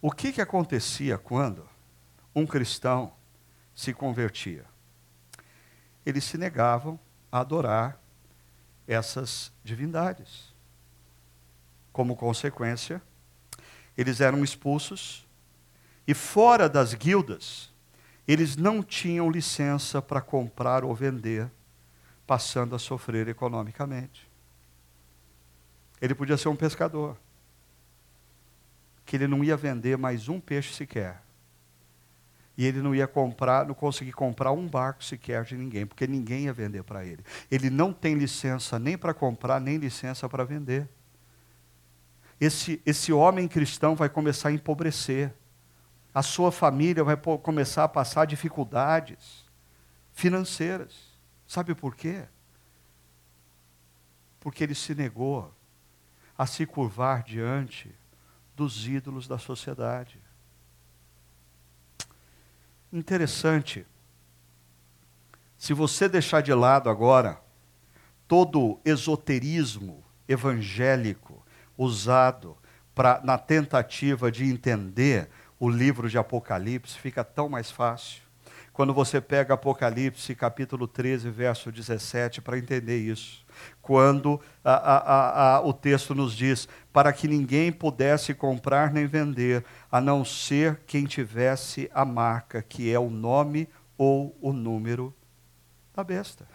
o 0.00 0.10
que, 0.10 0.32
que 0.32 0.40
acontecia 0.40 1.18
quando 1.18 1.68
um 2.34 2.46
cristão 2.46 3.12
se 3.74 3.92
convertia? 3.92 4.64
Eles 6.04 6.24
se 6.24 6.38
negavam 6.38 6.98
a 7.30 7.40
adorar 7.40 8.00
essas 8.86 9.52
divindades. 9.62 10.54
Como 11.92 12.16
consequência, 12.16 13.02
eles 13.96 14.20
eram 14.20 14.42
expulsos 14.42 15.26
e 16.10 16.14
fora 16.14 16.68
das 16.68 16.92
guildas, 16.92 17.70
eles 18.26 18.56
não 18.56 18.82
tinham 18.82 19.30
licença 19.30 20.02
para 20.02 20.20
comprar 20.20 20.82
ou 20.82 20.92
vender, 20.92 21.48
passando 22.26 22.74
a 22.74 22.80
sofrer 22.80 23.28
economicamente. 23.28 24.28
Ele 26.02 26.12
podia 26.12 26.36
ser 26.36 26.48
um 26.48 26.56
pescador, 26.56 27.16
que 29.06 29.14
ele 29.14 29.28
não 29.28 29.44
ia 29.44 29.56
vender 29.56 29.96
mais 29.96 30.28
um 30.28 30.40
peixe 30.40 30.74
sequer. 30.74 31.22
E 32.58 32.66
ele 32.66 32.82
não 32.82 32.92
ia 32.92 33.06
comprar, 33.06 33.64
não 33.64 33.74
conseguir 33.74 34.10
comprar 34.10 34.50
um 34.50 34.66
barco 34.66 35.04
sequer 35.04 35.44
de 35.44 35.56
ninguém, 35.56 35.86
porque 35.86 36.08
ninguém 36.08 36.46
ia 36.46 36.52
vender 36.52 36.82
para 36.82 37.04
ele. 37.04 37.24
Ele 37.48 37.70
não 37.70 37.92
tem 37.92 38.16
licença 38.16 38.80
nem 38.80 38.98
para 38.98 39.14
comprar, 39.14 39.60
nem 39.60 39.76
licença 39.76 40.28
para 40.28 40.42
vender 40.42 40.88
esse, 42.40 42.80
esse 42.86 43.12
homem 43.12 43.46
cristão 43.46 43.94
vai 43.94 44.08
começar 44.08 44.48
a 44.48 44.52
empobrecer. 44.52 45.32
A 46.14 46.22
sua 46.22 46.50
família 46.50 47.04
vai 47.04 47.16
começar 47.16 47.84
a 47.84 47.88
passar 47.88 48.26
dificuldades 48.26 49.44
financeiras. 50.12 51.18
Sabe 51.46 51.74
por 51.74 51.94
quê? 51.94 52.24
Porque 54.40 54.64
ele 54.64 54.74
se 54.74 54.94
negou 54.94 55.54
a 56.36 56.46
se 56.46 56.66
curvar 56.66 57.22
diante 57.22 57.94
dos 58.56 58.86
ídolos 58.86 59.28
da 59.28 59.38
sociedade. 59.38 60.18
Interessante. 62.92 63.86
Se 65.56 65.72
você 65.72 66.08
deixar 66.08 66.40
de 66.40 66.52
lado 66.52 66.88
agora 66.88 67.40
todo 68.26 68.80
esoterismo 68.84 70.02
evangélico 70.28 71.44
usado 71.76 72.56
pra, 72.94 73.20
na 73.22 73.36
tentativa 73.36 74.30
de 74.30 74.44
entender 74.44 75.28
o 75.60 75.68
livro 75.68 76.08
de 76.08 76.16
Apocalipse, 76.16 76.98
fica 76.98 77.22
tão 77.22 77.46
mais 77.46 77.70
fácil. 77.70 78.22
Quando 78.72 78.94
você 78.94 79.20
pega 79.20 79.52
Apocalipse, 79.52 80.34
capítulo 80.34 80.88
13, 80.88 81.28
verso 81.28 81.70
17, 81.70 82.40
para 82.40 82.56
entender 82.56 82.96
isso. 82.96 83.44
Quando 83.82 84.40
a, 84.64 84.72
a, 84.72 85.56
a, 85.56 85.60
o 85.60 85.74
texto 85.74 86.14
nos 86.14 86.34
diz: 86.34 86.66
para 86.90 87.12
que 87.12 87.28
ninguém 87.28 87.70
pudesse 87.70 88.32
comprar 88.32 88.90
nem 88.90 89.06
vender, 89.06 89.62
a 89.92 90.00
não 90.00 90.24
ser 90.24 90.80
quem 90.86 91.04
tivesse 91.04 91.90
a 91.92 92.06
marca, 92.06 92.62
que 92.62 92.90
é 92.90 92.98
o 92.98 93.10
nome 93.10 93.68
ou 93.98 94.34
o 94.40 94.50
número 94.54 95.14
da 95.94 96.02
besta. 96.02 96.48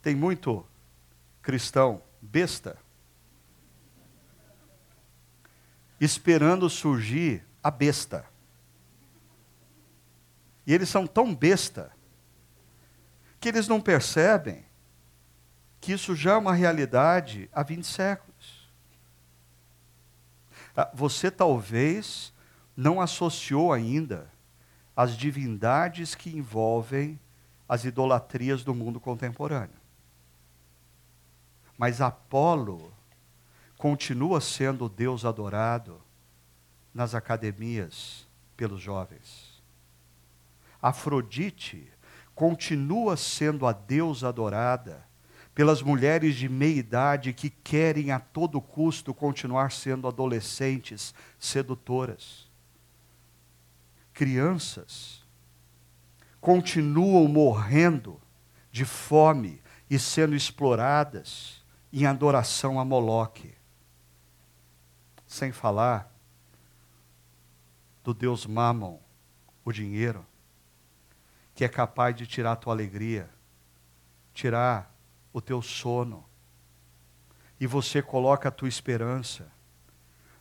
Tem 0.00 0.14
muito 0.14 0.64
cristão 1.42 2.00
besta 2.22 2.78
esperando 6.00 6.68
surgir 6.68 7.44
a 7.62 7.70
besta. 7.70 8.24
E 10.66 10.72
eles 10.72 10.88
são 10.88 11.06
tão 11.06 11.34
besta 11.34 11.90
que 13.40 13.48
eles 13.48 13.68
não 13.68 13.80
percebem 13.80 14.64
que 15.80 15.92
isso 15.92 16.14
já 16.14 16.32
é 16.32 16.36
uma 16.36 16.54
realidade 16.54 17.48
há 17.52 17.62
20 17.62 17.84
séculos. 17.86 18.68
Ah, 20.76 20.90
você 20.92 21.30
talvez 21.30 22.32
não 22.76 23.00
associou 23.00 23.72
ainda 23.72 24.30
as 24.94 25.16
divindades 25.16 26.14
que 26.14 26.30
envolvem 26.30 27.18
as 27.68 27.84
idolatrias 27.84 28.64
do 28.64 28.74
mundo 28.74 28.98
contemporâneo. 28.98 29.78
Mas 31.76 32.00
Apolo 32.00 32.92
continua 33.78 34.40
sendo 34.40 34.88
Deus 34.88 35.24
adorado 35.24 36.02
nas 36.92 37.14
academias 37.14 38.26
pelos 38.56 38.80
jovens. 38.80 39.62
Afrodite 40.82 41.88
continua 42.34 43.16
sendo 43.16 43.66
a 43.66 43.72
deusa 43.72 44.28
adorada 44.28 45.06
pelas 45.54 45.80
mulheres 45.80 46.34
de 46.36 46.48
meia 46.48 46.76
idade 46.76 47.32
que 47.32 47.50
querem 47.50 48.10
a 48.10 48.18
todo 48.18 48.60
custo 48.60 49.14
continuar 49.14 49.70
sendo 49.70 50.08
adolescentes 50.08 51.14
sedutoras. 51.38 52.48
Crianças 54.12 55.24
continuam 56.40 57.28
morrendo 57.28 58.20
de 58.70 58.84
fome 58.84 59.62
e 59.88 59.98
sendo 59.98 60.34
exploradas 60.34 61.64
em 61.92 62.06
adoração 62.06 62.78
a 62.78 62.84
Moloque. 62.84 63.57
Sem 65.28 65.52
falar 65.52 66.10
do 68.02 68.14
Deus 68.14 68.46
Mammon, 68.46 68.98
o 69.62 69.70
dinheiro, 69.70 70.26
que 71.54 71.62
é 71.62 71.68
capaz 71.68 72.16
de 72.16 72.26
tirar 72.26 72.52
a 72.52 72.56
tua 72.56 72.72
alegria, 72.72 73.28
tirar 74.32 74.90
o 75.30 75.42
teu 75.42 75.60
sono. 75.60 76.24
E 77.60 77.66
você 77.66 78.00
coloca 78.00 78.48
a 78.48 78.52
tua 78.52 78.68
esperança, 78.68 79.52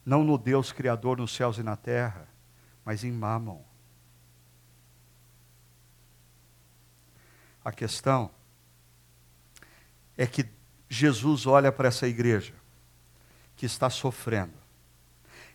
não 0.06 0.24
no 0.24 0.38
Deus 0.38 0.72
Criador 0.72 1.18
nos 1.18 1.36
céus 1.36 1.58
e 1.58 1.64
na 1.64 1.76
terra, 1.76 2.30
mas 2.86 3.04
em 3.04 3.12
Mammon. 3.12 3.62
A 7.66 7.74
questão 7.74 8.32
é 10.16 10.26
que 10.26 10.50
Jesus 10.88 11.46
olha 11.46 11.70
para 11.70 11.90
essa 11.90 12.08
igreja 12.08 12.54
que 13.58 13.66
está 13.66 13.90
sofrendo 13.90 14.67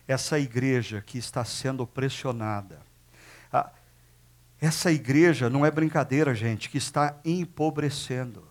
essa 0.07 0.37
igreja 0.37 1.01
que 1.01 1.17
está 1.17 1.45
sendo 1.45 1.87
pressionada. 1.87 2.81
Ah, 3.51 3.71
essa 4.59 4.91
igreja 4.91 5.49
não 5.49 5.65
é 5.65 5.71
brincadeira, 5.71 6.33
gente, 6.33 6.69
que 6.69 6.77
está 6.77 7.19
empobrecendo. 7.23 8.47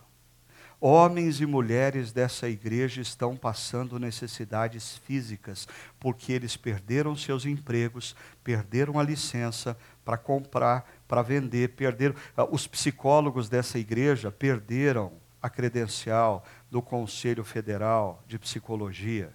Homens 0.81 1.41
e 1.41 1.47
mulheres 1.47 2.11
dessa 2.11 2.49
igreja 2.49 3.01
estão 3.01 3.37
passando 3.37 4.01
necessidades 4.01 4.97
físicas, 4.99 5.69
porque 6.01 6.33
eles 6.33 6.57
perderam 6.57 7.15
seus 7.15 7.47
empregos, 7.47 8.17
perderam 8.43 8.99
a 8.99 9.03
licença 9.03 9.77
para 10.05 10.19
comprar, 10.19 10.91
para 11.07 11.23
vender, 11.23 11.69
perderam. 11.71 12.17
Ah, 12.37 12.45
os 12.45 12.67
psicólogos 12.67 13.49
dessa 13.49 13.79
igreja 13.79 14.31
perderam 14.33 15.13
a 15.41 15.49
credencial 15.49 16.45
do 16.71 16.83
Conselho 16.83 17.45
Federal 17.45 18.23
de 18.27 18.39
Psicologia 18.39 19.33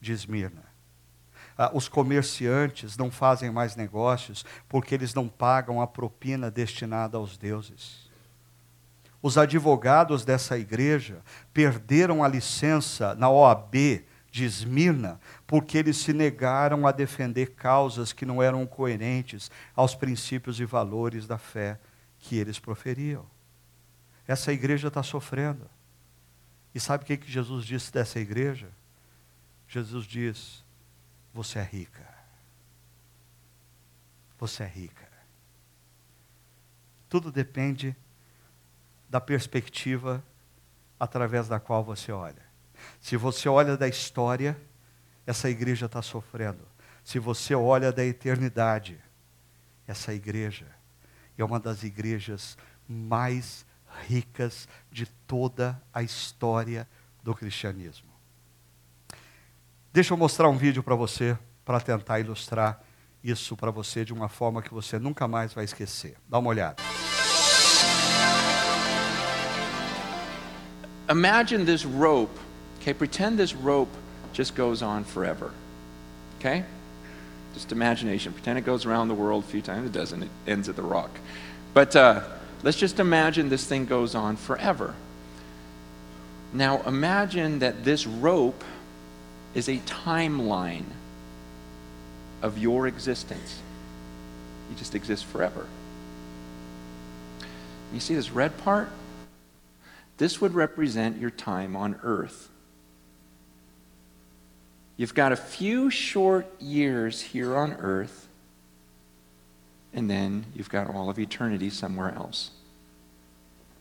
de 0.00 0.12
Esmirna. 0.12 0.64
Ah, 1.56 1.70
os 1.74 1.88
comerciantes 1.88 2.96
não 2.96 3.10
fazem 3.10 3.50
mais 3.50 3.76
negócios 3.76 4.44
porque 4.68 4.94
eles 4.94 5.12
não 5.12 5.28
pagam 5.28 5.80
a 5.80 5.86
propina 5.86 6.50
destinada 6.50 7.18
aos 7.18 7.36
deuses. 7.36 8.08
Os 9.22 9.36
advogados 9.36 10.24
dessa 10.24 10.56
igreja 10.56 11.20
perderam 11.52 12.24
a 12.24 12.28
licença 12.28 13.14
na 13.14 13.28
OAB 13.28 14.02
de 14.30 14.44
Esmirna 14.44 15.20
porque 15.46 15.76
eles 15.76 15.98
se 15.98 16.12
negaram 16.12 16.86
a 16.86 16.92
defender 16.92 17.54
causas 17.54 18.12
que 18.12 18.24
não 18.24 18.42
eram 18.42 18.66
coerentes 18.66 19.50
aos 19.76 19.94
princípios 19.94 20.58
e 20.60 20.64
valores 20.64 21.26
da 21.26 21.36
fé 21.36 21.78
que 22.18 22.36
eles 22.36 22.58
proferiam. 22.58 23.26
Essa 24.26 24.52
igreja 24.52 24.88
está 24.88 25.02
sofrendo. 25.02 25.68
E 26.74 26.80
sabe 26.80 27.02
o 27.02 27.06
que, 27.06 27.16
que 27.16 27.30
Jesus 27.30 27.66
disse 27.66 27.92
dessa 27.92 28.20
igreja? 28.20 28.68
Jesus 29.70 30.04
diz: 30.04 30.64
Você 31.32 31.60
é 31.60 31.62
rica. 31.62 32.04
Você 34.36 34.64
é 34.64 34.66
rica. 34.66 35.08
Tudo 37.08 37.30
depende 37.30 37.94
da 39.08 39.20
perspectiva 39.20 40.24
através 40.98 41.46
da 41.46 41.60
qual 41.60 41.84
você 41.84 42.10
olha. 42.10 42.42
Se 43.00 43.16
você 43.16 43.48
olha 43.48 43.76
da 43.76 43.86
história, 43.86 44.60
essa 45.24 45.48
igreja 45.48 45.86
está 45.86 46.02
sofrendo. 46.02 46.66
Se 47.04 47.20
você 47.20 47.54
olha 47.54 47.92
da 47.92 48.04
eternidade, 48.04 49.00
essa 49.86 50.12
igreja 50.12 50.66
é 51.38 51.44
uma 51.44 51.60
das 51.60 51.84
igrejas 51.84 52.58
mais 52.88 53.64
ricas 54.08 54.68
de 54.90 55.06
toda 55.06 55.80
a 55.94 56.02
história 56.02 56.88
do 57.22 57.34
cristianismo. 57.36 58.09
Deixa 59.92 60.14
eu 60.14 60.16
mostrar 60.16 60.48
um 60.48 60.56
vídeo 60.56 60.84
para 60.84 60.94
você, 60.94 61.36
para 61.64 61.80
tentar 61.80 62.20
ilustrar 62.20 62.80
isso 63.24 63.56
para 63.56 63.72
você 63.72 64.04
de 64.04 64.12
uma 64.12 64.28
forma 64.28 64.62
que 64.62 64.72
você 64.72 65.00
nunca 65.00 65.26
mais 65.26 65.52
vai 65.52 65.64
esquecer. 65.64 66.16
Dá 66.28 66.38
uma 66.38 66.48
olhada. 66.48 66.76
Imagine 71.10 71.64
this 71.64 71.84
rope, 71.84 72.30
okay? 72.78 72.94
Pretend 72.94 73.36
this 73.36 73.52
rope 73.52 73.90
just 74.32 74.54
goes 74.54 74.80
on 74.80 75.02
forever, 75.02 75.50
okay? 76.38 76.64
Just 77.52 77.72
imagination. 77.72 78.32
Pretend 78.32 78.58
it 78.58 78.64
goes 78.64 78.86
around 78.86 79.08
the 79.08 79.20
world 79.20 79.42
a 79.42 79.48
few 79.48 79.60
times. 79.60 79.86
It 79.86 79.92
doesn't, 79.92 80.22
it 80.22 80.30
ends 80.46 80.68
at 80.68 80.76
the 80.76 80.82
rock. 80.82 81.10
But 81.74 81.96
uh, 81.96 82.20
let's 82.62 82.78
just 82.78 83.00
imagine 83.00 83.48
this 83.48 83.66
thing 83.66 83.86
goes 83.86 84.14
on 84.14 84.36
forever. 84.36 84.94
Now 86.52 86.80
imagine 86.86 87.58
that 87.58 87.82
this 87.82 88.06
rope 88.06 88.62
is 89.54 89.68
a 89.68 89.78
timeline 89.78 90.84
of 92.42 92.58
your 92.58 92.86
existence. 92.86 93.60
You 94.70 94.76
just 94.76 94.94
exist 94.94 95.24
forever. 95.24 95.66
You 97.92 98.00
see 98.00 98.14
this 98.14 98.30
red 98.30 98.56
part? 98.58 98.88
This 100.16 100.40
would 100.40 100.54
represent 100.54 101.18
your 101.18 101.30
time 101.30 101.74
on 101.74 101.98
earth. 102.02 102.48
You've 104.96 105.14
got 105.14 105.32
a 105.32 105.36
few 105.36 105.90
short 105.90 106.46
years 106.60 107.22
here 107.22 107.56
on 107.56 107.72
earth, 107.72 108.28
and 109.94 110.10
then 110.10 110.44
you've 110.54 110.68
got 110.68 110.94
all 110.94 111.08
of 111.08 111.18
eternity 111.18 111.70
somewhere 111.70 112.14
else. 112.14 112.50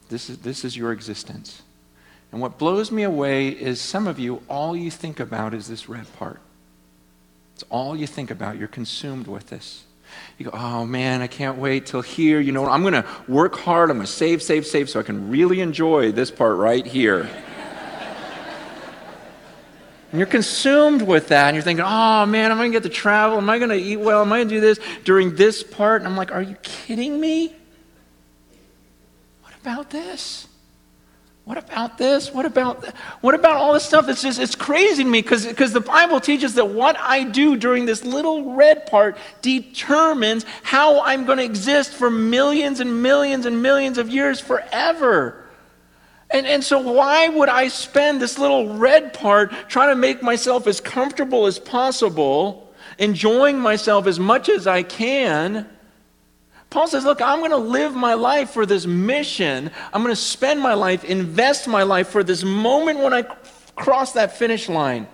This 0.07 0.29
is, 0.29 0.39
this 0.39 0.63
is 0.63 0.77
your 0.77 0.91
existence. 0.91 1.61
And 2.31 2.41
what 2.41 2.57
blows 2.57 2.91
me 2.91 3.03
away 3.03 3.49
is 3.49 3.81
some 3.81 4.07
of 4.07 4.19
you, 4.19 4.43
all 4.47 4.75
you 4.75 4.91
think 4.91 5.19
about 5.19 5.53
is 5.53 5.67
this 5.67 5.89
red 5.89 6.05
part. 6.17 6.39
It's 7.55 7.63
all 7.69 7.95
you 7.95 8.07
think 8.07 8.31
about. 8.31 8.57
You're 8.57 8.67
consumed 8.67 9.27
with 9.27 9.49
this. 9.49 9.83
You 10.37 10.45
go, 10.45 10.51
oh 10.53 10.85
man, 10.85 11.21
I 11.21 11.27
can't 11.27 11.57
wait 11.57 11.87
till 11.87 12.01
here. 12.01 12.39
You 12.39 12.51
know, 12.51 12.65
I'm 12.67 12.81
going 12.81 12.93
to 12.93 13.05
work 13.27 13.55
hard. 13.55 13.89
I'm 13.89 13.97
going 13.97 14.07
to 14.07 14.11
save, 14.11 14.41
save, 14.41 14.65
save 14.65 14.89
so 14.89 14.99
I 14.99 15.03
can 15.03 15.29
really 15.29 15.59
enjoy 15.59 16.11
this 16.11 16.31
part 16.31 16.57
right 16.57 16.85
here. 16.85 17.29
And 20.11 20.17
you're 20.17 20.27
consumed 20.27 21.03
with 21.03 21.27
that, 21.27 21.49
and 21.49 21.55
you're 21.55 21.63
thinking, 21.63 21.85
oh 21.87 22.25
man, 22.25 22.51
am 22.51 22.57
I 22.57 22.61
going 22.61 22.71
to 22.71 22.75
get 22.79 22.83
to 22.83 22.89
travel? 22.89 23.37
Am 23.37 23.47
I 23.47 23.59
going 23.59 23.69
to 23.69 23.75
eat 23.75 23.97
well? 23.97 24.21
Am 24.21 24.33
I 24.33 24.37
going 24.37 24.49
to 24.49 24.55
do 24.55 24.61
this 24.61 24.79
during 25.03 25.35
this 25.35 25.61
part? 25.61 26.01
And 26.01 26.07
I'm 26.07 26.17
like, 26.17 26.31
are 26.31 26.41
you 26.41 26.55
kidding 26.63 27.19
me? 27.19 27.53
What 29.43 29.53
about 29.61 29.91
this? 29.91 30.47
What 31.49 31.57
about 31.57 31.97
this? 31.97 32.31
What 32.31 32.45
about 32.45 32.85
what 33.21 33.33
about 33.33 33.55
all 33.55 33.73
this 33.73 33.83
stuff? 33.83 34.07
It's 34.07 34.21
just 34.21 34.39
it's 34.39 34.53
crazy 34.53 35.03
to 35.03 35.09
me 35.09 35.23
because 35.23 35.47
because 35.47 35.73
the 35.73 35.79
Bible 35.79 36.19
teaches 36.19 36.53
that 36.53 36.69
what 36.69 36.95
I 36.99 37.23
do 37.23 37.57
during 37.57 37.87
this 37.87 38.05
little 38.05 38.53
red 38.53 38.85
part 38.85 39.17
determines 39.41 40.45
how 40.61 41.01
I'm 41.01 41.25
going 41.25 41.39
to 41.39 41.43
exist 41.43 41.93
for 41.93 42.11
millions 42.11 42.81
and 42.81 43.01
millions 43.01 43.47
and 43.47 43.63
millions 43.63 43.97
of 43.97 44.09
years 44.09 44.39
forever. 44.39 45.43
And, 46.29 46.45
and 46.45 46.63
so, 46.63 46.81
why 46.81 47.29
would 47.29 47.49
I 47.49 47.69
spend 47.69 48.21
this 48.21 48.37
little 48.37 48.77
red 48.77 49.15
part 49.15 49.51
trying 49.67 49.89
to 49.89 49.95
make 49.95 50.21
myself 50.21 50.67
as 50.67 50.79
comfortable 50.79 51.47
as 51.47 51.57
possible, 51.57 52.71
enjoying 52.99 53.57
myself 53.57 54.05
as 54.05 54.19
much 54.19 54.49
as 54.49 54.67
I 54.67 54.83
can? 54.83 55.67
Paul 56.69 56.87
says, 56.87 57.03
Look, 57.03 57.21
I'm 57.21 57.39
going 57.39 57.51
to 57.51 57.57
live 57.57 57.95
my 57.95 58.13
life 58.13 58.51
for 58.51 58.65
this 58.65 58.85
mission. 58.85 59.71
I'm 59.91 60.03
going 60.03 60.13
to 60.13 60.21
spend 60.21 60.59
my 60.61 60.73
life, 60.73 61.03
invest 61.03 61.67
my 61.67 61.83
life 61.83 62.09
for 62.09 62.23
this 62.23 62.43
moment 62.43 62.99
when 62.99 63.13
I 63.13 63.23
cross 63.75 64.13
that 64.13 64.37
finish 64.37 64.69
line. 64.69 65.07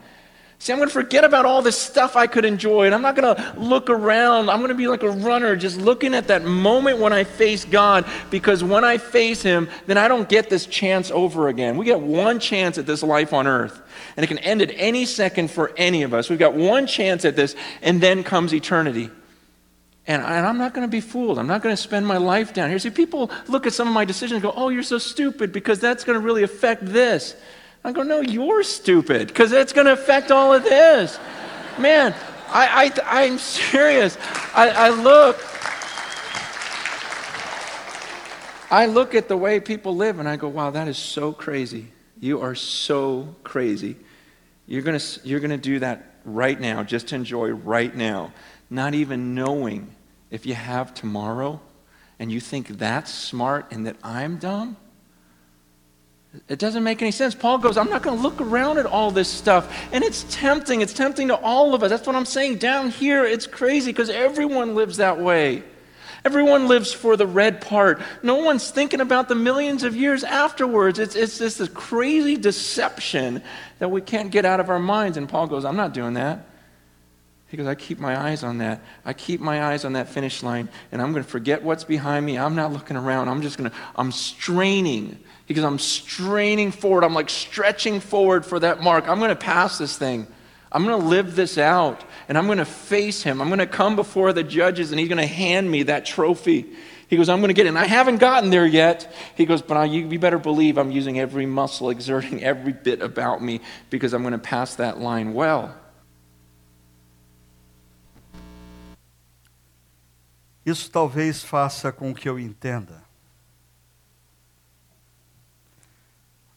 See, 0.58 0.74
I'm 0.74 0.80
going 0.80 0.90
to 0.90 0.94
forget 0.94 1.24
about 1.24 1.46
all 1.46 1.62
this 1.62 1.78
stuff 1.78 2.16
I 2.16 2.28
could 2.28 2.46
enjoy, 2.46 2.86
and 2.86 2.96
I'm 2.96 3.02
not 3.02 3.16
going 3.16 3.36
to 3.36 3.54
look 3.60 3.90
around. 3.90 4.50
I'm 4.50 4.60
going 4.60 4.70
to 4.70 4.76
be 4.76 4.88
like 4.88 5.04
a 5.04 5.12
runner, 5.12 5.56
just 5.56 5.78
looking 5.78 6.16
at 6.16 6.28
that 6.28 6.44
moment 6.44 6.98
when 6.98 7.14
I 7.14 7.24
face 7.24 7.66
God, 7.66 8.06
because 8.32 8.64
when 8.64 8.84
I 8.84 8.98
face 8.98 9.42
Him, 9.42 9.70
then 9.86 9.98
I 9.98 10.08
don't 10.08 10.28
get 10.28 10.50
this 10.50 10.66
chance 10.66 11.12
over 11.12 11.50
again. 11.50 11.78
We 11.78 11.86
get 11.86 12.00
one 12.00 12.40
chance 12.40 12.78
at 12.78 12.86
this 12.86 13.04
life 13.04 13.34
on 13.34 13.48
earth, 13.48 13.82
and 14.16 14.24
it 14.24 14.28
can 14.28 14.40
end 14.40 14.62
at 14.62 14.72
any 14.74 15.06
second 15.06 15.52
for 15.52 15.72
any 15.78 16.04
of 16.04 16.14
us. 16.14 16.30
We've 16.30 16.40
got 16.40 16.54
one 16.54 16.88
chance 16.88 17.26
at 17.26 17.36
this, 17.36 17.56
and 17.82 18.02
then 18.02 18.24
comes 18.24 18.54
eternity. 18.54 19.12
And, 20.08 20.22
I, 20.22 20.38
am 20.38 20.58
not 20.58 20.74
going 20.74 20.88
to 20.88 20.92
be 20.92 21.02
fooled. 21.02 21.40
I'm 21.40 21.48
not 21.48 21.64
going 21.64 21.76
to 21.76 21.82
spend 21.82 22.06
my 22.06 22.18
life 22.18 22.54
down 22.54 22.70
here. 22.70 22.78
See, 22.78 22.92
people 22.92 23.32
look 23.48 23.66
at 23.66 23.74
some 23.74 23.88
of 23.88 23.94
my 23.94 24.06
decisions 24.06 24.34
and 24.34 24.42
go, 24.44 24.54
oh, 24.56 24.70
you're 24.70 24.84
so 24.84 25.00
stupid 25.00 25.52
because 25.52 25.80
that's 25.80 26.04
going 26.04 26.20
to 26.20 26.24
really 26.24 26.44
affect 26.44 26.86
this. 26.86 27.36
I 27.84 27.92
go, 27.92 28.04
no, 28.04 28.22
you're 28.22 28.64
stupid 28.64 29.28
because 29.28 29.50
that's 29.50 29.74
going 29.74 29.86
to 29.86 29.94
affect 29.94 30.32
all 30.32 30.54
of 30.54 30.64
this. 30.64 31.20
Man, 31.80 32.14
I, 32.50 32.92
I, 33.08 33.24
I'm 33.26 33.38
serious. 33.38 34.18
I, 34.54 34.70
I 34.70 34.90
look. 34.90 35.38
I 38.72 38.88
look 38.88 39.16
at 39.16 39.28
the 39.28 39.38
way 39.38 39.60
people 39.60 39.96
live 39.96 40.20
and 40.20 40.28
I 40.28 40.36
go, 40.36 40.48
wow, 40.48 40.72
that 40.72 40.88
is 40.88 40.98
so 40.98 41.32
crazy. 41.32 41.88
You 42.20 42.42
are 42.42 42.56
so 42.56 43.36
crazy. 43.44 43.96
You're 44.68 44.82
going 44.82 45.00
to 45.00 45.20
you're 45.24 45.40
going 45.40 45.52
to 45.52 45.58
do 45.58 45.80
that 45.80 46.16
right 46.26 46.60
now, 46.60 46.84
just 46.84 47.08
to 47.10 47.16
enjoy 47.16 47.50
right 47.50 47.96
now, 47.96 48.34
not 48.70 48.94
even 48.94 49.36
knowing 49.36 49.96
if 50.32 50.46
you 50.46 50.54
have 50.54 50.94
tomorrow 50.94 51.60
and 52.20 52.32
you 52.32 52.40
think 52.40 52.68
that's 52.68 53.14
smart 53.14 53.68
and 53.72 53.86
that 53.86 53.98
I'm 54.04 54.38
dumb. 54.38 54.78
It 56.50 56.60
doesn't 56.60 56.84
make 56.84 57.02
any 57.02 57.12
sense. 57.12 57.34
Paul 57.34 57.60
goes, 57.60 57.78
I'm 57.78 57.90
not 57.90 58.02
going 58.02 58.18
to 58.18 58.22
look 58.22 58.42
around 58.42 58.78
at 58.78 58.86
all 58.86 59.12
this 59.12 59.30
stuff. 59.30 59.74
And 59.94 60.04
it's 60.04 60.26
tempting. 60.30 60.82
It's 60.82 60.94
tempting 60.94 61.30
to 61.30 61.36
all 61.36 61.74
of 61.74 61.84
us. 61.84 61.90
That's 61.90 62.06
what 62.06 62.16
I'm 62.16 62.26
saying. 62.26 62.58
Down 62.58 62.90
here, 62.90 63.24
it's 63.24 63.48
crazy 63.48 63.92
because 63.92 64.10
everyone 64.10 64.76
lives 64.76 64.98
that 64.98 65.20
way. 65.20 65.64
Everyone 66.26 66.68
lives 66.68 66.92
for 66.92 67.16
the 67.16 67.28
red 67.28 67.62
part. 67.62 68.02
No 68.24 68.38
one's 68.38 68.72
thinking 68.72 69.00
about 69.00 69.30
the 69.30 69.36
millions 69.36 69.84
of 69.84 69.96
years 69.96 70.24
afterwards. 70.24 70.98
It's, 70.98 71.16
it's 71.16 71.38
just 71.38 71.60
this 71.60 71.70
crazy 71.70 72.36
deception 72.36 73.44
that 73.80 73.90
we 73.90 74.02
can't 74.02 74.32
get 74.32 74.44
out 74.44 74.60
of 74.60 74.70
our 74.70 74.80
minds. 74.80 75.18
And 75.18 75.30
Paul 75.30 75.48
goes, 75.48 75.64
I'm 75.64 75.76
not 75.76 75.94
doing 75.94 76.16
that. 76.16 76.48
He 77.48 77.58
goes, 77.58 77.68
I 77.68 77.76
keep 77.76 78.00
my 78.00 78.20
eyes 78.20 78.44
on 78.44 78.58
that. 78.58 78.84
I 79.06 79.14
keep 79.14 79.40
my 79.40 79.64
eyes 79.64 79.86
on 79.86 79.94
that 79.94 80.10
finish 80.10 80.42
line, 80.42 80.68
and 80.92 81.02
I'm 81.02 81.12
going 81.12 81.24
to 81.24 81.30
forget 81.30 81.64
what's 81.64 81.84
behind 81.84 82.26
me. 82.26 82.38
I'm 82.38 82.56
not 82.56 82.74
looking 82.74 82.98
around. 82.98 83.30
I'm 83.30 83.42
just 83.42 83.58
going 83.58 83.70
to, 83.70 83.76
I'm 83.96 84.12
straining 84.12 85.20
because 85.48 85.64
I'm 85.64 85.80
straining 85.80 86.72
forward. 86.72 87.04
I'm 87.04 87.14
like 87.14 87.30
stretching 87.30 88.00
forward 88.00 88.46
for 88.46 88.60
that 88.60 88.82
mark. 88.82 89.08
I'm 89.08 89.20
going 89.20 89.30
to 89.30 89.36
pass 89.36 89.78
this 89.78 89.98
thing. 89.98 90.28
I'm 90.72 90.86
going 90.86 91.00
to 91.00 91.08
live 91.08 91.36
this 91.36 91.58
out 91.58 92.04
and 92.28 92.38
I'm 92.38 92.48
going 92.48 92.58
to 92.58 92.66
face 92.66 93.24
him. 93.24 93.42
I'm 93.42 93.48
going 93.48 93.60
to 93.60 93.68
come 93.68 93.96
before 93.96 94.34
the 94.34 94.44
judges 94.44 94.92
and 94.92 95.00
he's 95.00 95.08
going 95.08 95.20
to 95.20 95.26
hand 95.26 95.70
me 95.70 95.84
that 95.84 96.06
trophy. 96.06 96.66
He 97.08 97.16
goes, 97.16 97.30
I'm 97.30 97.40
going 97.40 97.50
to 97.50 97.54
get 97.54 97.68
it. 97.68 97.70
And 97.70 97.78
I 97.78 97.86
haven't 97.86 98.18
gotten 98.18 98.50
there 98.50 98.66
yet. 98.66 99.14
He 99.36 99.46
goes, 99.46 99.62
but 99.62 99.78
I, 99.78 99.86
you, 99.86 100.10
you 100.10 100.20
better 100.20 100.40
believe 100.40 100.78
I'm 100.78 100.92
using 100.92 101.20
every 101.20 101.46
muscle, 101.46 101.92
exerting 101.92 102.44
every 102.44 102.74
bit 102.74 103.02
about 103.02 103.42
me 103.42 103.62
because 103.90 104.14
I'm 104.14 104.24
going 104.24 104.34
to 104.34 104.38
pass 104.40 104.76
that 104.76 105.00
line 105.00 105.34
well. 105.34 105.74
Isso 110.66 110.90
talvez 110.90 111.44
faça 111.44 111.92
com 111.92 112.14
que 112.14 112.28
eu 112.28 112.40
entenda 112.40 113.04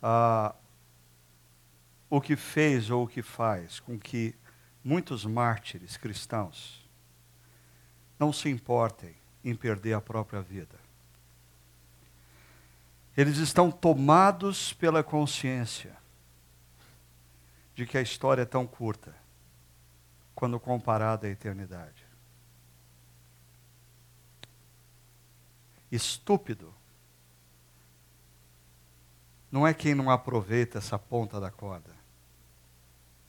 ah, 0.03 0.55
o 2.09 2.21
que 2.21 2.35
fez 2.35 2.89
ou 2.89 3.05
o 3.05 3.09
que 3.09 3.21
faz 3.21 3.81
com 3.81 3.99
que 3.99 4.35
muitos 4.83 5.27
mártires 5.27 5.99
cristãos 5.99 6.89
não 8.19 8.33
se 8.33 8.49
importem 8.49 9.15
em 9.45 9.55
perder 9.55 9.93
a 9.93 10.01
própria 10.01 10.41
vida. 10.41 10.77
Eles 13.15 13.37
estão 13.37 13.71
tomados 13.71 14.73
pela 14.73 15.03
consciência 15.03 15.97
de 17.75 17.85
que 17.85 17.99
a 17.99 18.03
história 18.03 18.43
é 18.43 18.47
tão 18.47 18.67
curta 18.67 19.15
quando 20.35 20.59
comparada 20.59 21.27
à 21.27 21.31
eternidade. 21.31 22.08
Estúpido 25.91 26.74
não 29.51 29.66
é 29.66 29.72
quem 29.72 29.95
não 29.95 30.11
aproveita 30.11 30.78
essa 30.78 30.99
ponta 30.99 31.41
da 31.41 31.51
corda. 31.51 31.97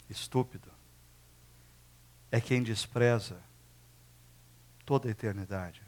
Estúpido. 0.09 0.69
É 2.31 2.41
quem 2.41 2.61
despreza 2.61 3.37
toda 4.85 5.07
a 5.07 5.11
eternidade. 5.11 5.81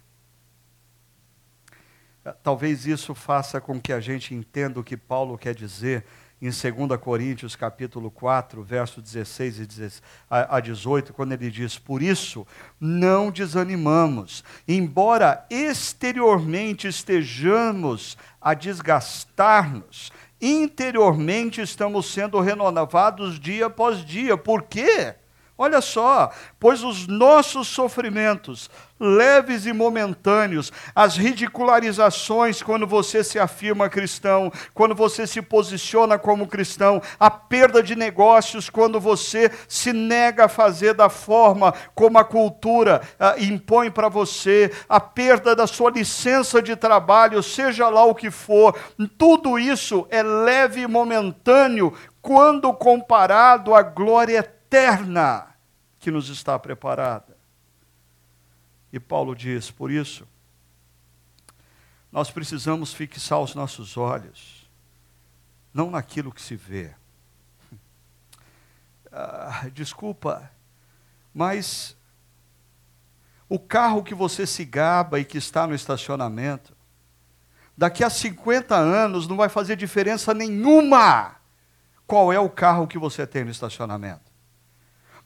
Talvez 2.43 2.85
isso 2.85 3.13
faça 3.15 3.59
com 3.59 3.81
que 3.81 3.91
a 3.91 3.99
gente 3.99 4.33
entenda 4.33 4.79
o 4.79 4.83
que 4.83 4.95
Paulo 4.95 5.37
quer 5.37 5.55
dizer 5.55 6.05
em 6.41 6.49
2 6.49 6.99
Coríntios 6.99 7.55
capítulo 7.55 8.09
4, 8.09 8.63
verso 8.63 8.99
16 8.99 10.01
a 10.29 10.59
18, 10.59 11.13
quando 11.13 11.33
ele 11.33 11.51
diz: 11.51 11.77
Por 11.77 12.01
isso 12.01 12.47
não 12.79 13.29
desanimamos, 13.29 14.43
embora 14.67 15.45
exteriormente 15.51 16.87
estejamos 16.87 18.17
a 18.41 18.55
desgastar-nos, 18.55 20.11
interiormente 20.41 21.61
estamos 21.61 22.11
sendo 22.11 22.39
renovados 22.39 23.39
dia 23.39 23.67
após 23.67 24.03
dia. 24.03 24.35
Por 24.35 24.63
quê? 24.63 25.15
Olha 25.61 25.79
só, 25.79 26.31
pois 26.59 26.81
os 26.81 27.05
nossos 27.05 27.67
sofrimentos, 27.67 28.67
leves 28.99 29.67
e 29.67 29.71
momentâneos, 29.71 30.71
as 30.95 31.15
ridicularizações 31.15 32.63
quando 32.63 32.87
você 32.87 33.23
se 33.23 33.37
afirma 33.37 33.87
cristão, 33.87 34.51
quando 34.73 34.95
você 34.95 35.27
se 35.27 35.39
posiciona 35.39 36.17
como 36.17 36.47
cristão, 36.47 36.99
a 37.19 37.29
perda 37.29 37.83
de 37.83 37.95
negócios 37.95 38.71
quando 38.71 38.99
você 38.99 39.51
se 39.67 39.93
nega 39.93 40.45
a 40.45 40.49
fazer 40.49 40.95
da 40.95 41.09
forma 41.09 41.75
como 41.93 42.17
a 42.17 42.23
cultura 42.23 42.99
ah, 43.19 43.35
impõe 43.37 43.91
para 43.91 44.09
você, 44.09 44.71
a 44.89 44.99
perda 44.99 45.55
da 45.55 45.67
sua 45.67 45.91
licença 45.91 46.59
de 46.59 46.75
trabalho, 46.75 47.43
seja 47.43 47.87
lá 47.87 48.03
o 48.03 48.15
que 48.15 48.31
for, 48.31 48.75
tudo 49.15 49.59
isso 49.59 50.07
é 50.09 50.23
leve 50.23 50.81
e 50.81 50.87
momentâneo 50.87 51.93
quando 52.19 52.73
comparado 52.73 53.75
à 53.75 53.83
glória 53.83 54.39
eterna 54.39 55.50
que 56.01 56.09
nos 56.11 56.29
está 56.29 56.57
preparada. 56.57 57.37
E 58.91 58.99
Paulo 58.99 59.35
diz: 59.35 59.69
por 59.69 59.91
isso, 59.91 60.27
nós 62.11 62.29
precisamos 62.29 62.91
fixar 62.91 63.39
os 63.39 63.55
nossos 63.55 63.95
olhos, 63.95 64.69
não 65.73 65.91
naquilo 65.91 66.33
que 66.33 66.41
se 66.41 66.57
vê. 66.57 66.93
Ah, 69.13 69.67
desculpa, 69.73 70.49
mas 71.33 71.97
o 73.49 73.59
carro 73.59 74.01
que 74.05 74.15
você 74.15 74.47
se 74.47 74.63
gaba 74.63 75.19
e 75.19 75.25
que 75.25 75.37
está 75.37 75.67
no 75.67 75.75
estacionamento, 75.75 76.73
daqui 77.77 78.05
a 78.05 78.09
50 78.09 78.73
anos 78.73 79.27
não 79.27 79.35
vai 79.35 79.49
fazer 79.49 79.75
diferença 79.75 80.33
nenhuma 80.33 81.35
qual 82.07 82.31
é 82.31 82.39
o 82.39 82.49
carro 82.49 82.87
que 82.87 82.97
você 82.97 83.27
tem 83.27 83.43
no 83.43 83.51
estacionamento. 83.51 84.30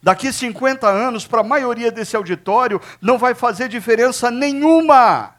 Daqui 0.05 0.31
50 0.31 0.87
anos, 0.87 1.25
para 1.25 1.41
a 1.41 1.43
maioria 1.43 1.91
desse 1.91 2.15
auditório, 2.15 2.79
não 3.01 3.17
vai 3.17 3.33
fazer 3.33 3.67
diferença 3.67 4.29
nenhuma 4.29 5.33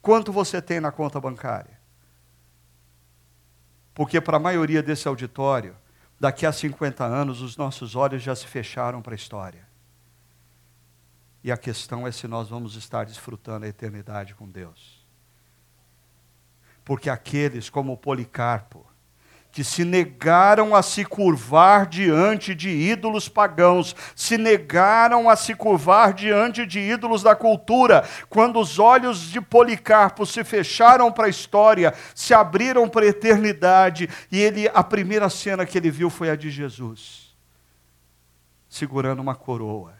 quanto 0.00 0.30
você 0.30 0.62
tem 0.62 0.78
na 0.78 0.92
conta 0.92 1.20
bancária. 1.20 1.76
Porque 3.92 4.20
para 4.20 4.36
a 4.36 4.40
maioria 4.40 4.84
desse 4.84 5.08
auditório, 5.08 5.76
daqui 6.20 6.46
a 6.46 6.52
50 6.52 7.04
anos 7.04 7.42
os 7.42 7.56
nossos 7.56 7.96
olhos 7.96 8.22
já 8.22 8.36
se 8.36 8.46
fecharam 8.46 9.02
para 9.02 9.14
a 9.14 9.16
história. 9.16 9.66
E 11.42 11.50
a 11.50 11.56
questão 11.56 12.06
é 12.06 12.12
se 12.12 12.28
nós 12.28 12.50
vamos 12.50 12.76
estar 12.76 13.04
desfrutando 13.04 13.66
a 13.66 13.68
eternidade 13.68 14.32
com 14.32 14.48
Deus. 14.48 15.04
Porque 16.84 17.10
aqueles 17.10 17.68
como 17.68 17.96
Policarpo, 17.96 18.87
que 19.50 19.64
se 19.64 19.84
negaram 19.84 20.74
a 20.74 20.82
se 20.82 21.04
curvar 21.04 21.86
diante 21.86 22.54
de 22.54 22.68
ídolos 22.68 23.28
pagãos, 23.28 23.94
se 24.14 24.36
negaram 24.38 25.28
a 25.28 25.36
se 25.36 25.54
curvar 25.54 26.12
diante 26.12 26.66
de 26.66 26.78
ídolos 26.78 27.22
da 27.22 27.34
cultura. 27.34 28.06
Quando 28.28 28.60
os 28.60 28.78
olhos 28.78 29.20
de 29.20 29.40
Policarpo 29.40 30.24
se 30.26 30.44
fecharam 30.44 31.10
para 31.10 31.26
a 31.26 31.30
história, 31.30 31.94
se 32.14 32.34
abriram 32.34 32.88
para 32.88 33.04
a 33.04 33.08
eternidade, 33.08 34.08
e 34.30 34.38
ele 34.38 34.68
a 34.72 34.84
primeira 34.84 35.28
cena 35.28 35.66
que 35.66 35.78
ele 35.78 35.90
viu 35.90 36.10
foi 36.10 36.30
a 36.30 36.36
de 36.36 36.50
Jesus, 36.50 37.34
segurando 38.68 39.20
uma 39.20 39.34
coroa. 39.34 39.94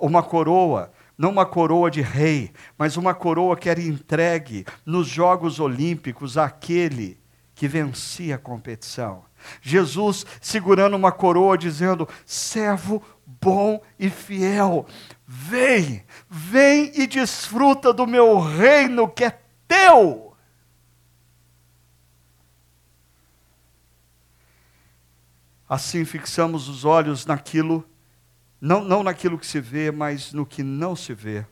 Uma 0.00 0.22
coroa 0.22 0.92
não 1.16 1.30
uma 1.30 1.46
coroa 1.46 1.90
de 1.90 2.00
rei, 2.00 2.50
mas 2.76 2.96
uma 2.96 3.14
coroa 3.14 3.56
que 3.56 3.68
era 3.68 3.80
entregue 3.80 4.66
nos 4.84 5.06
Jogos 5.06 5.60
Olímpicos 5.60 6.36
àquele 6.36 7.22
que 7.54 7.68
vencia 7.68 8.34
a 8.34 8.38
competição. 8.38 9.24
Jesus 9.60 10.26
segurando 10.40 10.96
uma 10.96 11.12
coroa, 11.12 11.56
dizendo: 11.56 12.08
servo 12.26 13.02
bom 13.26 13.82
e 13.98 14.10
fiel, 14.10 14.86
vem, 15.26 16.04
vem 16.28 16.92
e 16.94 17.06
desfruta 17.06 17.92
do 17.92 18.06
meu 18.06 18.40
reino 18.40 19.08
que 19.08 19.24
é 19.24 19.40
teu. 19.68 20.34
Assim 25.68 26.04
fixamos 26.04 26.68
os 26.68 26.84
olhos 26.84 27.24
naquilo, 27.24 27.88
não, 28.60 28.84
não 28.84 29.02
naquilo 29.02 29.38
que 29.38 29.46
se 29.46 29.60
vê, 29.60 29.90
mas 29.90 30.32
no 30.32 30.44
que 30.44 30.62
não 30.62 30.94
se 30.94 31.14
vê, 31.14 31.46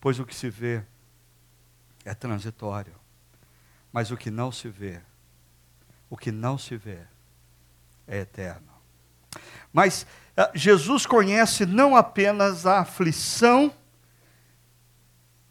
pois 0.00 0.18
o 0.18 0.24
que 0.24 0.34
se 0.34 0.48
vê 0.48 0.82
é 2.04 2.14
transitório, 2.14 2.94
mas 3.92 4.10
o 4.10 4.16
que 4.16 4.30
não 4.30 4.50
se 4.50 4.68
vê 4.68 5.00
o 6.14 6.16
que 6.16 6.30
não 6.30 6.56
se 6.56 6.76
vê 6.76 6.98
é 8.06 8.20
eterno. 8.20 8.68
Mas 9.72 10.06
uh, 10.38 10.48
Jesus 10.54 11.06
conhece 11.06 11.66
não 11.66 11.96
apenas 11.96 12.66
a 12.66 12.78
aflição 12.78 13.74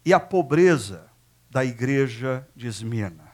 e 0.06 0.14
a 0.14 0.18
pobreza 0.18 1.04
da 1.50 1.62
igreja 1.62 2.48
de 2.56 2.66
Esmirna. 2.66 3.30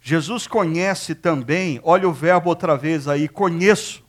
Jesus 0.00 0.46
conhece 0.46 1.14
também, 1.14 1.78
olha 1.82 2.08
o 2.08 2.12
verbo 2.12 2.48
outra 2.48 2.74
vez 2.74 3.06
aí, 3.06 3.28
conheço. 3.28 4.02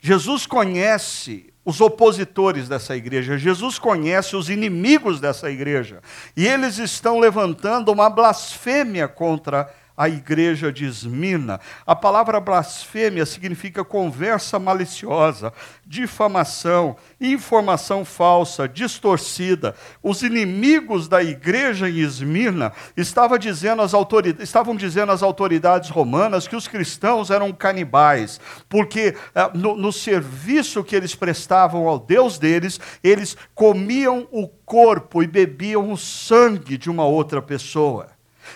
Jesus 0.00 0.46
conhece 0.46 1.52
os 1.62 1.78
opositores 1.82 2.70
dessa 2.70 2.96
igreja, 2.96 3.36
Jesus 3.36 3.78
conhece 3.78 4.34
os 4.34 4.48
inimigos 4.48 5.20
dessa 5.20 5.50
igreja, 5.50 6.00
e 6.34 6.48
eles 6.48 6.78
estão 6.78 7.20
levantando 7.20 7.92
uma 7.92 8.08
blasfêmia 8.08 9.06
contra 9.06 9.70
a 10.02 10.08
igreja 10.08 10.72
de 10.72 10.84
Esmina. 10.84 11.60
A 11.86 11.94
palavra 11.94 12.40
blasfêmia 12.40 13.24
significa 13.24 13.84
conversa 13.84 14.58
maliciosa, 14.58 15.52
difamação, 15.86 16.96
informação 17.20 18.04
falsa, 18.04 18.68
distorcida. 18.68 19.76
Os 20.02 20.24
inimigos 20.24 21.06
da 21.06 21.22
igreja 21.22 21.88
em 21.88 22.00
Esmina 22.00 22.72
estavam 22.96 23.38
dizendo 23.38 23.80
às 23.80 23.94
autoridades, 23.94 24.42
estavam 24.42 24.74
dizendo 24.74 25.12
às 25.12 25.22
autoridades 25.22 25.88
romanas 25.88 26.48
que 26.48 26.56
os 26.56 26.66
cristãos 26.66 27.30
eram 27.30 27.52
canibais, 27.52 28.40
porque 28.68 29.14
eh, 29.36 29.50
no, 29.54 29.76
no 29.76 29.92
serviço 29.92 30.82
que 30.82 30.96
eles 30.96 31.14
prestavam 31.14 31.86
ao 31.86 32.00
Deus 32.00 32.40
deles, 32.40 32.80
eles 33.04 33.36
comiam 33.54 34.26
o 34.32 34.48
corpo 34.48 35.22
e 35.22 35.28
bebiam 35.28 35.92
o 35.92 35.96
sangue 35.96 36.76
de 36.76 36.90
uma 36.90 37.04
outra 37.04 37.40
pessoa. 37.40 38.11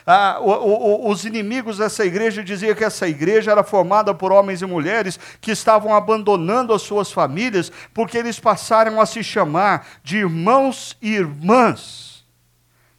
Ah, 0.07 0.39
o, 0.41 0.51
o, 0.51 1.11
os 1.11 1.25
inimigos 1.25 1.79
dessa 1.79 2.05
igreja 2.05 2.43
diziam 2.43 2.75
que 2.75 2.85
essa 2.85 3.09
igreja 3.09 3.51
era 3.51 3.65
formada 3.65 4.15
por 4.15 4.33
homens 4.33 4.63
e 4.63 4.67
mulheres 4.67 5.19
que 5.41 5.51
estavam 5.51 5.95
abandonando 5.95 6.73
as 6.73 6.83
suas 6.83 7.13
famílias 7.13 7.71
porque 7.93 8.19
eles 8.19 8.39
passaram 8.39 9.01
a 9.01 9.07
se 9.07 9.23
chamar 9.23 9.87
de 10.03 10.19
irmãos 10.19 10.97
e 11.01 11.15
irmãs. 11.15 12.25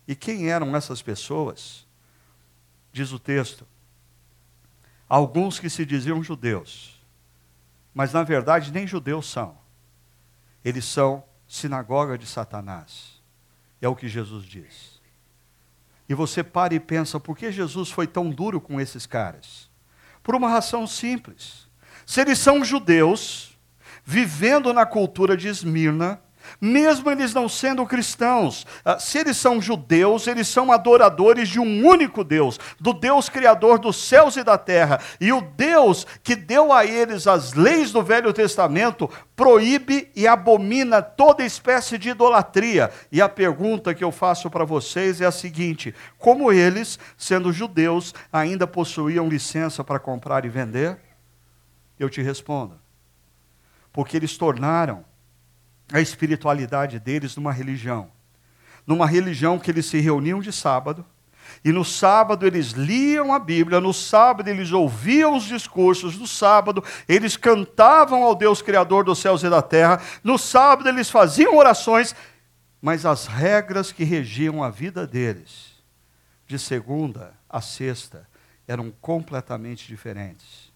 E 0.08 0.16
quem 0.16 0.50
eram 0.50 0.76
essas 0.76 1.02
pessoas? 1.02 1.86
Diz 2.92 3.12
o 3.12 3.20
texto. 3.20 3.68
Alguns 5.10 5.60
que 5.60 5.70
se 5.70 5.86
diziam 5.86 6.24
judeus, 6.24 7.02
mas 7.94 8.12
na 8.12 8.24
verdade 8.24 8.72
nem 8.72 8.86
judeus 8.86 9.30
são. 9.30 9.58
Eles 10.64 10.86
são 10.86 11.24
sinagoga 11.48 12.18
de 12.18 12.26
Satanás. 12.26 13.22
É 13.82 13.88
o 13.88 13.96
que 13.96 14.08
Jesus 14.08 14.46
diz. 14.46 14.97
E 16.10 16.14
você 16.14 16.44
para 16.44 16.74
e 16.74 16.80
pensa, 16.80 17.20
por 17.20 17.38
que 17.38 17.52
Jesus 17.52 17.90
foi 17.90 18.08
tão 18.08 18.30
duro 18.30 18.62
com 18.62 18.80
esses 18.80 19.06
caras? 19.06 19.70
Por 20.24 20.36
uma 20.36 20.50
razão 20.50 20.88
simples. 20.88 21.68
Se 22.06 22.22
eles 22.22 22.40
são 22.40 22.64
judeus, 22.64 23.58
vivendo 24.06 24.74
na 24.74 24.86
cultura 24.86 25.36
de 25.36 25.48
Esmirna, 25.48 26.22
mesmo 26.60 27.10
eles 27.10 27.34
não 27.34 27.48
sendo 27.48 27.86
cristãos, 27.86 28.66
ah, 28.84 29.00
se 29.00 29.18
eles 29.18 29.38
são 29.38 29.62
judeus, 29.62 30.28
eles 30.28 30.48
são 30.48 30.72
adoradores 30.72 31.50
de 31.50 31.60
um 31.60 31.86
único 31.86 32.24
Deus, 32.24 32.60
do 32.80 32.94
Deus 32.94 33.30
criador 33.30 33.80
dos 33.80 33.96
céus 33.98 34.36
e 34.36 34.44
da 34.44 34.58
terra. 34.58 35.00
E 35.20 35.32
o 35.32 35.42
Deus 35.42 36.06
que 36.24 36.36
deu 36.36 36.72
a 36.72 36.86
eles 36.86 37.28
as 37.28 37.54
leis 37.54 37.92
do 37.92 38.04
Velho 38.04 38.34
Testamento 38.34 39.10
proíbe 39.36 40.10
e 40.16 40.28
abomina 40.28 41.02
toda 41.02 41.46
espécie 41.46 41.98
de 41.98 42.10
idolatria. 42.10 42.92
E 43.12 43.22
a 43.22 43.30
pergunta 43.30 43.94
que 43.94 44.04
eu 44.04 44.12
faço 44.12 44.50
para 44.50 44.66
vocês 44.66 45.22
é 45.22 45.26
a 45.26 45.32
seguinte: 45.32 45.94
como 46.18 46.52
eles, 46.52 47.00
sendo 47.16 47.54
judeus, 47.54 48.14
ainda 48.34 48.66
possuíam 48.66 49.30
licença 49.30 49.84
para 49.84 50.00
comprar 50.00 50.44
e 50.44 50.50
vender? 50.50 50.98
Eu 52.00 52.10
te 52.10 52.22
respondo. 52.22 52.80
Porque 53.92 54.18
eles 54.18 54.38
tornaram 54.38 55.04
a 55.92 56.02
espiritualidade 56.02 57.00
deles 57.00 57.36
numa 57.36 57.52
religião. 57.52 58.12
Numa 58.86 59.06
religião 59.06 59.60
que 59.60 59.72
eles 59.72 59.86
se 59.86 60.00
reuniam 60.00 60.40
de 60.40 60.52
sábado, 60.52 61.06
e 61.64 61.72
no 61.72 61.84
sábado 61.84 62.46
eles 62.46 62.72
liam 62.72 63.34
a 63.34 63.40
Bíblia, 63.40 63.80
no 63.80 63.94
sábado 63.94 64.48
eles 64.50 64.72
ouviam 64.72 65.36
os 65.36 65.44
discursos, 65.44 66.18
no 66.18 66.28
sábado 66.28 66.84
eles 67.08 67.36
cantavam 67.36 68.24
ao 68.24 68.36
Deus 68.36 68.62
Criador 68.62 69.04
dos 69.04 69.20
céus 69.20 69.44
e 69.44 69.50
da 69.50 69.62
terra, 69.62 70.02
no 70.24 70.38
sábado 70.38 70.88
eles 70.90 71.10
faziam 71.10 71.56
orações, 71.56 72.16
mas 72.82 73.06
as 73.06 73.28
regras 73.28 73.92
que 73.92 74.04
regiam 74.04 74.64
a 74.64 74.70
vida 74.70 75.08
deles, 75.08 75.84
de 76.46 76.60
segunda 76.60 77.34
a 77.50 77.62
sexta, 77.62 78.28
eram 78.68 78.92
completamente 79.02 79.88
diferentes 79.88 80.72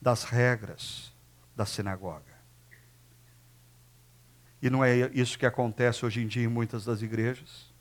das 0.00 0.24
regras 0.24 1.12
da 1.54 1.64
sinagoga. 1.64 2.35
E 4.66 4.70
não 4.70 4.84
é 4.84 5.08
isso 5.14 5.38
que 5.38 5.46
acontece 5.46 6.04
hoje 6.04 6.20
em 6.20 6.26
dia 6.26 6.42
em 6.42 6.48
muitas 6.48 6.84
das 6.84 7.00
igrejas. 7.00 7.72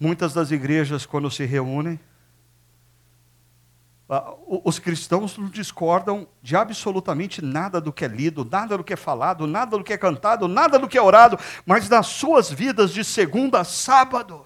Muitas 0.00 0.34
das 0.34 0.50
igrejas, 0.50 1.06
quando 1.06 1.30
se 1.30 1.44
reúnem, 1.44 2.00
os 4.64 4.80
cristãos 4.80 5.38
não 5.38 5.48
discordam 5.48 6.26
de 6.42 6.56
absolutamente 6.56 7.40
nada 7.40 7.80
do 7.80 7.92
que 7.92 8.04
é 8.04 8.08
lido, 8.08 8.44
nada 8.44 8.76
do 8.76 8.82
que 8.82 8.94
é 8.94 8.96
falado, 8.96 9.46
nada 9.46 9.78
do 9.78 9.84
que 9.84 9.92
é 9.92 9.96
cantado, 9.96 10.48
nada 10.48 10.80
do 10.80 10.88
que 10.88 10.98
é 10.98 11.02
orado, 11.02 11.38
mas 11.64 11.88
nas 11.88 12.08
suas 12.08 12.50
vidas 12.50 12.92
de 12.92 13.04
segunda 13.04 13.60
a 13.60 13.64
sábado, 13.64 14.44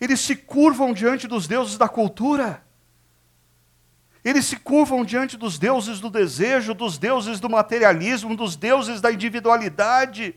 eles 0.00 0.18
se 0.18 0.34
curvam 0.34 0.94
diante 0.94 1.28
dos 1.28 1.46
deuses 1.46 1.76
da 1.76 1.90
cultura. 1.90 2.63
Eles 4.24 4.46
se 4.46 4.56
curvam 4.56 5.04
diante 5.04 5.36
dos 5.36 5.58
deuses 5.58 6.00
do 6.00 6.08
desejo, 6.08 6.72
dos 6.72 6.96
deuses 6.96 7.38
do 7.38 7.50
materialismo, 7.50 8.34
dos 8.34 8.56
deuses 8.56 9.00
da 9.02 9.12
individualidade, 9.12 10.34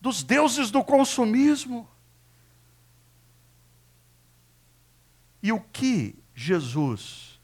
dos 0.00 0.22
deuses 0.22 0.70
do 0.70 0.82
consumismo. 0.82 1.86
E 5.42 5.52
o 5.52 5.60
que 5.60 6.16
Jesus, 6.34 7.38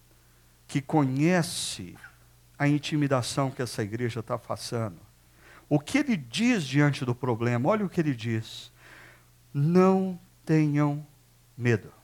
que 0.66 0.80
conhece 0.80 1.94
a 2.58 2.66
intimidação 2.66 3.50
que 3.50 3.60
essa 3.60 3.82
igreja 3.82 4.20
está 4.20 4.38
passando, 4.38 4.98
o 5.68 5.78
que 5.78 5.98
ele 5.98 6.16
diz 6.16 6.64
diante 6.64 7.04
do 7.04 7.14
problema? 7.14 7.68
Olha 7.68 7.84
o 7.84 7.90
que 7.90 8.00
ele 8.00 8.14
diz. 8.14 8.72
Não 9.52 10.18
tenham 10.46 11.06
medo. 11.58 11.95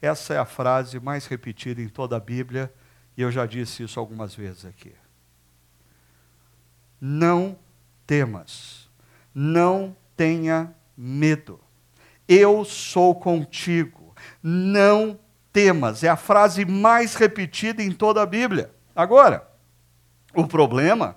Essa 0.00 0.34
é 0.34 0.38
a 0.38 0.44
frase 0.44 1.00
mais 1.00 1.26
repetida 1.26 1.80
em 1.80 1.88
toda 1.88 2.16
a 2.16 2.20
Bíblia, 2.20 2.72
e 3.16 3.22
eu 3.22 3.32
já 3.32 3.46
disse 3.46 3.82
isso 3.82 3.98
algumas 3.98 4.34
vezes 4.34 4.64
aqui. 4.64 4.94
Não 7.00 7.58
temas, 8.06 8.88
não 9.34 9.96
tenha 10.16 10.74
medo. 10.96 11.60
Eu 12.28 12.64
sou 12.64 13.14
contigo. 13.14 14.14
Não 14.42 15.18
temas. 15.52 16.04
É 16.04 16.08
a 16.08 16.16
frase 16.16 16.64
mais 16.64 17.14
repetida 17.14 17.82
em 17.82 17.92
toda 17.92 18.22
a 18.22 18.26
Bíblia. 18.26 18.74
Agora, 18.94 19.48
o 20.34 20.46
problema 20.46 21.16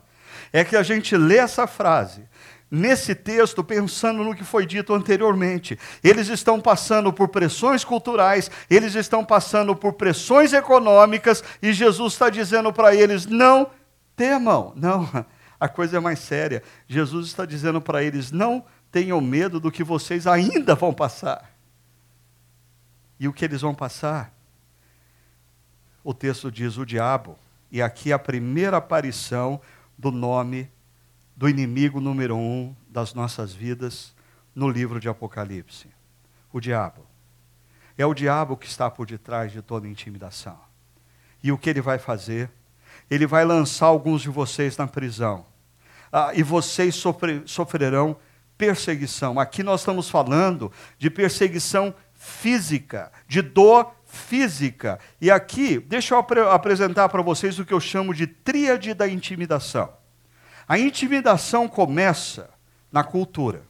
é 0.53 0.63
que 0.63 0.75
a 0.75 0.83
gente 0.83 1.17
lê 1.17 1.37
essa 1.37 1.67
frase 1.67 2.29
nesse 2.71 3.13
texto 3.13 3.61
pensando 3.61 4.23
no 4.23 4.33
que 4.33 4.45
foi 4.45 4.65
dito 4.65 4.93
anteriormente. 4.93 5.77
Eles 6.01 6.29
estão 6.29 6.61
passando 6.61 7.11
por 7.11 7.27
pressões 7.27 7.83
culturais, 7.83 8.49
eles 8.69 8.95
estão 8.95 9.25
passando 9.25 9.75
por 9.75 9.93
pressões 9.93 10.53
econômicas 10.53 11.43
e 11.61 11.73
Jesus 11.73 12.13
está 12.13 12.29
dizendo 12.29 12.71
para 12.71 12.95
eles: 12.95 13.25
não 13.25 13.69
temam. 14.15 14.71
Não, 14.77 15.09
a 15.59 15.67
coisa 15.67 15.97
é 15.97 15.99
mais 15.99 16.19
séria. 16.19 16.63
Jesus 16.87 17.27
está 17.27 17.45
dizendo 17.45 17.81
para 17.81 18.01
eles: 18.01 18.31
não 18.31 18.63
tenham 18.89 19.19
medo 19.19 19.59
do 19.59 19.71
que 19.71 19.83
vocês 19.83 20.25
ainda 20.25 20.73
vão 20.73 20.93
passar. 20.93 21.51
E 23.19 23.27
o 23.27 23.33
que 23.33 23.45
eles 23.45 23.61
vão 23.61 23.75
passar? 23.75 24.33
O 26.03 26.13
texto 26.13 26.49
diz: 26.49 26.77
o 26.77 26.85
diabo. 26.85 27.37
E 27.69 27.81
aqui 27.81 28.11
a 28.11 28.19
primeira 28.19 28.77
aparição 28.77 29.61
do 29.97 30.11
nome 30.11 30.69
do 31.41 31.49
inimigo 31.49 31.99
número 31.99 32.37
um 32.37 32.75
das 32.87 33.15
nossas 33.15 33.51
vidas 33.51 34.13
no 34.53 34.69
livro 34.69 34.99
de 34.99 35.09
Apocalipse: 35.09 35.87
o 36.53 36.59
diabo. 36.59 37.03
É 37.97 38.05
o 38.05 38.13
diabo 38.13 38.55
que 38.55 38.67
está 38.67 38.91
por 38.91 39.07
detrás 39.07 39.51
de 39.51 39.59
toda 39.59 39.87
intimidação. 39.87 40.59
E 41.41 41.51
o 41.51 41.57
que 41.57 41.67
ele 41.71 41.81
vai 41.81 41.97
fazer? 41.97 42.51
Ele 43.09 43.25
vai 43.25 43.43
lançar 43.43 43.87
alguns 43.87 44.21
de 44.21 44.29
vocês 44.29 44.77
na 44.77 44.85
prisão. 44.85 45.47
Ah, 46.11 46.29
e 46.35 46.43
vocês 46.43 46.93
sofre, 46.93 47.41
sofrerão 47.47 48.15
perseguição. 48.55 49.39
Aqui 49.39 49.63
nós 49.63 49.81
estamos 49.81 50.11
falando 50.11 50.71
de 50.99 51.09
perseguição 51.09 51.91
física, 52.13 53.11
de 53.27 53.41
dor 53.41 53.91
física. 54.05 54.99
E 55.19 55.31
aqui, 55.31 55.79
deixa 55.79 56.13
eu 56.13 56.19
ap 56.19 56.31
apresentar 56.51 57.09
para 57.09 57.23
vocês 57.23 57.57
o 57.57 57.65
que 57.65 57.73
eu 57.73 57.79
chamo 57.79 58.13
de 58.13 58.27
tríade 58.27 58.93
da 58.93 59.07
intimidação. 59.07 60.00
A 60.71 60.79
intimidação 60.79 61.67
começa 61.67 62.49
na 62.89 63.03
cultura. 63.03 63.63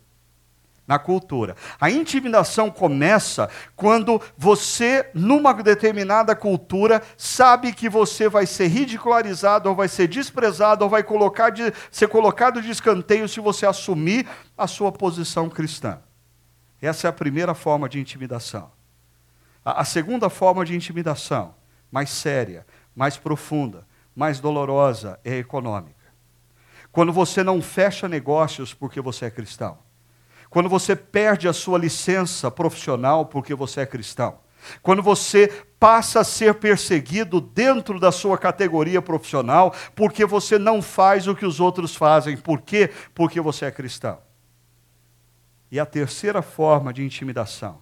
Na 0.88 1.00
cultura. 1.00 1.56
A 1.80 1.90
intimidação 1.90 2.70
começa 2.70 3.50
quando 3.76 4.22
você, 4.38 5.10
numa 5.12 5.52
determinada 5.52 6.36
cultura, 6.36 7.02
sabe 7.18 7.74
que 7.74 7.90
você 7.90 8.30
vai 8.30 8.46
ser 8.46 8.68
ridicularizado, 8.68 9.68
ou 9.68 9.74
vai 9.74 9.88
ser 9.88 10.08
desprezado, 10.08 10.84
ou 10.84 10.92
vai 10.92 11.02
colocar 11.02 11.50
de, 11.50 11.74
ser 11.90 12.08
colocado 12.08 12.62
de 12.62 12.70
escanteio 12.70 13.28
se 13.28 13.40
você 13.40 13.66
assumir 13.66 14.28
a 14.56 14.68
sua 14.68 14.92
posição 14.92 15.50
cristã. 15.50 16.00
Essa 16.80 17.08
é 17.08 17.10
a 17.10 17.14
primeira 17.14 17.56
forma 17.56 17.90
de 17.90 18.00
intimidação. 18.00 18.72
A, 19.66 19.82
a 19.82 19.86
segunda 19.86 20.30
forma 20.30 20.64
de 20.64 20.76
intimidação, 20.76 21.56
mais 21.92 22.12
séria, 22.12 22.64
mais 22.96 23.18
profunda, 23.18 23.88
mais 24.16 24.40
dolorosa, 24.40 25.20
é 25.26 25.40
econômica. 25.40 26.01
Quando 26.92 27.14
você 27.14 27.44
não 27.44 27.62
fecha 27.62 28.08
negócios 28.08 28.74
porque 28.74 29.00
você 29.00 29.26
é 29.26 29.32
cristão. 29.32 29.80
Quando 30.50 30.68
você 30.68 30.96
perde 30.96 31.48
a 31.48 31.54
sua 31.54 31.78
licença 31.78 32.52
profissional 32.52 33.26
porque 33.26 33.56
você 33.56 33.82
é 33.82 33.86
cristão. 33.86 34.40
Quando 34.82 35.02
você 35.02 35.48
passa 35.80 36.20
a 36.20 36.24
ser 36.24 36.56
perseguido 36.56 37.40
dentro 37.40 38.00
da 38.00 38.12
sua 38.12 38.38
categoria 38.38 39.02
profissional 39.02 39.74
porque 39.96 40.26
você 40.26 40.60
não 40.60 40.82
faz 40.82 41.28
o 41.28 41.36
que 41.36 41.46
os 41.46 41.60
outros 41.60 41.96
fazem. 41.96 42.36
Por 42.36 42.62
quê? 42.62 42.92
Porque 43.16 43.40
você 43.40 43.66
é 43.66 43.72
cristão. 43.72 44.20
E 45.72 45.80
a 45.80 45.86
terceira 45.86 46.42
forma 46.42 46.92
de 46.92 47.04
intimidação 47.04 47.82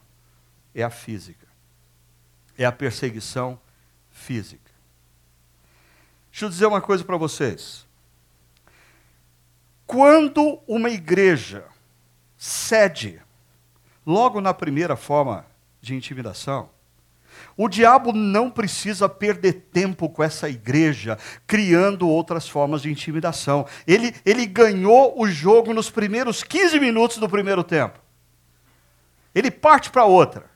é 0.75 0.83
a 0.83 0.91
física. 0.91 1.47
É 2.55 2.65
a 2.65 2.71
perseguição 2.71 3.59
física. 4.11 4.71
Deixa 6.29 6.45
eu 6.45 6.49
dizer 6.49 6.67
uma 6.67 6.81
coisa 6.81 7.03
para 7.03 7.17
vocês. 7.17 7.88
Quando 9.89 10.61
uma 10.67 10.87
igreja 10.91 11.63
cede, 12.37 13.19
logo 14.05 14.39
na 14.39 14.53
primeira 14.53 14.95
forma 14.95 15.47
de 15.81 15.95
intimidação, 15.95 16.69
o 17.57 17.67
diabo 17.67 18.13
não 18.13 18.51
precisa 18.51 19.09
perder 19.09 19.53
tempo 19.73 20.07
com 20.07 20.21
essa 20.21 20.47
igreja, 20.47 21.17
criando 21.47 22.07
outras 22.07 22.47
formas 22.47 22.83
de 22.83 22.91
intimidação. 22.91 23.65
Ele, 23.87 24.13
ele 24.23 24.45
ganhou 24.45 25.19
o 25.19 25.27
jogo 25.27 25.73
nos 25.73 25.89
primeiros 25.89 26.43
15 26.43 26.79
minutos 26.79 27.17
do 27.17 27.27
primeiro 27.27 27.63
tempo. 27.63 27.99
Ele 29.33 29.49
parte 29.49 29.89
para 29.89 30.05
outra. 30.05 30.51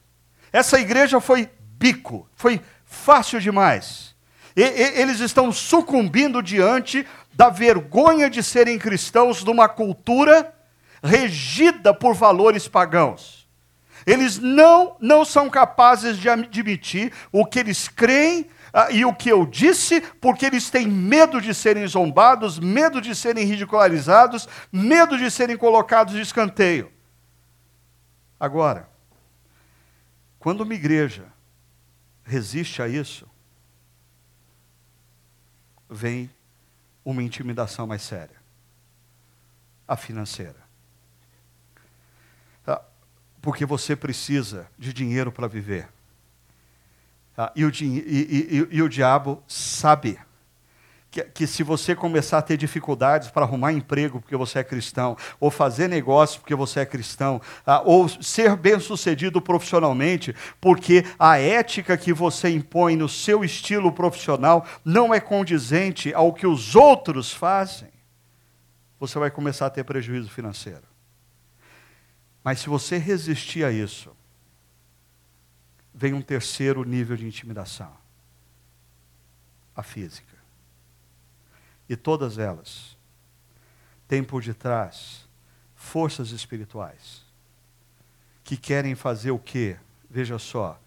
Essa 0.52 0.80
igreja 0.80 1.20
foi 1.20 1.50
bico, 1.72 2.30
foi 2.36 2.62
fácil 2.86 3.40
demais. 3.40 4.13
E, 4.56 4.62
e, 4.62 5.02
eles 5.02 5.20
estão 5.20 5.52
sucumbindo 5.52 6.42
diante 6.42 7.06
da 7.34 7.50
vergonha 7.50 8.30
de 8.30 8.44
serem 8.44 8.78
cristãos 8.78 9.44
numa 9.44 9.68
cultura 9.68 10.54
regida 11.04 11.94
por 11.94 12.14
valores 12.14 12.68
pagãos. 12.68 13.48
Eles 14.06 14.38
não, 14.38 14.96
não 15.00 15.24
são 15.24 15.50
capazes 15.50 16.18
de 16.18 16.30
admitir 16.30 17.12
o 17.32 17.46
que 17.46 17.60
eles 17.60 17.88
creem 17.88 18.48
ah, 18.74 18.92
e 18.92 19.06
o 19.06 19.14
que 19.14 19.30
eu 19.30 19.46
disse, 19.46 20.02
porque 20.20 20.46
eles 20.46 20.70
têm 20.70 20.88
medo 20.88 21.40
de 21.40 21.54
serem 21.54 21.86
zombados, 21.86 22.60
medo 22.60 23.00
de 23.00 23.16
serem 23.16 23.46
ridicularizados, 23.46 24.48
medo 24.72 25.18
de 25.18 25.30
serem 25.30 25.56
colocados 25.56 26.16
de 26.16 26.22
escanteio. 26.22 26.92
Agora, 28.40 28.90
quando 30.40 30.62
uma 30.62 30.74
igreja 30.74 31.26
resiste 32.24 32.82
a 32.82 32.88
isso, 32.88 33.30
vem 35.94 36.30
uma 37.06 37.22
intimidação 37.22 37.86
mais 37.86 38.02
séria 38.02 38.42
a 39.88 39.96
financeira. 39.96 40.56
Ah, 42.66 42.82
porque 43.42 43.66
você 43.66 43.96
precisa 43.96 44.68
de 44.78 44.94
dinheiro 44.94 45.32
para 45.32 45.48
viver. 45.48 45.90
Ah, 47.38 47.52
e, 47.56 47.66
o, 47.66 47.70
e, 47.70 47.86
e, 47.86 48.68
e 48.72 48.82
o 48.82 48.90
diabo 48.90 49.44
sabe 49.48 50.20
que, 51.14 51.24
que, 51.26 51.46
se 51.46 51.62
você 51.62 51.96
começar 51.96 52.40
a 52.40 52.42
ter 52.42 52.58
dificuldades 52.58 53.30
para 53.30 53.46
arrumar 53.46 53.72
emprego 53.72 54.20
porque 54.20 54.36
você 54.36 54.60
é 54.60 54.64
cristão, 54.64 55.16
ou 55.40 55.52
fazer 55.52 55.88
negócio 55.88 56.42
porque 56.42 56.56
você 56.56 56.80
é 56.80 56.86
cristão, 56.88 57.40
ah, 57.64 57.84
ou 57.86 58.10
ser 58.10 58.56
bem-sucedido 58.56 59.40
profissionalmente, 59.40 60.36
porque 60.60 61.06
a 61.20 61.38
ética 61.38 61.96
que 61.96 62.12
você 62.12 62.50
impõe 62.50 62.96
no 62.96 63.08
seu 63.08 63.44
estilo 63.44 63.92
profissional 63.92 64.66
não 64.84 65.14
é 65.14 65.20
condizente 65.20 66.12
ao 66.16 66.34
que 66.34 66.48
os 66.48 66.76
outros 66.76 67.32
fazem, 67.32 67.92
você 69.00 69.20
vai 69.20 69.30
começar 69.30 69.68
a 69.68 69.70
ter 69.70 69.84
prejuízo 69.84 70.32
financeiro. 70.32 70.82
Mas 72.44 72.60
se 72.60 72.70
você 72.70 72.98
resistir 72.98 73.64
a 73.64 73.72
isso, 73.72 74.16
vem 75.94 76.16
um 76.16 76.24
terceiro 76.24 76.84
nível 76.84 77.16
de 77.16 77.28
intimidação: 77.28 77.94
a 79.76 79.84
física. 79.84 80.33
E 81.88 81.96
todas 81.96 82.38
elas 82.38 82.98
têm 84.08 84.24
por 84.24 84.42
detrás 84.42 85.28
forças 85.76 86.32
espirituais 86.32 87.24
que 88.44 88.58
querem 88.58 88.96
fazer 88.96 89.32
o 89.32 89.40
quê? 89.40 89.78
Veja 90.10 90.38
só, 90.38 90.80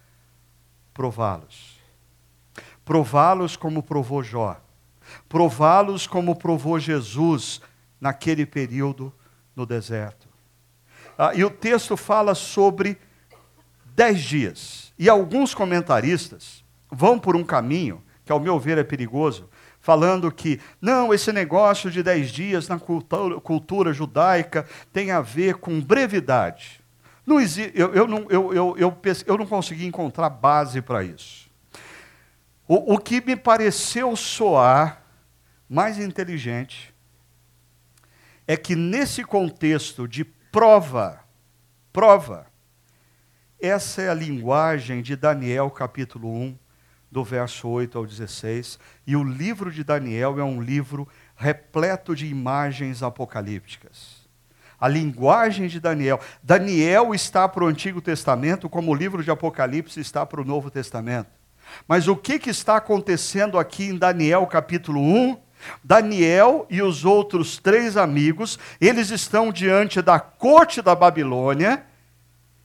prová-los. 0.93 1.81
Prová-los 2.85 3.57
como 3.57 3.83
provou 3.83 4.23
Jó. 4.23 4.61
Prová-los 5.29 6.07
como 6.07 6.37
provou 6.37 6.79
Jesus 6.79 7.61
naquele 8.01 8.47
período 8.47 9.13
no 9.55 9.65
deserto. 9.65 10.29
Ah, 11.19 11.35
e 11.35 11.43
o 11.45 11.51
texto 11.51 11.97
fala 11.97 12.35
sobre 12.35 12.99
dez 13.95 14.21
dias. 14.21 14.93
E 14.99 15.09
alguns 15.09 15.55
comentaristas 15.55 16.65
vão 16.91 17.19
por 17.19 17.35
um 17.35 17.45
caminho, 17.45 18.03
que 18.25 18.33
ao 18.33 18.39
meu 18.41 18.59
ver 18.59 18.79
é 18.79 18.85
perigoso, 18.85 19.49
falando 19.87 20.33
que, 20.33 20.61
não, 20.83 21.15
esse 21.15 21.33
negócio 21.33 21.93
de 21.93 22.03
dez 22.03 22.33
dias 22.33 22.67
na 22.67 22.77
cultura, 22.77 23.41
cultura 23.41 23.93
judaica 23.93 24.67
tem 24.93 25.13
a 25.13 25.21
ver 25.21 25.59
com 25.59 25.81
brevidade. 25.81 26.81
Não 27.25 27.41
eu, 27.41 27.95
eu, 27.95 28.09
não, 28.09 28.27
eu, 28.29 28.53
eu, 28.53 28.77
eu, 28.77 28.97
eu 29.25 29.39
não 29.39 29.47
consegui 29.47 29.87
encontrar 29.87 30.29
base 30.29 30.83
para 30.83 31.05
isso. 31.05 31.49
O, 32.67 32.95
o 32.95 32.99
que 32.99 33.25
me 33.25 33.37
pareceu 33.37 34.17
soar 34.17 35.05
mais 35.69 36.01
inteligente 36.01 36.93
é 38.45 38.57
que 38.57 38.75
nesse 38.75 39.23
contexto 39.23 40.09
de 40.09 40.25
prova, 40.25 41.21
prova, 41.93 42.49
essa 43.61 44.03
é 44.03 44.09
a 44.09 44.15
linguagem 44.15 45.01
de 45.01 45.15
Daniel 45.15 45.71
capítulo 45.71 46.29
1, 46.29 46.59
do 47.11 47.25
verso 47.25 47.69
8 47.69 47.97
ao 47.97 48.07
16. 48.07 48.79
E 49.07 49.17
o 49.17 49.25
livro 49.25 49.71
de 49.71 49.83
Daniel 49.85 50.39
é 50.39 50.45
um 50.45 50.61
livro 50.61 51.09
repleto 51.37 52.15
de 52.15 52.27
imagens 52.27 53.03
apocalípticas. 53.03 54.27
a 54.79 54.89
linguagem 54.89 55.69
de 55.69 55.81
Daniel. 55.81 56.21
Daniel 56.43 57.15
está 57.15 57.49
para 57.49 57.65
o 57.65 57.67
Antigo 57.67 58.03
Testamento 58.03 58.69
como 58.69 58.93
o 58.93 58.95
livro 58.95 59.25
de 59.25 59.31
Apocalipse 59.31 59.99
está 60.01 60.27
para 60.27 60.41
o 60.41 60.45
Novo 60.45 60.71
Testamento. 60.71 61.31
Mas 61.89 62.09
o 62.09 62.15
que, 62.15 62.39
que 62.39 62.51
está 62.51 62.77
acontecendo 62.77 63.59
aqui 63.59 63.85
em 63.85 63.97
Daniel 63.97 64.47
capítulo 64.47 65.01
1? 65.01 65.39
Daniel 65.83 66.67
e 66.69 66.83
os 66.83 67.05
outros 67.05 67.59
três 67.59 67.97
amigos, 67.97 68.59
eles 68.81 69.11
estão 69.11 69.51
diante 69.51 70.03
da 70.03 70.21
corte 70.21 70.83
da 70.83 70.95
Babilônia, 70.95 71.85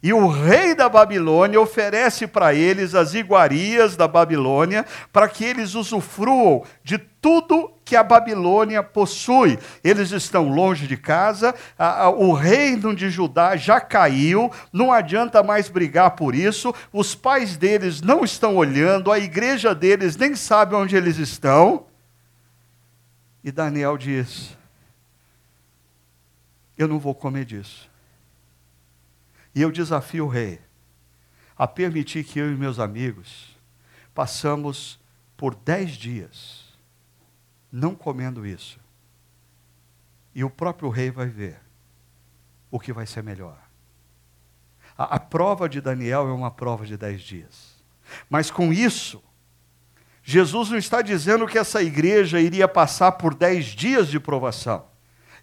e 0.03 0.11
o 0.11 0.27
rei 0.27 0.73
da 0.73 0.89
Babilônia 0.89 1.61
oferece 1.61 2.25
para 2.25 2.55
eles 2.55 2.95
as 2.95 3.13
iguarias 3.13 3.95
da 3.95 4.07
Babilônia, 4.07 4.83
para 5.13 5.29
que 5.29 5.45
eles 5.45 5.75
usufruam 5.75 6.63
de 6.83 6.97
tudo 6.97 7.71
que 7.85 7.95
a 7.95 8.01
Babilônia 8.01 8.81
possui. 8.81 9.59
Eles 9.83 10.09
estão 10.11 10.49
longe 10.49 10.87
de 10.87 10.97
casa, 10.97 11.53
a, 11.77 12.05
a, 12.05 12.09
o 12.09 12.33
reino 12.33 12.95
de 12.95 13.11
Judá 13.11 13.55
já 13.55 13.79
caiu, 13.79 14.51
não 14.73 14.91
adianta 14.91 15.43
mais 15.43 15.69
brigar 15.69 16.11
por 16.11 16.33
isso, 16.33 16.73
os 16.91 17.13
pais 17.13 17.55
deles 17.55 18.01
não 18.01 18.23
estão 18.23 18.55
olhando, 18.55 19.11
a 19.11 19.19
igreja 19.19 19.75
deles 19.75 20.17
nem 20.17 20.35
sabe 20.35 20.73
onde 20.73 20.95
eles 20.95 21.17
estão. 21.19 21.85
E 23.43 23.51
Daniel 23.51 23.97
diz: 23.97 24.57
Eu 26.75 26.87
não 26.87 26.97
vou 26.97 27.13
comer 27.13 27.45
disso. 27.45 27.90
E 29.53 29.61
eu 29.61 29.71
desafio 29.71 30.25
o 30.25 30.29
rei 30.29 30.61
a 31.57 31.67
permitir 31.67 32.23
que 32.23 32.39
eu 32.39 32.51
e 32.51 32.55
meus 32.55 32.79
amigos 32.79 33.57
passamos 34.13 34.99
por 35.35 35.55
dez 35.55 35.91
dias 35.91 36.71
não 37.71 37.95
comendo 37.95 38.45
isso. 38.45 38.79
E 40.35 40.43
o 40.43 40.49
próprio 40.49 40.89
rei 40.89 41.09
vai 41.09 41.27
ver 41.27 41.59
o 42.69 42.79
que 42.79 42.91
vai 42.91 43.05
ser 43.05 43.23
melhor. 43.23 43.57
A, 44.97 45.15
a 45.15 45.19
prova 45.19 45.69
de 45.69 45.79
Daniel 45.79 46.27
é 46.27 46.31
uma 46.31 46.51
prova 46.51 46.85
de 46.85 46.97
dez 46.97 47.21
dias. 47.21 47.81
Mas 48.29 48.51
com 48.51 48.73
isso, 48.73 49.23
Jesus 50.23 50.69
não 50.69 50.77
está 50.77 51.01
dizendo 51.01 51.47
que 51.47 51.57
essa 51.57 51.81
igreja 51.81 52.39
iria 52.39 52.67
passar 52.67 53.13
por 53.13 53.33
dez 53.33 53.67
dias 53.67 54.07
de 54.07 54.19
provação. 54.19 54.85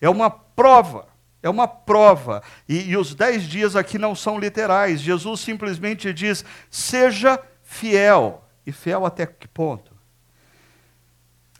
É 0.00 0.09
uma 0.09 0.30
prova, 0.30 1.09
é 1.43 1.49
uma 1.49 1.68
prova. 1.68 2.43
E, 2.68 2.91
e 2.91 2.97
os 2.97 3.14
dez 3.14 3.45
dias 3.45 3.76
aqui 3.76 3.99
não 3.99 4.14
são 4.14 4.39
literais. 4.39 5.01
Jesus 5.01 5.41
simplesmente 5.41 6.12
diz: 6.12 6.45
seja 6.70 7.41
fiel. 7.62 8.45
E 8.66 8.72
fiel 8.72 9.07
até 9.07 9.24
que 9.26 9.49
ponto? 9.49 9.97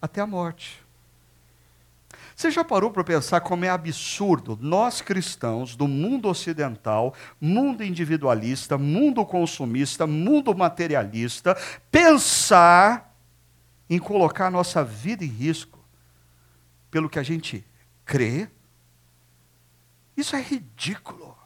Até 0.01 0.21
a 0.21 0.27
morte. 0.27 0.83
Você 2.39 2.53
já 2.53 2.65
parou 2.65 2.93
para 2.93 3.03
pensar 3.03 3.41
como 3.41 3.65
é 3.65 3.69
absurdo 3.69 4.57
nós 4.61 5.01
cristãos 5.01 5.75
do 5.75 5.89
mundo 5.89 6.29
ocidental, 6.29 7.13
mundo 7.41 7.83
individualista, 7.83 8.79
mundo 8.79 9.27
consumista, 9.27 10.07
mundo 10.07 10.55
materialista, 10.55 11.57
pensar 11.91 13.13
em 13.91 13.99
colocar 13.99 14.51
nossa 14.53 14.85
vida 14.85 15.25
em 15.25 15.29
risco 15.29 15.85
pelo 16.93 17.09
que 17.09 17.19
a 17.19 17.25
gente 17.25 17.65
crê, 18.05 18.49
isso 20.19 20.35
é 20.35 20.41
ridículo. 20.41 21.39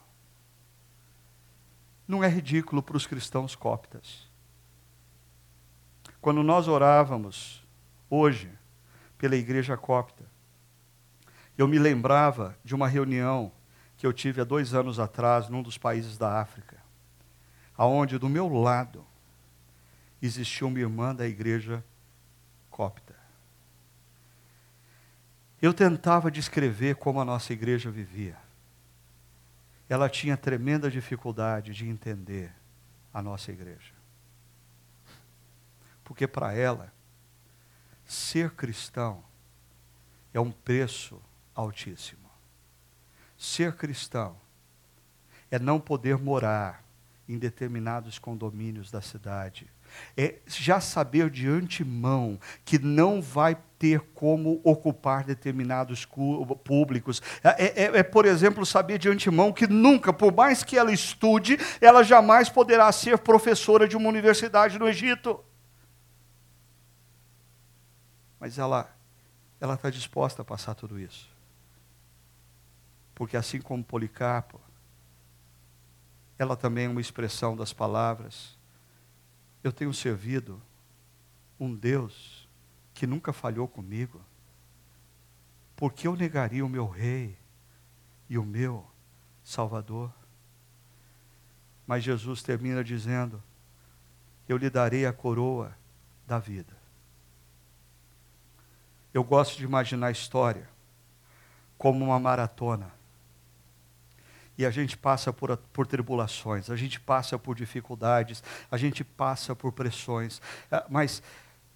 Não 2.07 2.23
é 2.23 2.27
ridículo 2.27 2.81
para 2.81 2.97
os 2.97 3.05
cristãos 3.05 3.55
coptas. 3.55 4.27
Quando 6.19 6.41
nós 6.41 6.67
orávamos 6.67 7.63
hoje 8.09 8.51
pela 9.17 9.35
igreja 9.35 9.77
copta, 9.77 10.25
eu 11.55 11.67
me 11.67 11.77
lembrava 11.77 12.57
de 12.63 12.73
uma 12.73 12.87
reunião 12.87 13.51
que 13.95 14.07
eu 14.07 14.11
tive 14.11 14.41
há 14.41 14.43
dois 14.43 14.73
anos 14.73 14.99
atrás 14.99 15.49
num 15.49 15.61
dos 15.61 15.77
países 15.77 16.17
da 16.17 16.41
África, 16.41 16.77
aonde 17.77 18.17
do 18.17 18.27
meu 18.27 18.47
lado 18.47 19.05
existia 20.19 20.65
uma 20.65 20.79
irmã 20.79 21.13
da 21.13 21.27
igreja 21.27 21.83
cópita. 22.71 23.15
Eu 25.61 25.73
tentava 25.73 26.31
descrever 26.31 26.95
como 26.95 27.21
a 27.21 27.25
nossa 27.25 27.53
igreja 27.53 27.91
vivia. 27.91 28.42
Ela 29.89 30.09
tinha 30.09 30.37
tremenda 30.37 30.89
dificuldade 30.89 31.73
de 31.73 31.87
entender 31.87 32.53
a 33.13 33.21
nossa 33.21 33.51
igreja. 33.51 33.93
Porque 36.03 36.27
para 36.27 36.53
ela, 36.53 36.91
ser 38.05 38.51
cristão 38.51 39.23
é 40.33 40.39
um 40.39 40.51
preço 40.51 41.21
altíssimo. 41.55 42.29
Ser 43.37 43.75
cristão 43.75 44.37
é 45.51 45.59
não 45.59 45.79
poder 45.79 46.17
morar 46.17 46.83
em 47.27 47.37
determinados 47.37 48.17
condomínios 48.17 48.89
da 48.89 49.01
cidade 49.01 49.69
é 50.15 50.35
já 50.45 50.79
saber 50.79 51.29
de 51.29 51.47
antemão 51.47 52.39
que 52.63 52.79
não 52.79 53.21
vai 53.21 53.57
ter 53.77 53.99
como 54.13 54.61
ocupar 54.63 55.23
determinados 55.23 56.07
públicos. 56.63 57.21
É, 57.43 57.83
é, 57.83 57.99
é, 57.99 58.03
por 58.03 58.25
exemplo, 58.25 58.65
saber 58.65 58.97
de 58.97 59.09
antemão 59.09 59.51
que 59.51 59.67
nunca, 59.67 60.13
por 60.13 60.33
mais 60.33 60.63
que 60.63 60.77
ela 60.77 60.91
estude, 60.91 61.57
ela 61.81 62.03
jamais 62.03 62.49
poderá 62.49 62.91
ser 62.91 63.17
professora 63.17 63.87
de 63.87 63.97
uma 63.97 64.07
universidade 64.07 64.79
no 64.79 64.87
Egito. 64.87 65.43
Mas 68.39 68.57
ela 68.57 68.89
ela 69.63 69.75
está 69.75 69.89
disposta 69.89 70.41
a 70.41 70.45
passar 70.45 70.75
tudo 70.75 70.99
isso. 70.99 71.29
Porque 73.15 73.37
assim 73.37 73.61
como 73.61 73.81
Policarpo, 73.81 74.59
ela 76.37 76.57
também 76.57 76.83
é 76.83 76.89
uma 76.89 76.99
expressão 76.99 77.55
das 77.55 77.71
palavras 77.71 78.57
eu 79.63 79.71
tenho 79.71 79.93
servido 79.93 80.61
um 81.59 81.73
Deus 81.73 82.47
que 82.93 83.07
nunca 83.07 83.31
falhou 83.31 83.67
comigo. 83.67 84.21
Porque 85.75 86.07
eu 86.07 86.15
negaria 86.15 86.65
o 86.65 86.69
meu 86.69 86.87
rei 86.87 87.37
e 88.29 88.37
o 88.37 88.43
meu 88.43 88.85
Salvador? 89.43 90.13
Mas 91.87 92.03
Jesus 92.03 92.43
termina 92.43 92.83
dizendo: 92.83 93.41
Eu 94.47 94.57
lhe 94.57 94.69
darei 94.69 95.05
a 95.05 95.13
coroa 95.13 95.75
da 96.27 96.39
vida. 96.39 96.75
Eu 99.13 99.23
gosto 99.23 99.57
de 99.57 99.63
imaginar 99.63 100.07
a 100.07 100.11
história 100.11 100.67
como 101.77 102.03
uma 102.03 102.19
maratona 102.19 102.91
e 104.57 104.65
a 104.65 104.71
gente 104.71 104.97
passa 104.97 105.33
por, 105.33 105.57
por 105.57 105.87
tribulações, 105.87 106.69
a 106.69 106.75
gente 106.75 106.99
passa 106.99 107.39
por 107.39 107.55
dificuldades, 107.55 108.43
a 108.69 108.77
gente 108.77 109.03
passa 109.03 109.55
por 109.55 109.71
pressões, 109.71 110.41
ah, 110.71 110.85
mas 110.89 111.23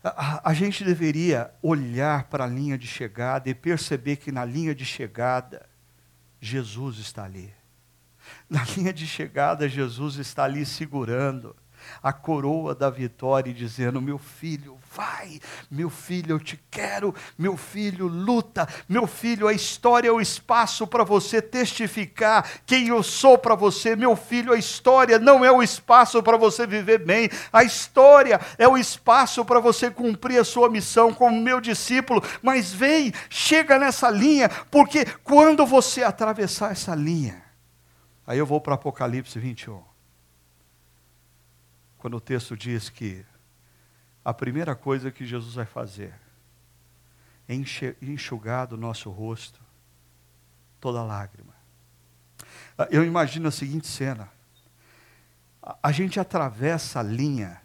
a, 0.04 0.50
a 0.50 0.54
gente 0.54 0.84
deveria 0.84 1.52
olhar 1.62 2.26
para 2.26 2.44
a 2.44 2.48
linha 2.48 2.78
de 2.78 2.88
chegada 2.88 3.50
e 3.50 3.56
perceber 3.56 4.18
que 4.18 4.32
na 4.32 4.46
linha 4.46 4.76
de 4.76 4.86
chegada, 4.86 5.68
Jesus 6.40 6.98
está 6.98 7.24
ali. 7.24 7.54
Na 8.50 8.64
linha 8.76 8.94
de 8.94 9.08
chegada, 9.08 9.68
Jesus 9.68 10.16
está 10.16 10.44
ali 10.44 10.66
segurando 10.66 11.56
a 12.02 12.14
coroa 12.14 12.74
da 12.74 12.90
vitória 12.90 13.50
e 13.50 13.54
dizendo: 13.54 14.02
Meu 14.02 14.18
filho, 14.18 14.78
vai, 14.94 15.40
meu 15.70 15.90
filho, 15.90 16.32
eu 16.32 16.40
te 16.40 16.60
quero, 16.72 17.14
meu 17.38 17.56
filho, 17.56 18.08
luta, 18.08 18.68
meu 18.88 19.06
filho, 19.06 19.48
a 19.48 19.54
história 19.54 20.10
é 20.10 20.12
o 20.12 20.22
espaço 20.22 20.88
para 20.88 21.04
você 21.04 21.42
testificar 21.42 22.50
quem 22.66 22.88
eu 22.88 23.04
sou 23.04 23.38
para 23.38 23.56
você, 23.56 23.96
meu 23.96 24.16
filho, 24.16 24.54
a 24.54 24.58
história 24.58 25.20
não 25.20 25.44
é 25.44 25.52
o 25.52 25.62
espaço 25.62 26.22
para 26.24 26.38
você 26.38 26.66
viver 26.66 27.00
bem, 27.00 27.30
a 27.52 27.64
história 27.64 28.40
é 28.58 28.68
o 28.68 28.78
espaço 28.78 29.46
para 29.46 29.60
você 29.60 29.92
cumprir 29.92 30.40
a 30.40 30.46
sua 30.46 30.70
missão 30.70 31.14
como 31.14 31.40
meu 31.40 31.62
discípulo, 31.62 32.24
mas 32.42 32.72
vem, 32.72 33.14
chega 33.30 33.78
nessa 33.78 34.10
linha, 34.10 34.50
porque 34.72 35.06
quando 35.24 35.66
você 35.66 36.04
atravessar 36.04 36.72
essa 36.72 36.96
linha, 36.96 37.44
aí 38.26 38.38
eu 38.38 38.46
vou 38.46 38.60
para 38.60 38.76
Apocalipse 38.76 39.38
21 39.40 39.87
quando 42.08 42.16
o 42.16 42.22
texto 42.22 42.56
diz 42.56 42.88
que 42.88 43.26
a 44.24 44.34
primeira 44.34 44.74
coisa 44.74 45.12
que 45.12 45.26
Jesus 45.26 45.56
vai 45.56 45.66
fazer 45.66 46.14
é 47.50 47.54
enxugar 48.02 48.66
do 48.66 48.78
nosso 48.78 49.10
rosto 49.10 49.60
toda 50.80 51.04
lágrima. 51.04 51.54
Ah, 52.78 52.88
eu 52.90 53.04
imagino 53.04 53.50
a 53.50 53.52
seguinte 53.52 53.88
cena: 53.88 54.32
a 55.84 55.92
gente 55.92 56.18
atravessa 56.18 57.02
a 57.02 57.04
linha 57.04 57.62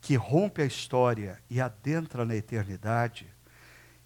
que 0.00 0.16
rompe 0.16 0.62
a 0.62 0.64
história 0.64 1.38
e 1.50 1.60
adentra 1.60 2.24
na 2.24 2.34
eternidade, 2.34 3.28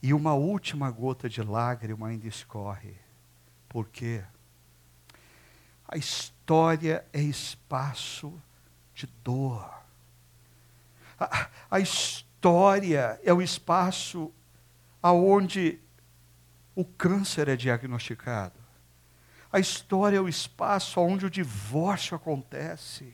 e 0.02 0.12
uma 0.12 0.34
última 0.34 0.90
gota 0.90 1.28
de 1.28 1.40
lágrima 1.40 2.08
ainda 2.08 2.26
escorre. 2.26 2.96
Por 3.68 3.88
quê? 3.90 4.24
A 5.86 5.96
história 5.96 7.06
é 7.12 7.20
espaço 7.20 8.42
de 8.96 9.06
dor. 9.22 9.70
A, 11.20 11.48
a 11.70 11.78
história 11.78 13.20
é 13.22 13.32
o 13.32 13.42
espaço 13.42 14.32
aonde 15.02 15.78
o 16.74 16.84
câncer 16.84 17.48
é 17.48 17.56
diagnosticado. 17.56 18.58
A 19.52 19.60
história 19.60 20.16
é 20.16 20.20
o 20.20 20.28
espaço 20.28 20.98
onde 21.00 21.26
o 21.26 21.30
divórcio 21.30 22.16
acontece. 22.16 23.12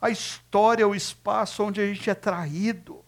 A 0.00 0.10
história 0.10 0.82
é 0.82 0.86
o 0.86 0.94
espaço 0.94 1.62
onde 1.62 1.80
a 1.80 1.86
gente 1.86 2.10
é 2.10 2.14
traído. 2.14 3.04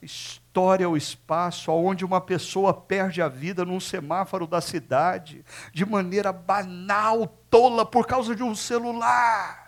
A 0.00 0.04
história 0.04 0.84
é 0.84 0.88
o 0.88 0.96
espaço 0.96 1.70
onde 1.72 2.04
uma 2.04 2.20
pessoa 2.20 2.74
perde 2.74 3.22
a 3.22 3.28
vida 3.28 3.64
num 3.64 3.80
semáforo 3.80 4.46
da 4.46 4.60
cidade, 4.60 5.44
de 5.72 5.86
maneira 5.86 6.32
banal, 6.32 7.26
tola, 7.48 7.86
por 7.86 8.06
causa 8.06 8.34
de 8.34 8.42
um 8.42 8.54
celular. 8.54 9.65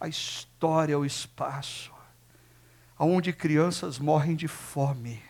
A 0.00 0.08
história 0.08 0.94
é 0.94 0.96
o 0.96 1.04
espaço 1.04 1.92
onde 2.98 3.32
crianças 3.32 3.98
morrem 3.98 4.34
de 4.34 4.48
fome, 4.48 5.22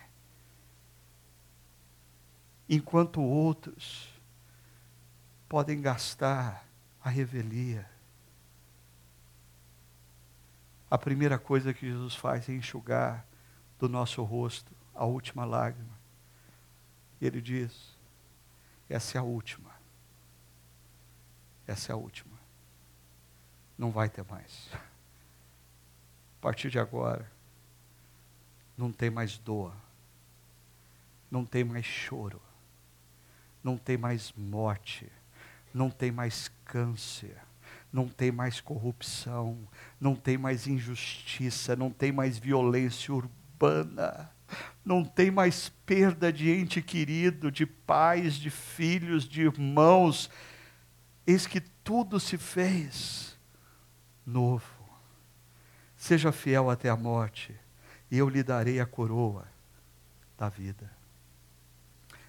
enquanto 2.69 3.21
outros 3.21 4.09
podem 5.49 5.81
gastar 5.81 6.65
a 7.03 7.11
revelia 7.11 7.89
a 10.91 10.97
primeira 10.97 11.39
coisa 11.39 11.75
que 11.75 11.87
Jesus 11.87 12.15
faz 12.15 12.49
é 12.49 12.53
enxugar 12.53 13.27
do 13.79 13.89
nosso 13.89 14.23
rosto 14.23 14.73
a 14.95 15.05
última 15.05 15.45
lágrima. 15.45 15.99
Ele 17.21 17.41
diz: 17.41 17.97
essa 18.89 19.19
é 19.19 19.21
a 19.21 19.25
última. 19.25 19.75
Essa 21.67 21.93
é 21.93 21.95
a 21.95 21.97
última. 21.97 22.36
Não 23.79 23.91
vai 23.91 24.09
ter 24.09 24.25
mais. 24.29 24.69
A 24.73 26.41
partir 26.41 26.71
de 26.71 26.79
agora, 26.79 27.31
não 28.77 28.93
tem 28.93 29.11
mais 29.11 29.39
dor, 29.39 29.73
não 31.31 31.45
tem 31.45 31.65
mais 31.65 31.85
choro, 31.85 32.41
não 33.63 33.77
tem 33.77 33.97
mais 33.97 34.33
morte, 34.37 35.11
não 35.73 35.91
tem 35.91 36.11
mais 36.11 36.51
câncer, 36.65 37.37
não 37.93 38.09
tem 38.09 38.31
mais 38.31 38.61
corrupção, 38.61 39.59
não 40.01 40.15
tem 40.15 40.39
mais 40.39 40.67
injustiça, 40.67 41.75
não 41.75 41.91
tem 41.91 42.13
mais 42.13 42.39
violência 42.39 43.13
urbana, 43.13 44.31
não 44.85 45.05
tem 45.05 45.31
mais 45.31 45.69
perda 45.85 46.33
de 46.33 46.51
ente 46.51 46.81
querido, 46.81 47.51
de 47.51 47.67
pais, 47.67 48.35
de 48.35 48.51
filhos, 48.51 49.25
de 49.25 49.43
irmãos. 49.43 50.31
Eis 51.27 51.47
que 51.47 51.61
tudo 51.61 52.21
se 52.21 52.39
fez 52.39 53.36
novo. 54.27 54.65
Seja 55.97 56.33
fiel 56.33 56.69
até 56.69 56.89
a 56.91 56.97
morte, 56.97 57.55
e 58.11 58.19
eu 58.19 58.29
lhe 58.29 58.43
darei 58.43 58.81
a 58.81 58.87
coroa 58.87 59.47
da 60.37 60.49
vida. 60.49 60.91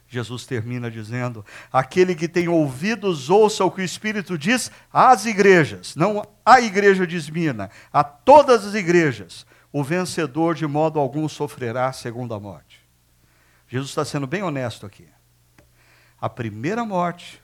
Jesus 0.08 0.46
termina 0.46 0.90
dizendo: 0.90 1.46
Aquele 1.72 2.16
que 2.16 2.28
tem 2.28 2.48
ouvidos, 2.48 3.30
ouça 3.30 3.66
o 3.66 3.72
que 3.72 3.82
o 3.82 3.84
Espírito 3.84 4.38
diz 4.38 4.72
às 4.92 5.26
igrejas, 5.26 5.96
não 5.96 6.26
à 6.46 6.62
igreja 6.62 7.06
de 7.06 7.18
Esmina, 7.18 7.70
a 7.92 8.04
todas 8.04 8.66
as 8.66 8.74
igrejas. 8.74 9.46
O 9.72 9.84
vencedor 9.84 10.56
de 10.56 10.66
modo 10.66 10.98
algum 10.98 11.28
sofrerá 11.28 11.92
segundo 11.92 12.34
a 12.34 12.40
morte. 12.40 12.82
Jesus 13.68 13.90
está 13.90 14.06
sendo 14.06 14.26
bem 14.26 14.42
honesto 14.42 14.86
aqui. 14.86 15.08
A 16.20 16.30
primeira 16.30 16.86
morte 16.86 17.44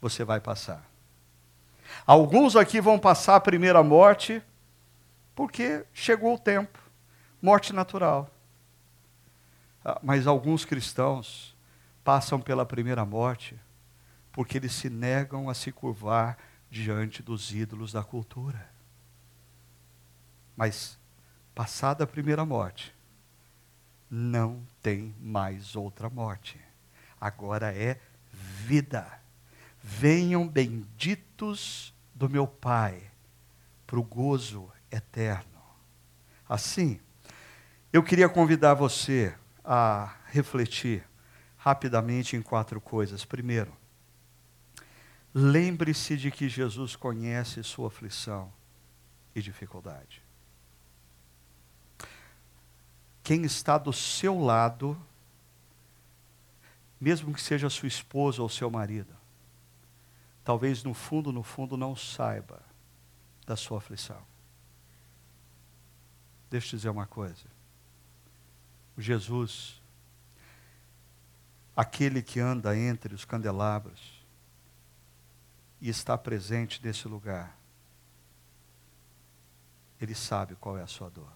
você 0.00 0.22
vai 0.24 0.40
passar. 0.40 0.87
Alguns 2.06 2.56
aqui 2.56 2.80
vão 2.80 2.98
passar 2.98 3.36
a 3.36 3.40
primeira 3.40 3.82
morte 3.82 4.42
porque 5.34 5.84
chegou 5.92 6.34
o 6.34 6.38
tempo 6.38 6.78
morte 7.40 7.72
natural. 7.72 8.30
Ah, 9.84 10.00
mas 10.02 10.26
alguns 10.26 10.64
cristãos 10.64 11.56
passam 12.02 12.40
pela 12.40 12.66
primeira 12.66 13.04
morte 13.04 13.58
porque 14.32 14.58
eles 14.58 14.72
se 14.72 14.90
negam 14.90 15.48
a 15.48 15.54
se 15.54 15.72
curvar 15.72 16.38
diante 16.70 17.22
dos 17.22 17.52
ídolos 17.52 17.92
da 17.92 18.02
cultura. 18.02 18.68
Mas, 20.56 20.98
passada 21.54 22.04
a 22.04 22.06
primeira 22.06 22.44
morte, 22.44 22.94
não 24.10 24.62
tem 24.82 25.14
mais 25.20 25.76
outra 25.76 26.10
morte. 26.10 26.60
Agora 27.20 27.72
é 27.74 28.00
vida. 28.32 29.06
Venham 29.82 30.46
benditos 30.46 31.94
do 32.14 32.28
meu 32.28 32.46
Pai 32.46 33.10
para 33.86 33.98
o 33.98 34.02
gozo 34.02 34.70
eterno. 34.90 35.58
Assim, 36.48 37.00
eu 37.92 38.02
queria 38.02 38.28
convidar 38.28 38.74
você 38.74 39.34
a 39.64 40.14
refletir 40.26 41.06
rapidamente 41.56 42.36
em 42.36 42.42
quatro 42.42 42.80
coisas. 42.80 43.24
Primeiro, 43.24 43.76
lembre-se 45.34 46.16
de 46.16 46.30
que 46.30 46.48
Jesus 46.48 46.96
conhece 46.96 47.62
sua 47.62 47.88
aflição 47.88 48.52
e 49.34 49.42
dificuldade. 49.42 50.22
Quem 53.22 53.44
está 53.44 53.76
do 53.76 53.92
seu 53.92 54.38
lado, 54.38 54.98
mesmo 56.98 57.34
que 57.34 57.40
seja 57.42 57.68
sua 57.68 57.88
esposa 57.88 58.40
ou 58.40 58.48
seu 58.48 58.70
marido, 58.70 59.17
talvez 60.48 60.82
no 60.82 60.94
fundo, 60.94 61.30
no 61.30 61.42
fundo, 61.42 61.76
não 61.76 61.94
saiba 61.94 62.62
da 63.44 63.54
sua 63.54 63.76
aflição. 63.76 64.22
Deixa 66.48 66.68
eu 66.68 66.70
te 66.70 66.76
dizer 66.76 66.88
uma 66.88 67.06
coisa. 67.06 67.44
Jesus, 68.96 69.78
aquele 71.76 72.22
que 72.22 72.40
anda 72.40 72.74
entre 72.74 73.14
os 73.14 73.26
candelabros 73.26 74.24
e 75.82 75.90
está 75.90 76.16
presente 76.16 76.82
nesse 76.82 77.06
lugar, 77.06 77.54
ele 80.00 80.14
sabe 80.14 80.54
qual 80.54 80.78
é 80.78 80.82
a 80.82 80.86
sua 80.86 81.10
dor. 81.10 81.30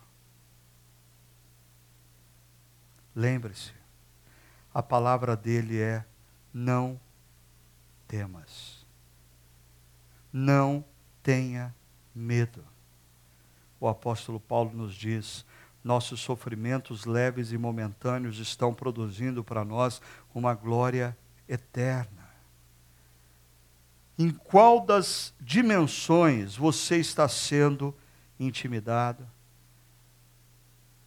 Lembre-se, 3.15 3.75
a 4.73 4.83
palavra 4.83 5.37
dele 5.37 5.79
é: 5.83 6.03
não 6.51 6.99
temas. 8.09 8.82
Não 10.33 10.85
tenha 11.23 11.75
medo. 12.15 12.65
O 13.79 13.89
apóstolo 13.89 14.41
Paulo 14.41 14.73
nos 14.73 14.95
diz: 14.95 15.45
nossos 15.83 16.21
sofrimentos 16.21 17.05
leves 17.05 17.53
e 17.53 17.59
momentâneos 17.59 18.39
estão 18.39 18.73
produzindo 18.73 19.43
para 19.43 19.65
nós 19.65 20.01
uma 20.35 20.55
glória 20.55 21.17
eterna. 21.49 22.23
Em 24.19 24.31
qual 24.31 24.85
das 24.85 25.35
dimensões 25.41 26.57
você 26.57 26.99
está 26.99 27.29
sendo 27.29 27.95
intimidado? 28.39 29.29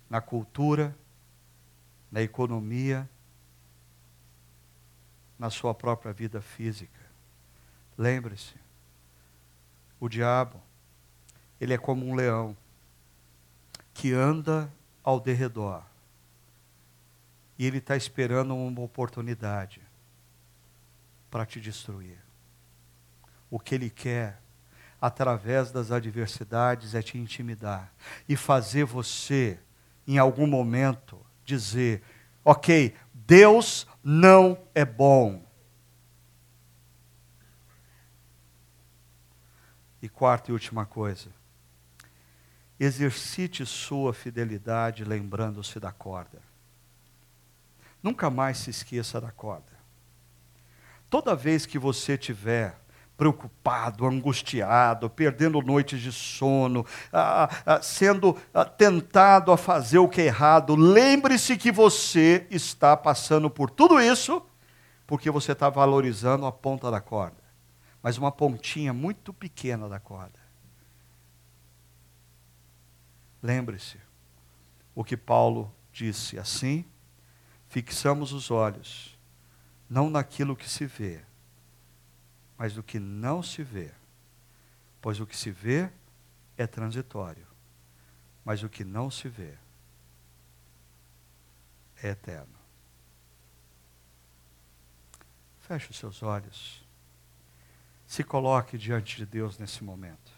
Na 0.09 0.19
cultura, 0.19 0.95
na 2.11 2.21
economia, 2.21 3.09
na 5.37 5.49
sua 5.49 5.73
própria 5.73 6.11
vida 6.11 6.41
física. 6.41 6.99
Lembre-se, 7.97 8.64
o 9.99 10.09
diabo, 10.09 10.61
ele 11.59 11.73
é 11.73 11.77
como 11.77 12.05
um 12.05 12.13
leão 12.13 12.55
que 13.93 14.11
anda 14.11 14.71
ao 15.03 15.19
derredor. 15.19 15.81
E 17.57 17.65
ele 17.65 17.77
está 17.77 17.95
esperando 17.95 18.55
uma 18.55 18.81
oportunidade 18.81 19.81
para 21.31 21.45
te 21.45 21.61
destruir. 21.61 22.17
O 23.49 23.59
que 23.59 23.75
ele 23.75 23.89
quer, 23.89 24.41
através 24.99 25.71
das 25.71 25.91
adversidades, 25.91 26.93
é 26.93 27.01
te 27.01 27.17
intimidar 27.17 27.93
e 28.27 28.35
fazer 28.35 28.83
você, 28.83 29.57
em 30.05 30.17
algum 30.17 30.47
momento, 30.47 31.17
dizer: 31.45 32.03
ok, 32.43 32.93
Deus 33.13 33.87
não 34.03 34.57
é 34.73 34.83
bom. 34.83 35.44
E 40.05 40.09
quarta 40.09 40.51
e 40.51 40.53
última 40.53 40.85
coisa 40.85 41.29
exercite 42.79 43.65
sua 43.65 44.13
fidelidade 44.13 45.03
lembrando-se 45.03 45.79
da 45.79 45.91
corda. 45.91 46.39
Nunca 48.03 48.29
mais 48.29 48.59
se 48.59 48.69
esqueça 48.69 49.19
da 49.19 49.31
corda. 49.31 49.73
Toda 51.09 51.35
vez 51.35 51.65
que 51.65 51.79
você 51.79 52.15
tiver 52.15 52.77
preocupado, 53.17 54.05
angustiado, 54.05 55.09
perdendo 55.09 55.59
noites 55.63 55.99
de 55.99 56.11
sono, 56.11 56.85
ah, 57.11 57.49
ah, 57.65 57.81
sendo 57.81 58.37
ah, 58.53 58.63
tentado 58.63 59.51
a 59.51 59.57
fazer 59.57 59.97
o 59.97 60.07
que 60.07 60.21
é 60.21 60.25
errado, 60.25 60.75
lembre-se 60.75 61.57
que 61.57 61.71
você 61.71 62.45
está 62.51 62.95
passando 62.95 63.49
por 63.49 63.71
tudo 63.71 63.99
isso 63.99 64.39
porque 65.07 65.31
você 65.31 65.53
está 65.53 65.67
valorizando 65.67 66.45
a 66.45 66.51
ponta 66.51 66.91
da 66.91 67.01
corda, 67.01 67.44
mas 68.05 68.19
uma 68.19 68.31
pontinha 68.31 68.93
muito 68.93 69.33
pequena 69.33 69.89
da 69.89 69.99
corda. 69.99 70.39
Lembre-se 73.41 73.99
o 74.93 75.03
que 75.03 75.17
Paulo 75.17 75.73
disse 75.91 76.37
assim: 76.37 76.85
fixamos 77.67 78.31
os 78.31 78.51
olhos, 78.51 79.17
não 79.89 80.07
naquilo 80.07 80.55
que 80.55 80.69
se 80.69 80.85
vê, 80.85 81.25
mas 82.55 82.75
do 82.75 82.83
que 82.83 82.99
não 82.99 83.41
se 83.41 83.63
vê. 83.63 83.91
Pois 85.01 85.19
o 85.19 85.25
que 85.25 85.35
se 85.35 85.49
vê 85.49 85.89
é 86.55 86.67
transitório, 86.67 87.47
mas 88.45 88.61
o 88.61 88.69
que 88.69 88.83
não 88.83 89.09
se 89.09 89.27
vê 89.27 89.55
é 92.03 92.09
eterno. 92.09 92.55
Feche 95.61 95.89
os 95.89 95.97
seus 95.97 96.21
olhos. 96.21 96.84
Se 98.07 98.23
coloque 98.23 98.77
diante 98.77 99.17
de 99.17 99.25
Deus 99.25 99.57
nesse 99.57 99.83
momento. 99.83 100.31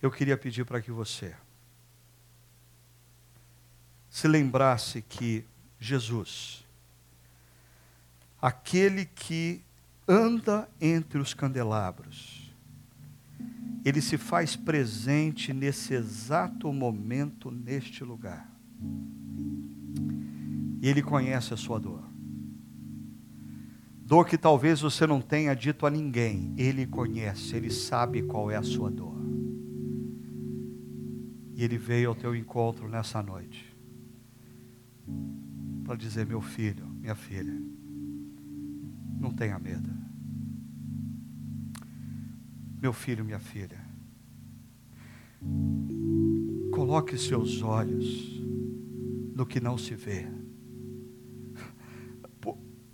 Eu 0.00 0.10
queria 0.10 0.36
pedir 0.36 0.64
para 0.64 0.80
que 0.80 0.90
você 0.90 1.34
se 4.08 4.26
lembrasse 4.26 5.02
que 5.02 5.44
Jesus, 5.78 6.66
aquele 8.42 9.04
que 9.04 9.62
anda 10.06 10.68
entre 10.80 11.18
os 11.18 11.32
candelabros, 11.32 12.50
ele 13.84 14.02
se 14.02 14.18
faz 14.18 14.56
presente 14.56 15.52
nesse 15.52 15.94
exato 15.94 16.72
momento, 16.72 17.50
neste 17.50 18.02
lugar. 18.02 18.46
E 20.82 20.88
ele 20.88 21.02
conhece 21.02 21.54
a 21.54 21.56
sua 21.56 21.78
dor. 21.78 22.09
Dor 24.10 24.26
que 24.26 24.36
talvez 24.36 24.80
você 24.80 25.06
não 25.06 25.20
tenha 25.20 25.54
dito 25.54 25.86
a 25.86 25.90
ninguém, 25.90 26.52
ele 26.58 26.84
conhece, 26.84 27.54
ele 27.54 27.70
sabe 27.70 28.24
qual 28.24 28.50
é 28.50 28.56
a 28.56 28.62
sua 28.64 28.90
dor. 28.90 29.14
E 31.54 31.62
ele 31.62 31.78
veio 31.78 32.08
ao 32.08 32.14
teu 32.16 32.34
encontro 32.34 32.88
nessa 32.88 33.22
noite 33.22 33.72
para 35.84 35.94
dizer: 35.94 36.26
meu 36.26 36.40
filho, 36.40 36.84
minha 36.88 37.14
filha, 37.14 37.56
não 39.20 39.30
tenha 39.30 39.56
medo. 39.60 39.88
Meu 42.82 42.92
filho, 42.92 43.24
minha 43.24 43.38
filha, 43.38 43.78
coloque 46.72 47.16
seus 47.16 47.62
olhos 47.62 48.42
no 49.36 49.46
que 49.46 49.60
não 49.60 49.78
se 49.78 49.94
vê, 49.94 50.26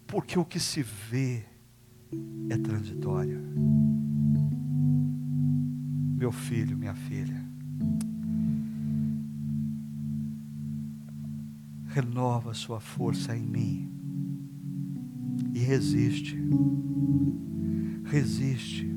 porque 0.07 0.39
o 0.39 0.45
que 0.45 0.61
se 0.61 0.83
vê 0.83 1.45
é 2.49 2.57
transitório. 2.57 3.41
Meu 6.17 6.33
filho, 6.33 6.77
minha 6.77 6.95
filha, 6.95 7.45
renova 11.87 12.55
sua 12.55 12.81
força 12.81 13.37
em 13.37 13.43
mim. 13.43 13.91
E 15.55 15.59
resiste. 15.59 16.39
Resiste. 18.05 18.95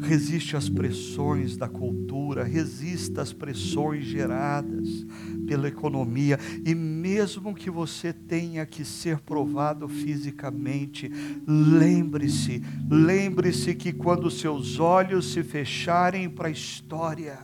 Resiste 0.00 0.56
às 0.56 0.68
pressões 0.68 1.56
da 1.56 1.68
cultura, 1.68 2.42
resista 2.42 3.20
às 3.20 3.32
pressões 3.32 4.04
geradas 4.04 5.06
pela 5.50 5.66
economia, 5.66 6.38
e 6.64 6.76
mesmo 6.76 7.52
que 7.52 7.68
você 7.68 8.12
tenha 8.12 8.64
que 8.64 8.84
ser 8.84 9.18
provado 9.18 9.88
fisicamente, 9.88 11.10
lembre-se, 11.44 12.62
lembre-se 12.88 13.74
que 13.74 13.92
quando 13.92 14.30
seus 14.30 14.78
olhos 14.78 15.32
se 15.32 15.42
fecharem 15.42 16.30
para 16.30 16.46
a 16.46 16.52
história, 16.52 17.36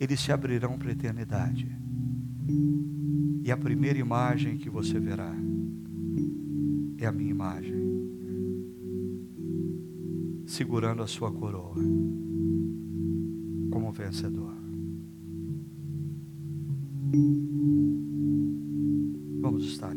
eles 0.00 0.20
se 0.20 0.32
abrirão 0.32 0.78
para 0.78 0.88
a 0.88 0.92
eternidade. 0.92 1.70
E 3.42 3.52
a 3.52 3.56
primeira 3.58 3.98
imagem 3.98 4.56
que 4.56 4.70
você 4.70 4.98
verá 4.98 5.36
é 6.96 7.04
a 7.04 7.12
minha 7.12 7.30
imagem, 7.30 7.74
segurando 10.46 11.02
a 11.02 11.06
sua 11.06 11.30
coroa 11.30 11.76
como 13.70 13.92
vencedor. 13.92 14.63
Vamos 19.40 19.64
estar. 19.64 19.94